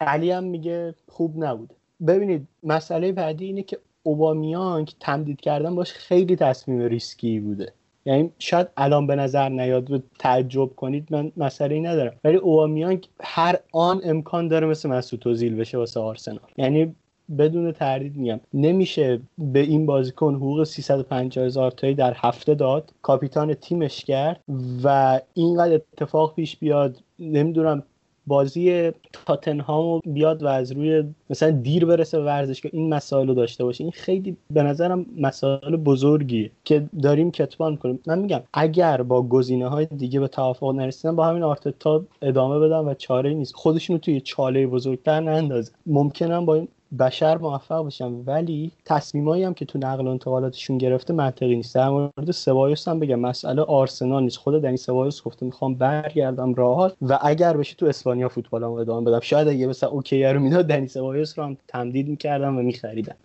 [0.00, 1.74] علی هم میگه خوب نبوده
[2.06, 7.72] ببینید مسئله بعدی اینه که اوبامیانگ تمدید کردن باش خیلی تصمیم ریسکی بوده.
[8.06, 12.16] یعنی شاید الان به نظر نیاد و تعجب کنید من مسئله ندارم.
[12.24, 16.40] ولی اومیانگ هر آن امکان داره مثل مسعود اوزیل بشه واسه آرسنال.
[16.56, 16.94] یعنی
[17.38, 18.40] بدون تردید میگم.
[18.54, 22.92] نمیشه به این بازیکن حقوق 350 هزار تایی در هفته داد.
[23.02, 24.40] کاپیتان تیمش کرد
[24.84, 26.96] و اینقدر اتفاق پیش بیاد.
[27.18, 27.82] نمی‌دونم
[28.26, 33.84] بازی تاتنهام بیاد و از روی مثلا دیر برسه به ورزشگاه این مسائل داشته باشه.
[33.84, 39.68] این خیلی به نظرم مسائل بزرگیه که داریم کتمان کنیم من میگم اگر با گزینه
[39.68, 43.54] های دیگه به توافق نرسیدن با همین آرتتا ادامه بدن و چاره نیست.
[43.54, 45.72] خودشونو توی چاله بزرگتر نندازن.
[45.86, 46.68] ممکنم با این
[46.98, 51.74] بشر موفق بشن ولی تصمیمایی هم که تو نقل و انتقالاتشون گرفته منطقی نیست.
[51.74, 54.36] در مورد سوایوس هم بگم مسئله آرسنال نیست.
[54.36, 59.20] خود دنی سوایوس گفته می‌خوام برگردم راحت و اگر بشه تو اسپانیا فوتبالم ادامه بدم.
[59.20, 63.16] شاید اگه مثلا اوکی رو می‌داد دنی سوایوس رو هم تمدید می‌کردم و میخریدم.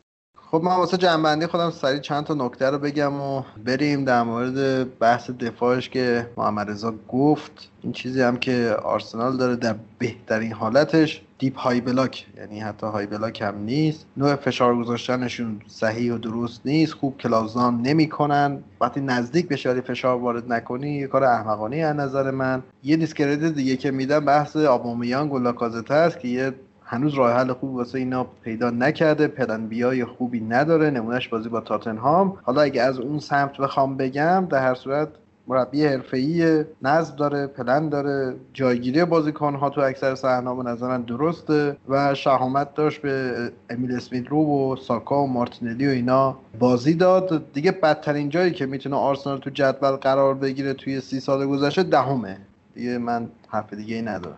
[0.52, 5.00] خب من واسه جنبندی خودم سریع چند تا نکته رو بگم و بریم در مورد
[5.00, 7.70] بحث دفاعش که محمد رضا گفت.
[7.84, 12.26] این چیزی هم که آرسنال داره در بهترین حالتش دیپ های بلاک.
[12.38, 14.06] یعنی حتی های بلاک هم نیست.
[14.18, 16.94] نوع فشار گذاشتنشون صحیح و درست نیست.
[16.94, 18.64] خوب کلازان نمی‌کنن.
[18.82, 22.64] وقتی نزدیک بشه ولی فشار وارد نکنی یه کار احمقانه از نظر من.
[22.84, 26.53] یه دیسکرید دیگه که میدم بحث آبامیان و لاکازته است که یه
[26.84, 29.28] هنوز راه حل خوب واسه اینا پیدا نکرده.
[29.28, 30.90] پلن بیای خوبی نداره.
[30.90, 32.38] نمونهش بازی با تاتنهام.
[32.44, 35.07] حالا اگه از اون سمت بخوام بگم در هر صورت
[35.49, 42.15] مربی حرفه‌ای نظم داره پلن داره جایگیری بازیکن‌ها تو اکثر صحنه‌ها به نظرم درسته و
[42.15, 47.53] شهامت داشت به امیل اسمیت رو و ساکا و مارتینلی و اینا بازی داد.
[47.53, 52.38] دیگه بدترین جایی که می‌تونه آرسنال تو جدول قرار بگیره توی سی سال گذشته دهمه.
[52.73, 54.38] دیگه من حرف دیگه ای ندارم.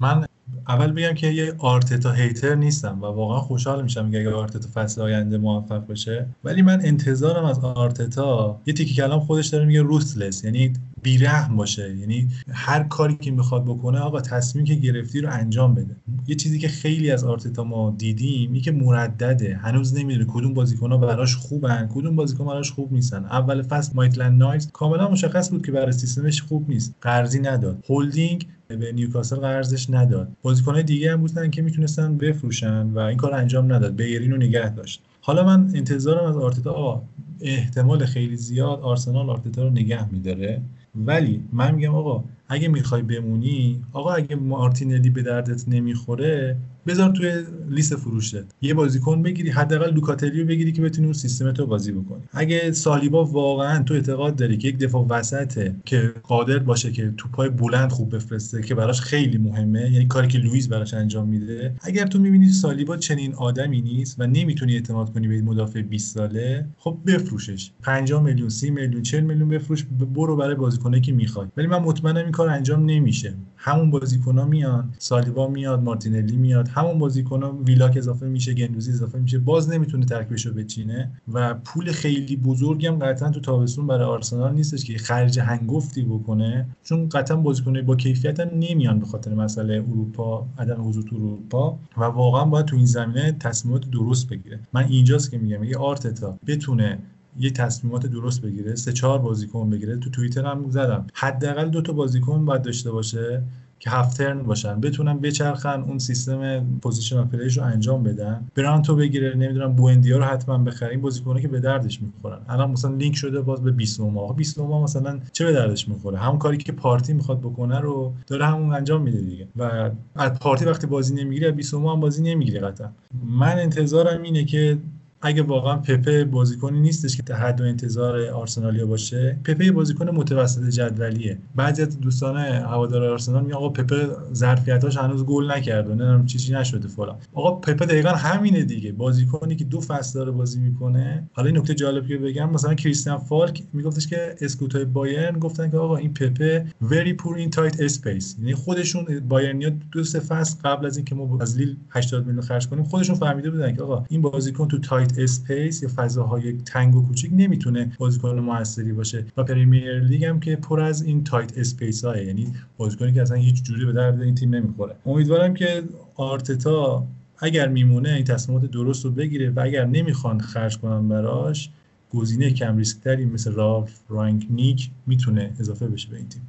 [0.00, 0.24] من
[0.68, 5.38] اول بگم که یه آرتتا hater نیستم و واقعا خوشحال میشم اگه آرتتا فصل آینده
[5.38, 6.26] موفق بشه.
[6.44, 10.72] ولی من انتظارم از آرتتا یه تیکه کلام خودش داره میگه ruthless یعنی
[11.02, 11.96] بیرحم باشه.
[11.96, 15.96] یعنی هر کاری که می‌خواد بکنه آقا تصمیم که گرفتی رو انجام بده.
[16.26, 19.56] یه چیزی که خیلی از آرتتا ما دیدیم این که مردده.
[19.56, 23.24] هنوز نمی‌دونه کدوم بازیکن‌ها براش خوبن کدوم بازیکن براش خوب نیستن.
[23.24, 26.94] اول فصل مایتلند نایز کاملا مشخص بود که برای سیستمش خوب نیست.
[27.00, 27.84] قرضی نداد.
[27.88, 30.28] هولدینگ به نیوکاسل قرضش نداد.
[30.42, 33.96] بازیکنهای دیگه هم بودن که می‌تونستن بفروشن و این کار انجام نداد.
[33.96, 35.02] بیرین رو نگه داشت.
[35.20, 37.02] حالا من انتظارم از آرتتا
[37.40, 40.60] احتمال خیلی زیاد آرسنال آرتتا رو نگه میداره.
[40.94, 46.56] ولی من میگم آقا اگه می‌خوای بمونی آقا اگه مارتینلی به دردت نمی‌خوره
[46.86, 47.32] بذار توی
[47.70, 48.36] لیست فروشت.
[48.62, 52.22] یه بازیکن بگیری حداقل لوکاتلی رو بگیری که بتونی اون سیستم تو بازی بکنی.
[52.32, 57.48] اگه سالیبا واقعا تو اعتقاد داری که یک دفاع وسطه که قادر باشه که توپای
[57.48, 62.06] بلند خوب بفرسته که براش خیلی مهمه یعنی کاری که لوئیس براش انجام میده اگر
[62.06, 66.98] تو می‌بینی سالیبا چنین آدمی نیست و نمی‌تونی اعتماد کنی به مدافع 20 ساله خب
[67.06, 67.70] بفروشش.
[67.82, 69.84] 50 میلیون 30 میلیون 40 میلیون بفروش
[70.14, 71.46] برو برای بازیکنی که می‌خوای.
[71.56, 73.34] ولی من مطمئنم کار انجام نمیشه.
[73.56, 76.68] همون بازیکن‌ها میان سالیبا میاد مارتینلی میاد.
[76.68, 79.38] همون بازیکن ویلاک اضافه میشه گندوزی اضافه میشه.
[79.38, 84.54] باز نمی‌تونه ترکیبش رو بچینه و پول خیلی بزرگی هم قطعا تو تابستون برای آرسنال
[84.54, 86.66] نیستش که خرج هنگفتی بکنه.
[86.84, 91.78] چون قطعا بازیکن با کیفیت هم نمیان به خاطر مسئله اروپا عدم حضور تو اروپا.
[91.96, 94.60] و واقعا باید تو این زمینه تصمیمات درست بگیره.
[94.72, 96.98] من اینجاست که میگم یه آرتتا بتونه
[97.38, 99.96] یه تصمیمات درست بگیره سه چهار بازیکن بگیره.
[99.96, 101.06] تو توییتر هم زدم.
[101.14, 103.42] حداقل دو تا بازیکن باید داشته باشه
[103.78, 104.80] که هفت ترن باشن.
[104.80, 108.46] بتونن بچرخن اون سیستم پوزیشن پلیش رو انجام بدن.
[108.54, 112.38] برانتو بگیره نمی‌دونم بوندیا رو حتما بخرین بازیکنه که به دردش می‌خورن.
[112.48, 116.18] الان مثلا لینک شده باز به 20 ماه 20 ماه مثلا چه به دردش می‌خوره؟
[116.18, 119.48] همون کاری که پارتی می‌خواد بکنه رو داره همون انجام میده دیگه.
[119.56, 122.88] و از پارتی وقتی بازی نمی‌گیره 20 ماه هم بازی نمی‌گیره قطعا.
[123.26, 124.78] من انتظارم اینه که
[125.24, 131.38] اگه واقعا پپه بازیکنی نیستش که حد و انتظار آرسنالیا باشه پپه بازیکن متوسط جدولیه.
[131.54, 136.88] بعضی از دوستان هوادار آرسنال میگن آقا پپه ظرفیتاش هنوز گل نکرده نمی‌دونم چیزی نشده
[136.88, 137.16] فلان.
[137.32, 138.92] آقا پپه دقیقا همینه دیگه.
[138.92, 141.28] بازیکنی که دو فصل داره بازی می‌کنه.
[141.32, 145.70] حالا این نکته جالب که بگم مثلا کریستیان فالک میگفتش که scout ای بایرن گفتن
[145.70, 148.38] که آقا این پپه very poor in tight space.
[148.38, 152.68] یعنی خودشون بایرنیا دو سه فصل قبل از اینکه ما از لیل 80 میلیون خرج
[152.68, 157.06] کنیم خودشون فهمیده بودن که آقا این بازیکن تو tight space یا فضاهای تنگ و
[157.06, 159.24] کوچیک نمی‌تونه بازیکن موثری باشه.
[159.36, 163.36] و پریمیر لیگ هم که پر از این tight space های یعنی بازیکنی که اصلا
[163.36, 164.94] هیچ جوری به درد این تیم نمی‌خوره.
[165.06, 165.82] امیدوارم که
[166.14, 167.06] آرتتا
[167.38, 171.70] اگر میمونه این تصمیمات درست رو بگیره و اگر نمی‌خوان خرج کنن براش
[172.10, 176.42] گزینه کم ریسک تری مثل رالف رانک نیک می‌تونه اضافه بشه به این تیم.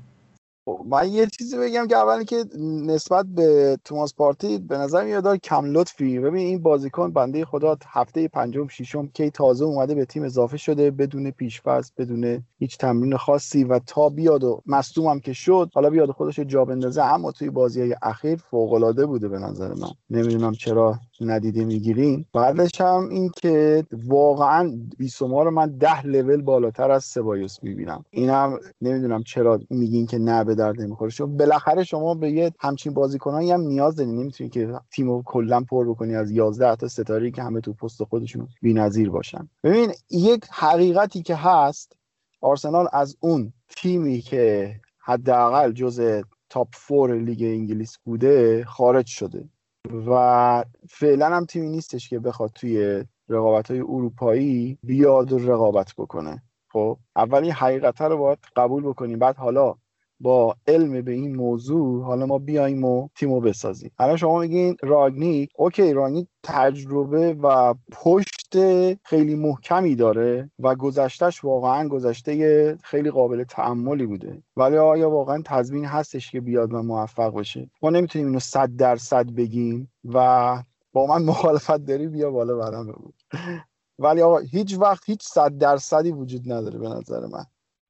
[0.86, 2.46] من یه چیزی بگم که اولی که
[2.86, 6.20] نسبت به توماس پارتی به نظر میاد کم لطفی.
[6.20, 10.92] ببین این بازیکن بنده خدا هفته پنجم ششم کی تازه اومده به تیم اضافه شده
[10.92, 15.90] بدون پیشفرض بدون هیچ تمرین خاصی و تا بیاد و مصدوم هم که شد حالا
[15.90, 17.04] بیاد خودش جا بندازه.
[17.04, 19.90] اما توی بازی های اخیر فوق العاده بوده به نظر من.
[20.10, 26.92] نمی‌دونم چرا ندیده می‌گیرین بعدش هم این که واقعا بیسوما رو من ده لول بالاتر
[26.92, 28.06] از سبایوس می‌بینم.
[28.10, 31.12] اینم نمی‌دونم چرا میگین که نه به درد نمی‌خوره.
[31.12, 34.16] چون بالاخره شما به یه همچین بازیکنایی هم نیاز دارین.
[34.16, 38.48] نمی‌تونی که تیمو کلا پر بکنی از 11 تا ستاره که همه تو پست خودشون
[38.62, 39.50] بی‌نظیر باشن.
[39.64, 41.96] ببین یک حقیقتی که هست
[42.42, 49.50] آرسنال از اون تیمی که حداقل جز تاپ فور لیگ انگلیس بوده خارج شده.
[50.08, 56.44] و فعلا هم تیمی نیستش که بخواد توی رقابت های اروپایی بیاد و رقابت بکنه.
[56.72, 59.20] خب اولی حقیقت رو باید قبول بکنیم.
[59.20, 59.76] بعد حالا
[60.20, 63.92] با علم به این موضوع حالا ما بیایم و تیمو بسازیم.
[64.00, 68.36] الان شما میگین راگنیک اوکی راگنیک تجربه و پشت
[69.04, 74.44] خیلی محکمی داره و گذشتهش واقعا گذشته خیلی قابل تعملی بوده.
[74.58, 79.30] ولی آیا واقعا تضمین هستش که بیاد و موفق بشه؟ ما نمی‌تونیم اینو صد درصد
[79.32, 80.64] بگیم و
[80.94, 83.12] با من مخالفت داری بیا بالا برام بگو.
[84.00, 87.46] ولی آقا هیچ وقت هیچ صد درصدی وجود نداره به نظر من.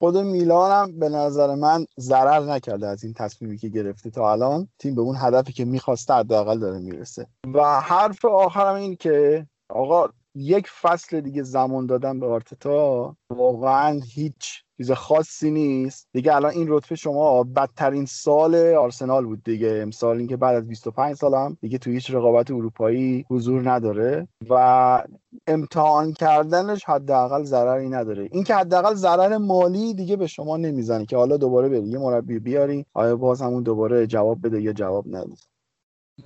[0.06, 4.68] خود میلان هم به نظر من ضرر نکرده از این تصمیمی که گرفته تا الان.
[4.80, 7.28] تیم به اون هدفی که می‌خواسته حداقل داره می‌رسه.
[7.54, 14.64] و حرف آخرم این که آقا یک فصل دیگه زمان دادن به آرتتا واقعا هیچ
[14.78, 16.08] چیز خاصی نیست.
[16.14, 19.80] دیگه الان این رتبه شما بدترین سال آرسنال بود دیگه.
[19.82, 25.04] امسال اینکه بعد از 25 سال هم دیگه تو هیچ رقابت اروپایی حضور نداره و
[25.48, 28.30] امتحان کردنش حداقل ضرری نداره.
[28.32, 32.86] اینکه حداقل ضرر مالی دیگه به شما نمی‌زنه که حالا دوباره بری یه مربی بیاری
[32.94, 35.34] آیا باز همون دوباره جواب بده یا جواب نده.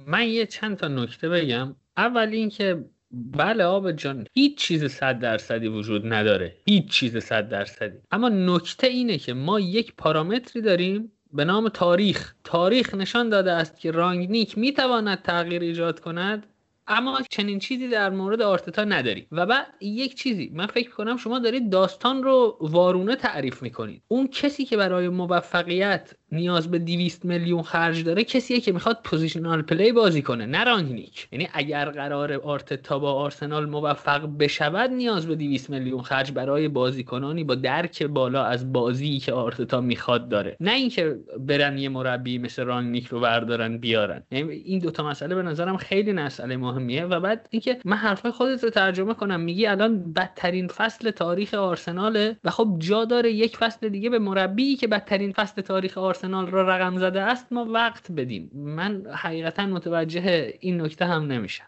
[0.08, 1.76] من یه چند تا نکته بگم.
[1.98, 7.98] اول اینکه بله آب جان هیچ چیز صد درصدی وجود نداره هیچ چیز صد درصدی.
[8.12, 12.34] اما نکته اینه که ما یک پارامتری داریم به نام تاریخ.
[12.44, 16.46] تاریخ نشان داده است که رانگنیک می‌تواند تغییر ایجاد کند
[16.88, 21.40] اما چنین چیزی در مورد آرتتا نداری و بعد یک چیزی من فکر کنم شما
[21.40, 24.04] دارید داستان رو وارونه تعریف می‌کنید.
[24.08, 29.62] اون کسی که برای موفقیت نیاز به 200 میلیون خرج داره کسیه که می‌خواد positional
[29.62, 35.36] play بازی کنه نه رانگنیک یعنی اگر قرار آرتتا با آرسنال موفق بشود نیاز به
[35.36, 40.58] 200 میلیون خرج برای بازیکنانی با درک بالا از بازی که آرتتا می‌خواد داره.
[40.60, 44.24] نه اینکه برن یه مربی مثل رانگنیک رو بردارن بیارن.
[44.32, 47.06] یعنی این دوتا مسئله به نظرم خیلی مسئله مهمیه.
[47.06, 52.38] و بعد اینکه من حرفای خودت رو ترجمه کنم میگی الان بدترین فصل تاریخ آرسناله
[52.44, 56.62] و خب جا داره یک فصل دیگه به مربی که بدترین فصل تاریخ آرسنال را
[56.62, 58.52] رقم زده است ما وقت بدیم.
[58.54, 61.66] من حقیقتا متوجه این نکته هم نمیشم.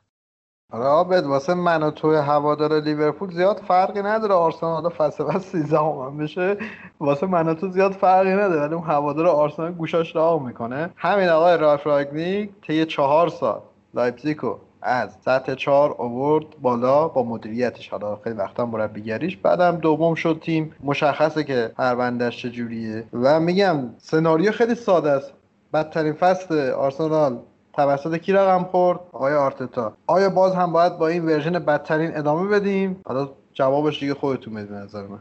[0.71, 5.77] آره عابد واسه من و توی هوادار لیورپول زیاد فرقی نداره آرسنال فصل بعد 13
[5.77, 6.57] هم بشه.
[6.99, 10.89] واسه من و تو زیاد فرقی نداره ولی اون هوادار آرسنال گوشاشو راه می‌کنه.
[10.95, 13.61] همین آقای رالف راگنیک طی چهار سال
[13.93, 17.89] لایپزیگو از سطح چهار آورد بالا با مدیریتش.
[17.89, 19.37] حالا خیلی وقتا مربیگریش.
[19.37, 23.03] بعدم دوم شد تیم مشخصه که پروندهش چجوریه.
[23.13, 25.33] و میگم سناریو خیلی ساده است.
[25.73, 27.39] بدترین فصل آرسنال
[27.73, 29.93] توسط کی رقم خورد؟ آقای آرتتا.
[30.07, 34.73] آیا باز هم باید با این version بدترین ادامه بدیم؟ حالا جوابش دیگه خودتون بدید
[34.73, 35.19] نظر من.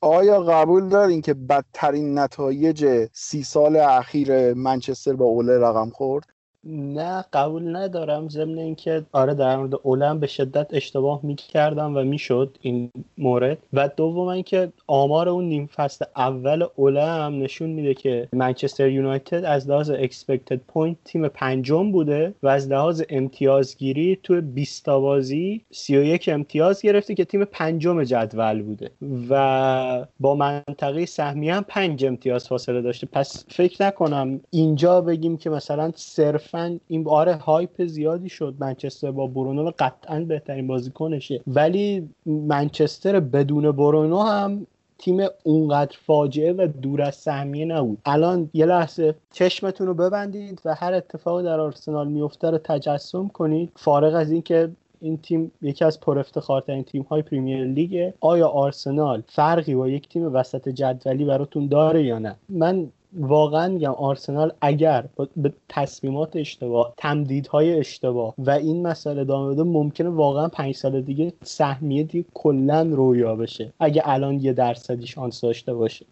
[0.00, 6.24] آیا قبول دارین که بدترین نتایج سی سال اخیر منچستر با اوله رقم خورد؟
[6.68, 8.28] نه قبول ندارم.
[8.28, 13.58] ضمن اینکه آره در مورد اولم به شدت اشتباه می‌کردم و می‌شد این مورد.
[13.72, 19.70] و دوم اینکه آمار اون نیم فصل اول اولم نشون میده که منچستر یونایتد از
[19.70, 26.82] لحاظ expected point تیم پنجم بوده و از لحاظ امتیازگیری تو 20 بازی 31 امتیاز
[26.82, 28.90] گرفته که تیم پنجم جدول بوده.
[29.30, 33.06] و با منطقه سهمیه هم 5 امتیاز فاصله داشته.
[33.12, 36.55] پس فکر نکنم اینجا بگیم که مثلا صرف
[36.88, 41.40] این باره هایپ زیادی شد منچستر با برونو و قطعا بهترین بازیکنشه.
[41.46, 44.66] ولی منچستر بدون برونو هم
[44.98, 47.98] تیم اونقدر فاجعه و دور از سهمیه نبود.
[48.04, 53.72] الان یه لحظه چشمتون رو ببندید و هر اتفاقی در آرسنال میفته رو تجسم کنید.
[53.76, 54.70] فارغ از اینکه
[55.00, 60.08] این تیم یکی از پر افتخارترین تیم های پریمیر لیگه آیا آرسنال فرقی با یک
[60.08, 66.94] تیم وسط جدولی براتون داره یا نه؟ من واقعا میگم آرسنال اگر به تصمیمات اشتباه
[66.96, 72.82] تمدیدهای اشتباه و این مسئله ادامه بده ممکنه واقعا پنج سال دیگه سهمیه دیگه کلا
[72.82, 73.72] رویا بشه.
[73.80, 76.06] اگه الان یه درصدی شانس داشته باشه.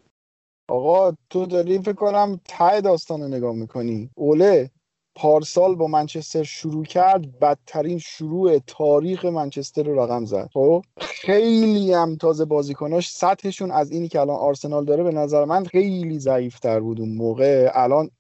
[0.69, 4.11] آقا تو داری فکر کنم ته داستان نگاه می‌کنی.
[4.15, 4.71] اوله
[5.17, 10.51] پارسال با منچستر شروع کرد بدترین شروع تاریخ منچستر رو رقم زد.
[10.53, 15.65] خب؟ خیلی هم تازه بازیکناش سطحشون از اینی که الان آرسنال داره به نظر من
[15.65, 17.71] خیلی ضعیفتر بود اون موقع.
[17.75, 18.11] الان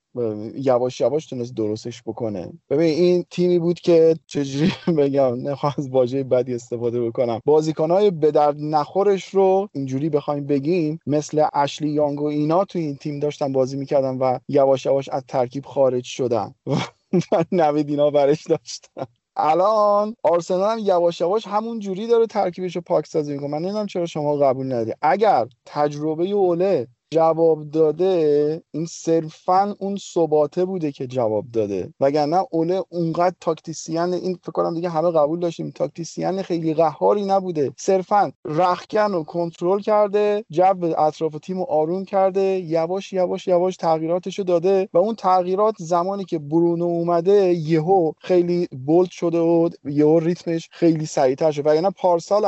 [0.54, 2.52] یواش یواش تونست درستش بکنه.
[2.70, 7.40] ببین این تیمی بود که چجوری بگم نخواه از واژه بدی استفاده بکنم.
[7.44, 12.96] بازیکنهای به درد نخورش رو اینجوری بخوایم بگیم مثل اشلی یانگ و اینا تو این
[12.96, 16.54] تیم داشتن بازی می‌کردن و یواش یواش از ترکیب خارج شدن.
[16.66, 16.76] و
[17.52, 19.04] نوید اینا برش داشتن.
[19.36, 23.48] الان آرسنال هم یواش یواش همون جوری داره ترکیبش رو پاک سازی می‌کنه.
[23.48, 30.64] من نمی‌دونم چرا شما قبول ندید اگر تجربه اوله جواب داده این صرفا اون ثباته
[30.64, 31.94] بوده که جواب داده.
[32.00, 37.72] وگرنه اوله اونقدر تاکتیسیان این فکر کنم دیگه همه قبول داشتیم تاکتیسیان خیلی قهاری نبوده.
[37.76, 44.38] صرفا رخکن رو کنترل کرده جو اطراف تیم رو آروم کرده یواش یواش یواش تغییراتش
[44.38, 50.18] رو داده و اون تغییرات زمانی که برونو اومده یهو خیلی بولد شده و یهو
[50.18, 51.66] ریتمش خیلی سریعتر شد.
[51.66, 52.44] وگرنه پارسال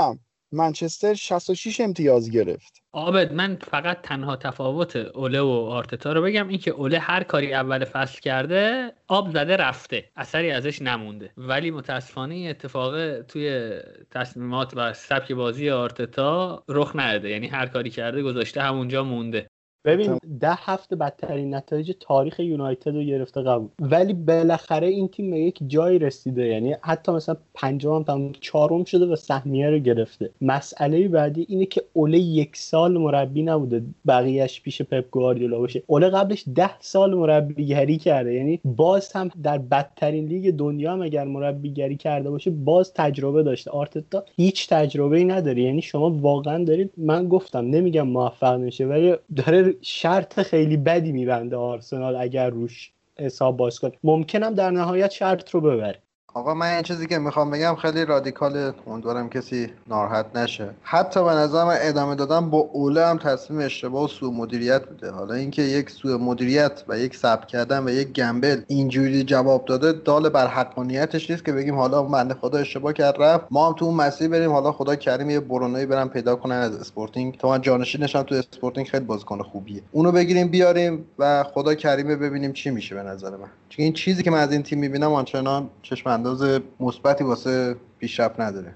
[0.53, 2.83] منچستر 66 امتیاز گرفت.
[2.93, 6.49] آبد من فقط تنها تفاوت اوله و آرتتا رو بگم.
[6.49, 10.11] اینکه اوله هر کاری اول فصل کرده آب زده رفته.
[10.17, 11.33] اثری ازش نمونده.
[11.37, 13.79] ولی متاسفانه این اتفاق توی
[14.11, 19.51] تصمیمات و سبک بازی آرتتا رخ نداده یعنی هر کاری کرده گذاشته همونجا مونده.
[19.87, 23.69] ببین ده هفته بدترین نتایج تاریخ یونایتد رو گرفته قبول.
[23.81, 26.47] ولی بالاخره این تیم به یک جایی رسیده.
[26.47, 30.31] یعنی حتی مثلا پنجم هم چهارم شده و سهمیه رو گرفته.
[30.41, 35.83] مسئله بعدی اینه که اوله یک سال مربی نبوده بقیهش پیش پپ گواردیولا باشه.
[35.87, 38.35] اوله قبلش ده سال مربیگری کرده.
[38.35, 43.71] یعنی باز هم در بدترین لیگ دنیا هم اگر مربیگری کرده باشه باز تجربه داشته.
[43.71, 45.63] آرتتا هیچ تجربه ای نداره.
[45.63, 51.57] یعنی شما واقعا دارید من گفتم نمیگم موفق نشه ولی داره شرط خیلی بدی میبنده
[51.57, 53.93] آرسنال اگر روش حساب باز کنه.
[54.05, 56.03] ممکنم در نهایت شرط رو ببره.
[56.37, 60.71] آقا من این چیزی که می‌خوام بگم خیلی رادیکال امیدوارم کسی ناراحت نشه.
[60.83, 65.11] حتی به نظر من ادامه دادن با اوله هم تصمیم اشتباه و سوء مدیریت بوده.
[65.11, 69.93] حالا اینکه یک سوء مدیریت و یک سب کردن و یک gamble اینجوری جواب داده
[69.93, 73.45] دال بر حقانیتش نیست که بگیم حالا بنده خدا اشتباه کرد رفت.
[73.51, 76.77] ما هم تو اون مسیر بریم حالا خدا کریم یه برونایی برم پیدا کنن از
[76.77, 77.39] اسپورتینگ.
[77.39, 79.83] تو من جانشینش هم تو اسپورتینگ خیلی بازیکن خوبیه.
[79.93, 83.49] اونو بگیریم بیاریم و خدا کریمه ببینیم چی میشه به نظر من.
[83.69, 88.41] چون این چیزی که من از این تیم می‌بینم آنچنان چشم انداز مثبتی واسه پیشرفت
[88.41, 88.75] نداره.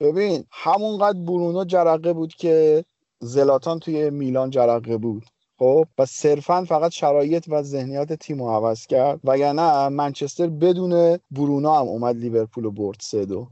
[0.00, 2.84] ببین همونقدر برونو جرقه بود که
[3.20, 5.24] زلاتان توی میلان جرقه بود.
[5.58, 9.20] خب؟ و صرفا فقط شرایط و ذهنیت تیم رو عوض کرد.
[9.24, 13.48] وگرنه منچستر بدون برونو هم اومد لیورپول و برد سه دو.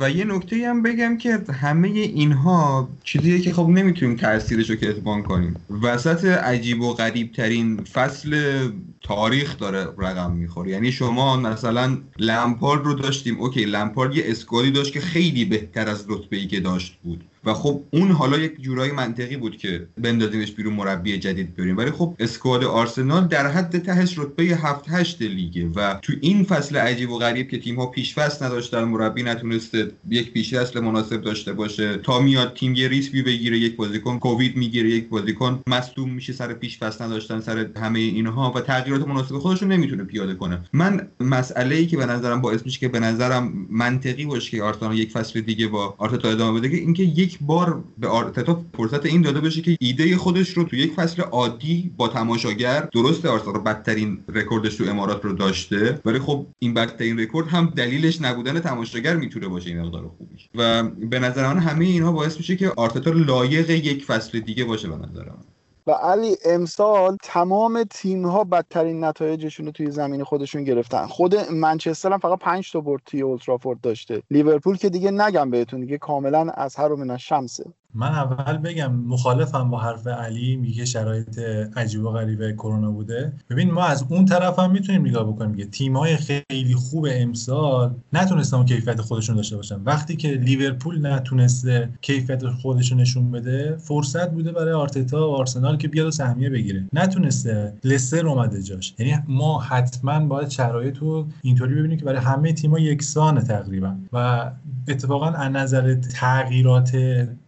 [0.00, 5.22] و یه نکته هم بگم که همه اینها چیزیه که خب نمی‌تونیم تاثیرش رو کتمان
[5.22, 5.56] کنیم.
[5.82, 8.58] وسط عجیب و غریب ترین فصل
[9.02, 10.70] تاریخ داره رقم می‌خوره.
[10.70, 15.88] یعنی شما مثلا لمپارد رو داشتیم OK لمپارد یه squad ی داشت که خیلی بهتر
[15.88, 17.24] از رتبه ای که داشت بود.
[17.46, 21.76] و خب اون حالا یک جورایی منطقی بود که بندازیمش بیرون مربی جدید بریم.
[21.76, 26.76] ولی خب squad آرسنال در حد تهش رتبه 7 8 لیگه و تو این فصل
[26.76, 31.22] عجیب و غریب که تیم ها پیش فصل نداشتن مربی نتونسته یک پیش فصل مناسب
[31.22, 31.96] داشته باشه.
[31.96, 36.52] تا میاد تیم یه ریسکی بگیره یک بازیکن کووید می‌گیره یک بازیکن مصدوم میشه سر
[36.52, 40.60] پیش فصل نداشتن سر همه اینها و تغییرات مناسب خودش نمی‌تونه پیاده کنه.
[40.72, 44.98] من مسئله ای که به نظرم باعث میشه که به نظرم منطقی باشه که آرسنال
[44.98, 49.40] یک فصل دیگه با آرتتا ادامه بده اینکه یک بار به آرتتا فرصت این داده
[49.40, 54.74] بشه که ایده خودش رو تو یک فصل عادی با تماشاگر درست آرسنال بدترین رکوردش
[54.74, 56.00] تو امارات رو داشته.
[56.04, 60.48] ولی خب این بدترین رکورد هم دلیلش نبودن تماشاگر می‌تونه باشه این مقدار خوبیش.
[60.54, 64.88] و به نظر من همه اینها باعث میشه که آرتتا لایق یک فصل دیگه باشه
[64.88, 65.55] به نظر من.
[65.86, 71.06] و علی امسال تمام تیم ها بدترین نتایجشون رو توی زمین خودشون گرفتن.
[71.06, 74.22] خود منچستر هم فقط 5 تا برد توی اولترافورد داشته.
[74.30, 77.64] لیورپول که دیگه نگم بهتون دیگه کاملا اظهر من الشمسه.
[77.94, 81.38] من اول بگم مخالفم با حرف علی میگه شرایط
[81.76, 83.32] عجیب و غریب کرونا بوده.
[83.50, 88.64] ببین ما از اون طرف هم می‌تونیم نگاه بکنیم میگه تیمای خیلی خوب امسال نتونستن
[88.64, 89.80] کیفیت خودشون داشته باشن.
[89.84, 95.88] وقتی که لیورپول نتونسته کیفیت خودشون نشون بده فرصت بوده برای آرتتا و آرسنال که
[95.88, 96.84] بیاد و سهمیه بگیره.
[96.92, 97.72] نتونسته.
[97.84, 98.94] لستر اومده جاش.
[98.98, 103.94] یعنی ما حتما باید شرایط رو اینطوری ببینیم که برای همه تیم‌ها یکسانه تقریبا.
[104.12, 104.50] و
[104.88, 106.96] اتفاقا از نظر تغییرات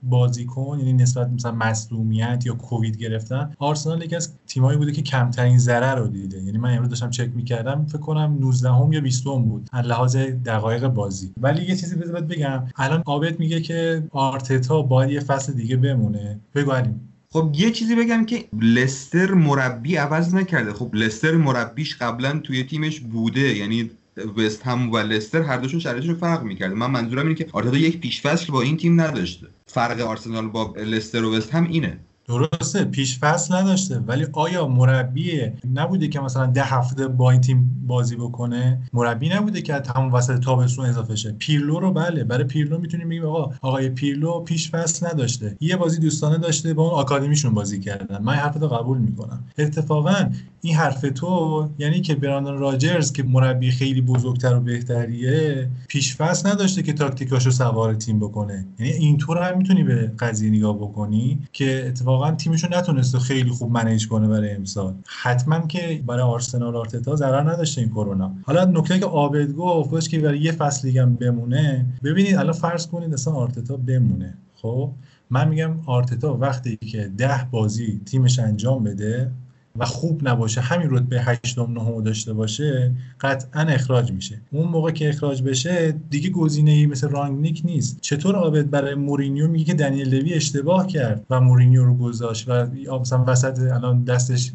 [0.02, 5.59] بازیکن یعنی نسبت مثلا مصدومیت یا کووید گرفتن آرسنال یکی از تیمایی بوده که کمترین
[5.59, 6.43] ضرر رو دیده.
[6.43, 9.86] یعنی من امروز داشتم چک می‌کردم فکر کنم 19 هم یا 20 هم بود از
[9.86, 11.32] لحاظ دقایق بازی.
[11.40, 16.40] ولی یه چیزی بذار بگم الان عابد میگه که آرتتا باید یه فصل دیگه بمونه.
[16.55, 16.73] بگو
[17.32, 20.73] خب یه چیزی بگم که لستر مربی عوض نکرده.
[20.73, 23.40] خب لستر مربیش قبلا توی تیمش بوده.
[23.40, 23.90] یعنی
[24.36, 28.01] وست هم و لستر هر دوشون شرایطشون فرق می‌کرده من منظورم اینه که آرتتا یک
[28.01, 29.47] پیشفصل با این تیم نداشته.
[29.66, 31.99] فرق آرسنال با لستر و وست هم اینه.
[32.28, 35.40] درسته پیش فصل نداشته ولی آیا مربی
[35.74, 40.40] نبوده که مثلا ده هفته با این تیم بازی بکنه؟ مربی نبوده که همون وسط
[40.40, 41.32] تابستون اضافه شه.
[41.32, 45.56] پیرلو رو بله برای پیرلو می‌تونیم بگیم آقا آقای پیرلو پیش فصل نداشته.
[45.60, 48.22] یه بازی دوستانه داشته با اون آکادمیشون بازی کردن.
[48.22, 49.44] من حرف رو قبول می‌کنم.
[49.59, 50.30] اتفاقا
[50.60, 56.48] این حرف تو یعنی که براندون راجرز که مربی خیلی بزرگتر و بهتریه پیش فصل
[56.50, 58.66] نداشته که تاکتیکاشو سوار تیم بکنه.
[58.78, 64.09] یعنی اینطور هم می‌تونی به قضیه نگاه بکنی که اتفاقا تیمشو نتونسته خیلی خوب منیج
[64.09, 64.95] کنه برای امسال.
[65.07, 68.35] حتما که برای آرسنال آرتتا ضرر نداشته این کرونا.
[68.43, 73.15] حالا نکته که عابد گفت که برای یه فصل دیگه بمونه ببینید الان فرض کنید
[73.15, 74.35] اصلا آرتتا بمونه.
[74.55, 74.90] خب؟
[75.31, 79.31] من میگم آرتتا وقتی که ده بازی تیمش انجام بده
[79.78, 84.40] و خوب نباشه همین رتبه 8 9 داشته باشه قطعا اخراج میشه.
[84.52, 88.00] اون موقع که اخراج بشه دیگه گزینه ای مثل رانگنیک نیست.
[88.00, 92.66] چطور عابد برای مورینیو؟ میگه که دنیل لوی اشتباه کرد و مورینیو رو گذاشت و
[93.00, 94.52] مثلا وسط الان دستش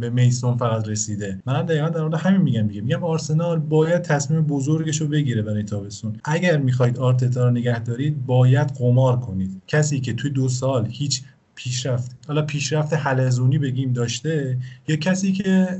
[0.00, 1.42] به میسون فقط رسیده.
[1.46, 5.62] منم دقیقا در مورد همین میگم میگم میگم آرسنال باید تصمیم بزرگش رو بگیره برای
[5.62, 6.16] تابستون.
[6.24, 9.62] اگر می‌خواید آرتتا رو نگه دارید باید قمار کنید.
[9.66, 11.22] کسی که توی دو سال هیچ
[11.58, 12.16] پیشرفت.
[12.28, 14.58] حالا پیشرفت حلزونی بگیم داشته
[14.88, 15.78] یه کسی که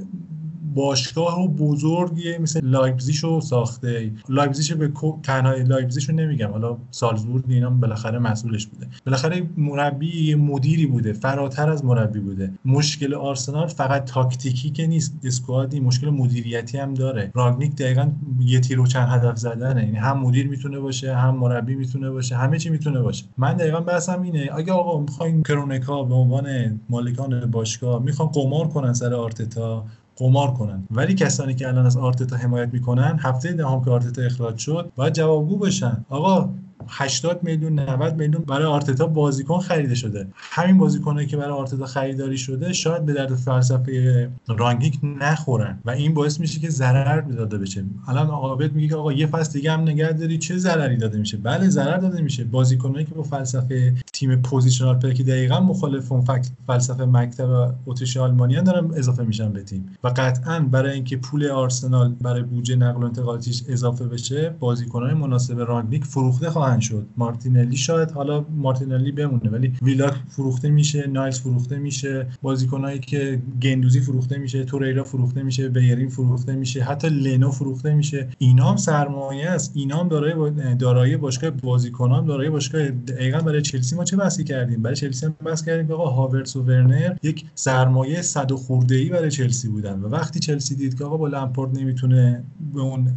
[0.78, 4.12] باشگاه و بزرگی مثل لایپزیش رو ساخته.
[4.28, 4.92] لایپزیش به
[5.22, 8.86] تنها لایپزیش رو نمیگم حالا سالزبورگ اینا بالاخره مسئولش بوده.
[9.06, 12.52] بالاخره مربی مدیری بوده فراتر از مربی بوده.
[12.64, 17.30] مشکل آرسنال فقط تاکتیکی که نیست squad ی مشکل مدیریتی هم داره.
[17.34, 18.10] رانگنیک دقیقا
[18.40, 19.84] یه تیر چند هدف زدنه.
[19.84, 23.24] یعنی هم مدیر می‌تونه باشه هم مربی می‌تونه باشه همه چی می‌تونه باشه.
[23.38, 28.92] من دقیقا بحثم اینه اگه آقا می‌خواین کرونکا به عنوان مالکان باشگاه می‌خوان قمار کنن
[28.92, 29.84] سر آرتتا
[30.18, 34.58] قمار کنن ولی کسانی که الان از آرتتا حمایت می‌کنن هفته دهم که آرتتا اخراج
[34.58, 36.04] شد باید جوابگو بشن.
[36.08, 36.50] آقا
[36.88, 40.26] 80 میلیون 90 میلیون برای آرتتا بازیکن خریده شده.
[40.34, 46.14] همین بازیکنایی که برای آرتتا خریداری شده شاید به درد فلسفه رانگنیک نخورن و این
[46.14, 47.84] باعث میشه که ضرر داده بشه.
[48.08, 51.36] الان عابد میگه که آقا یه فصل دیگه هم نگه داری چه ضرری داده میشه؟
[51.36, 52.44] بله ضرر داده میشه.
[52.44, 56.24] بازیکنایی که با فلسفه تیم positional که دقیقا مخالف اون
[56.66, 59.96] فلسفه مکتب اتریش آلمانیان دارن اضافه میشن به تیم.
[60.04, 65.60] و قطعا برای اینکه پول آرسنال برای بودجه نقل و انتقالاتیش اضافه بشه بازیکنان مناسب
[65.60, 67.06] رانگنیک فروخته خواهند شد.
[67.16, 74.00] مارتینلی شاید حالا مارتینلی بمونه ولی ویلاک فروخته میشه نایلز فروخته میشه بازیکنایی که گندوزی
[74.00, 78.28] فروخته میشه توریرا فروخته میشه بیرین فروخته میشه حتی لنو فروخته میشه.
[78.38, 79.72] اینا هم سرمایه است.
[79.74, 84.82] اینا هم دارای دارایی باشگاه بازیکنان دارای باشگاه دقیقا برای چلسی ما چه بحثی کردیم؟
[84.82, 89.08] برای چلسی هم بحث کردیم که آقا هاورتس و ورنر یک سرمایه صد خورده ای
[89.08, 90.00] برای چلسی بودن.
[90.00, 92.44] و وقتی چلسی دید که آقا با لمپارد نمی‌تونه
[92.74, 93.08] به اون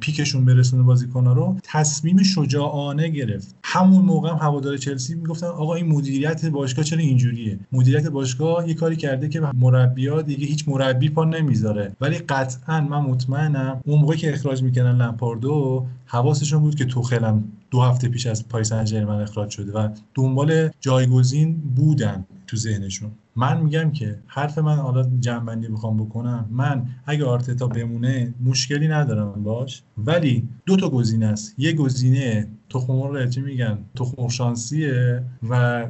[0.00, 3.54] پیکشون برسونه بازیکن‌ها رو تصمیم شجاعانه گرفت.
[3.64, 8.74] همون موقع هم هوادار چلسی می‌گفتن آقا این مدیریت باشگاه چرا اینجوریه؟ مدیریت باشگاه یه
[8.74, 11.92] کاری کرده که مربی‌ها دیگه هیچ مربی پا نمی‌ذاره.
[12.00, 17.44] ولی قطعا من مطمئنم اون موقع که اخراج می‌کنن لمپاردو حواسشون بود که توخلم
[17.76, 23.10] دو هفته پیش از پاریس سن اخراج شده و دنبال جایگزین بودن تو ذهنشون.
[23.36, 26.48] من میگم که حرف من حالا جنبندی بخوام بکنم.
[26.50, 29.82] من اگه آرتتا بمونه مشکلی ندارم باش.
[29.98, 31.54] ولی دو تا گزینه است.
[31.58, 35.86] یه گزینه تخمر چی میگن؟ تخمر شانسیه و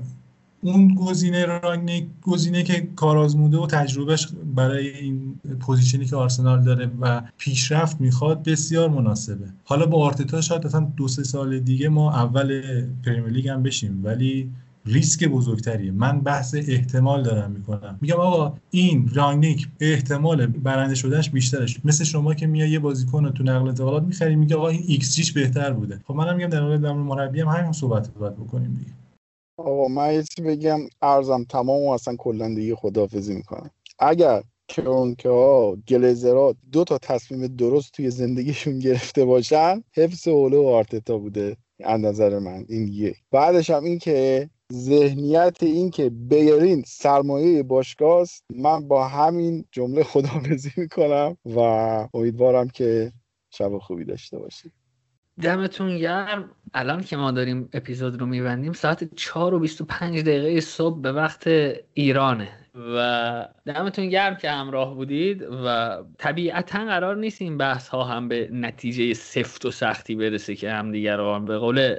[0.67, 6.91] اون گزینه رانگنیک گزینه که کارآزموده و تجربهش برای این position ی که آرسنال داره
[7.01, 9.47] و پیشرفت می‌خواد بسیار مناسبه.
[9.65, 12.63] حالا با آرتتا شاید اصلا دو سه سال دیگه ما اول
[13.05, 14.51] پرمیر لیگ هم بشیم ولی
[14.87, 15.93] ریسک بزرگتریه.
[15.93, 17.99] من بحث احتمال دارم می‌کنم.
[18.01, 21.81] میگم آقا این رانگنیک احتمال برنده شدهش بیشترش.
[21.85, 25.33] مثل شما که میای یه بازیکن رو تو نقل انتقالات می‌خری میگه آقا این X
[25.33, 26.01] بهتر بوده.
[26.07, 28.91] خب منم میگم در مورد مربی هم همین صحبت باید بکنیم دیگه.
[29.59, 33.71] آقا من یه چیزی بگم ارزم تمام و اصلا کلا دیگه خداحافظی می‌کنم.
[33.99, 40.67] اگر کرونکه ها گلیزرها دو تا تصمیم درست توی زندگیشون گرفته باشن حفظ اولو و
[40.69, 46.83] آرتتا بوده از نظر من این یک بعدش هم این که ذهنیت این که بیرین
[46.87, 48.27] سرمایه باشگاه
[48.57, 51.59] من با همین جمله خداحافظی می‌کنم و
[52.15, 53.13] امیدوارم که
[53.51, 54.73] شب خوبی داشته باشید
[55.43, 56.51] دمتون گرم.
[56.75, 61.47] الان که ما داریم اپیزود رو میبندیم ساعت 4 و 25 دقیقه صبح به وقت
[61.95, 62.49] ایرانه.
[62.97, 68.49] و دمتون گرم که همراه بودید و طبیعتا قرار نیست این بحث ها هم به
[68.53, 71.97] نتیجه سفت و سختی برسه که هم دیگر به قول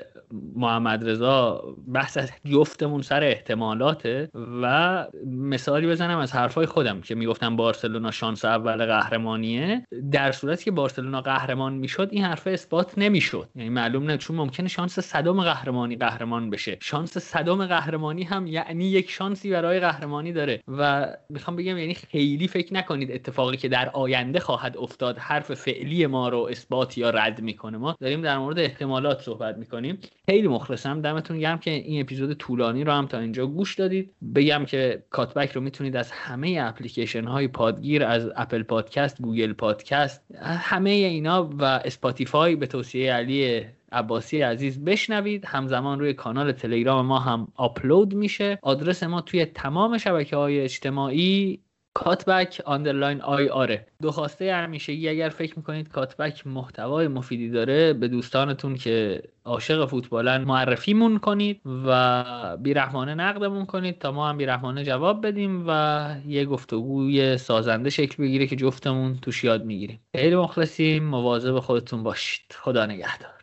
[0.55, 1.63] محمد رضا
[1.93, 4.29] بحث از جفتمون سر احتمالاته
[4.61, 9.87] و مثالی بزنم از حرفای خودم که می‌گفتم بارسلونا شانس اول قهرمانیه.
[10.11, 13.49] در صورتی که بارسلونا قهرمان می‌شد این حرف اثبات نمی‌شد.
[13.55, 16.77] یعنی معلوم نه چون ممکنه شانس صدم قهرمانی قهرمان بشه.
[16.81, 20.61] شانس صدم قهرمانی هم یعنی یک شانسی برای قهرمانی داره.
[20.67, 26.07] و می‌خوام بگم یعنی خیلی فکر نکنید اتفاقی که در آینده خواهد افتاد حرف فعلی
[26.07, 27.77] ما رو اثبات یا رد می‌کنه.
[27.77, 29.99] ما داریم در مورد احتمالات صحبت می‌کنیم.
[30.29, 31.01] خیلی مخلصم.
[31.01, 34.11] دمتون گرم که این اپیزود طولانی رو هم تا اینجا گوش دادید.
[34.35, 40.21] بگم که کاتبک رو می‌تونید از همه اپلیکیشن های پادگیر از اپل پادکست گوگل پادکست
[40.41, 45.45] همه اینا و اسپاتیفای به توصیه علی عباسی عزیز بشنوید.
[45.45, 48.59] همزمان روی کانال تلگرام ما هم آپلود میشه.
[48.61, 51.59] آدرس ما توی تمام شبکه های اجتماعی
[51.97, 58.07] کاتبک underline IR ه دو خواسته همیشگی اگر فکر می‌کنید کاتبک محتوای مفیدی داره به
[58.07, 65.27] دوستانتون که عاشق فوتبالن معرفیمون کنید و بیرحمانه نقدمون کنید تا ما هم بیرحمانه جواب
[65.27, 69.99] بدیم و یه گفتگوی سازنده شکل بگیره که جفتمون توش یاد می‌گیریم.
[70.15, 71.03] خیلی مخلصیم.
[71.03, 72.45] مواظب خودتون باشید.
[72.53, 73.36] خدا نگهدار.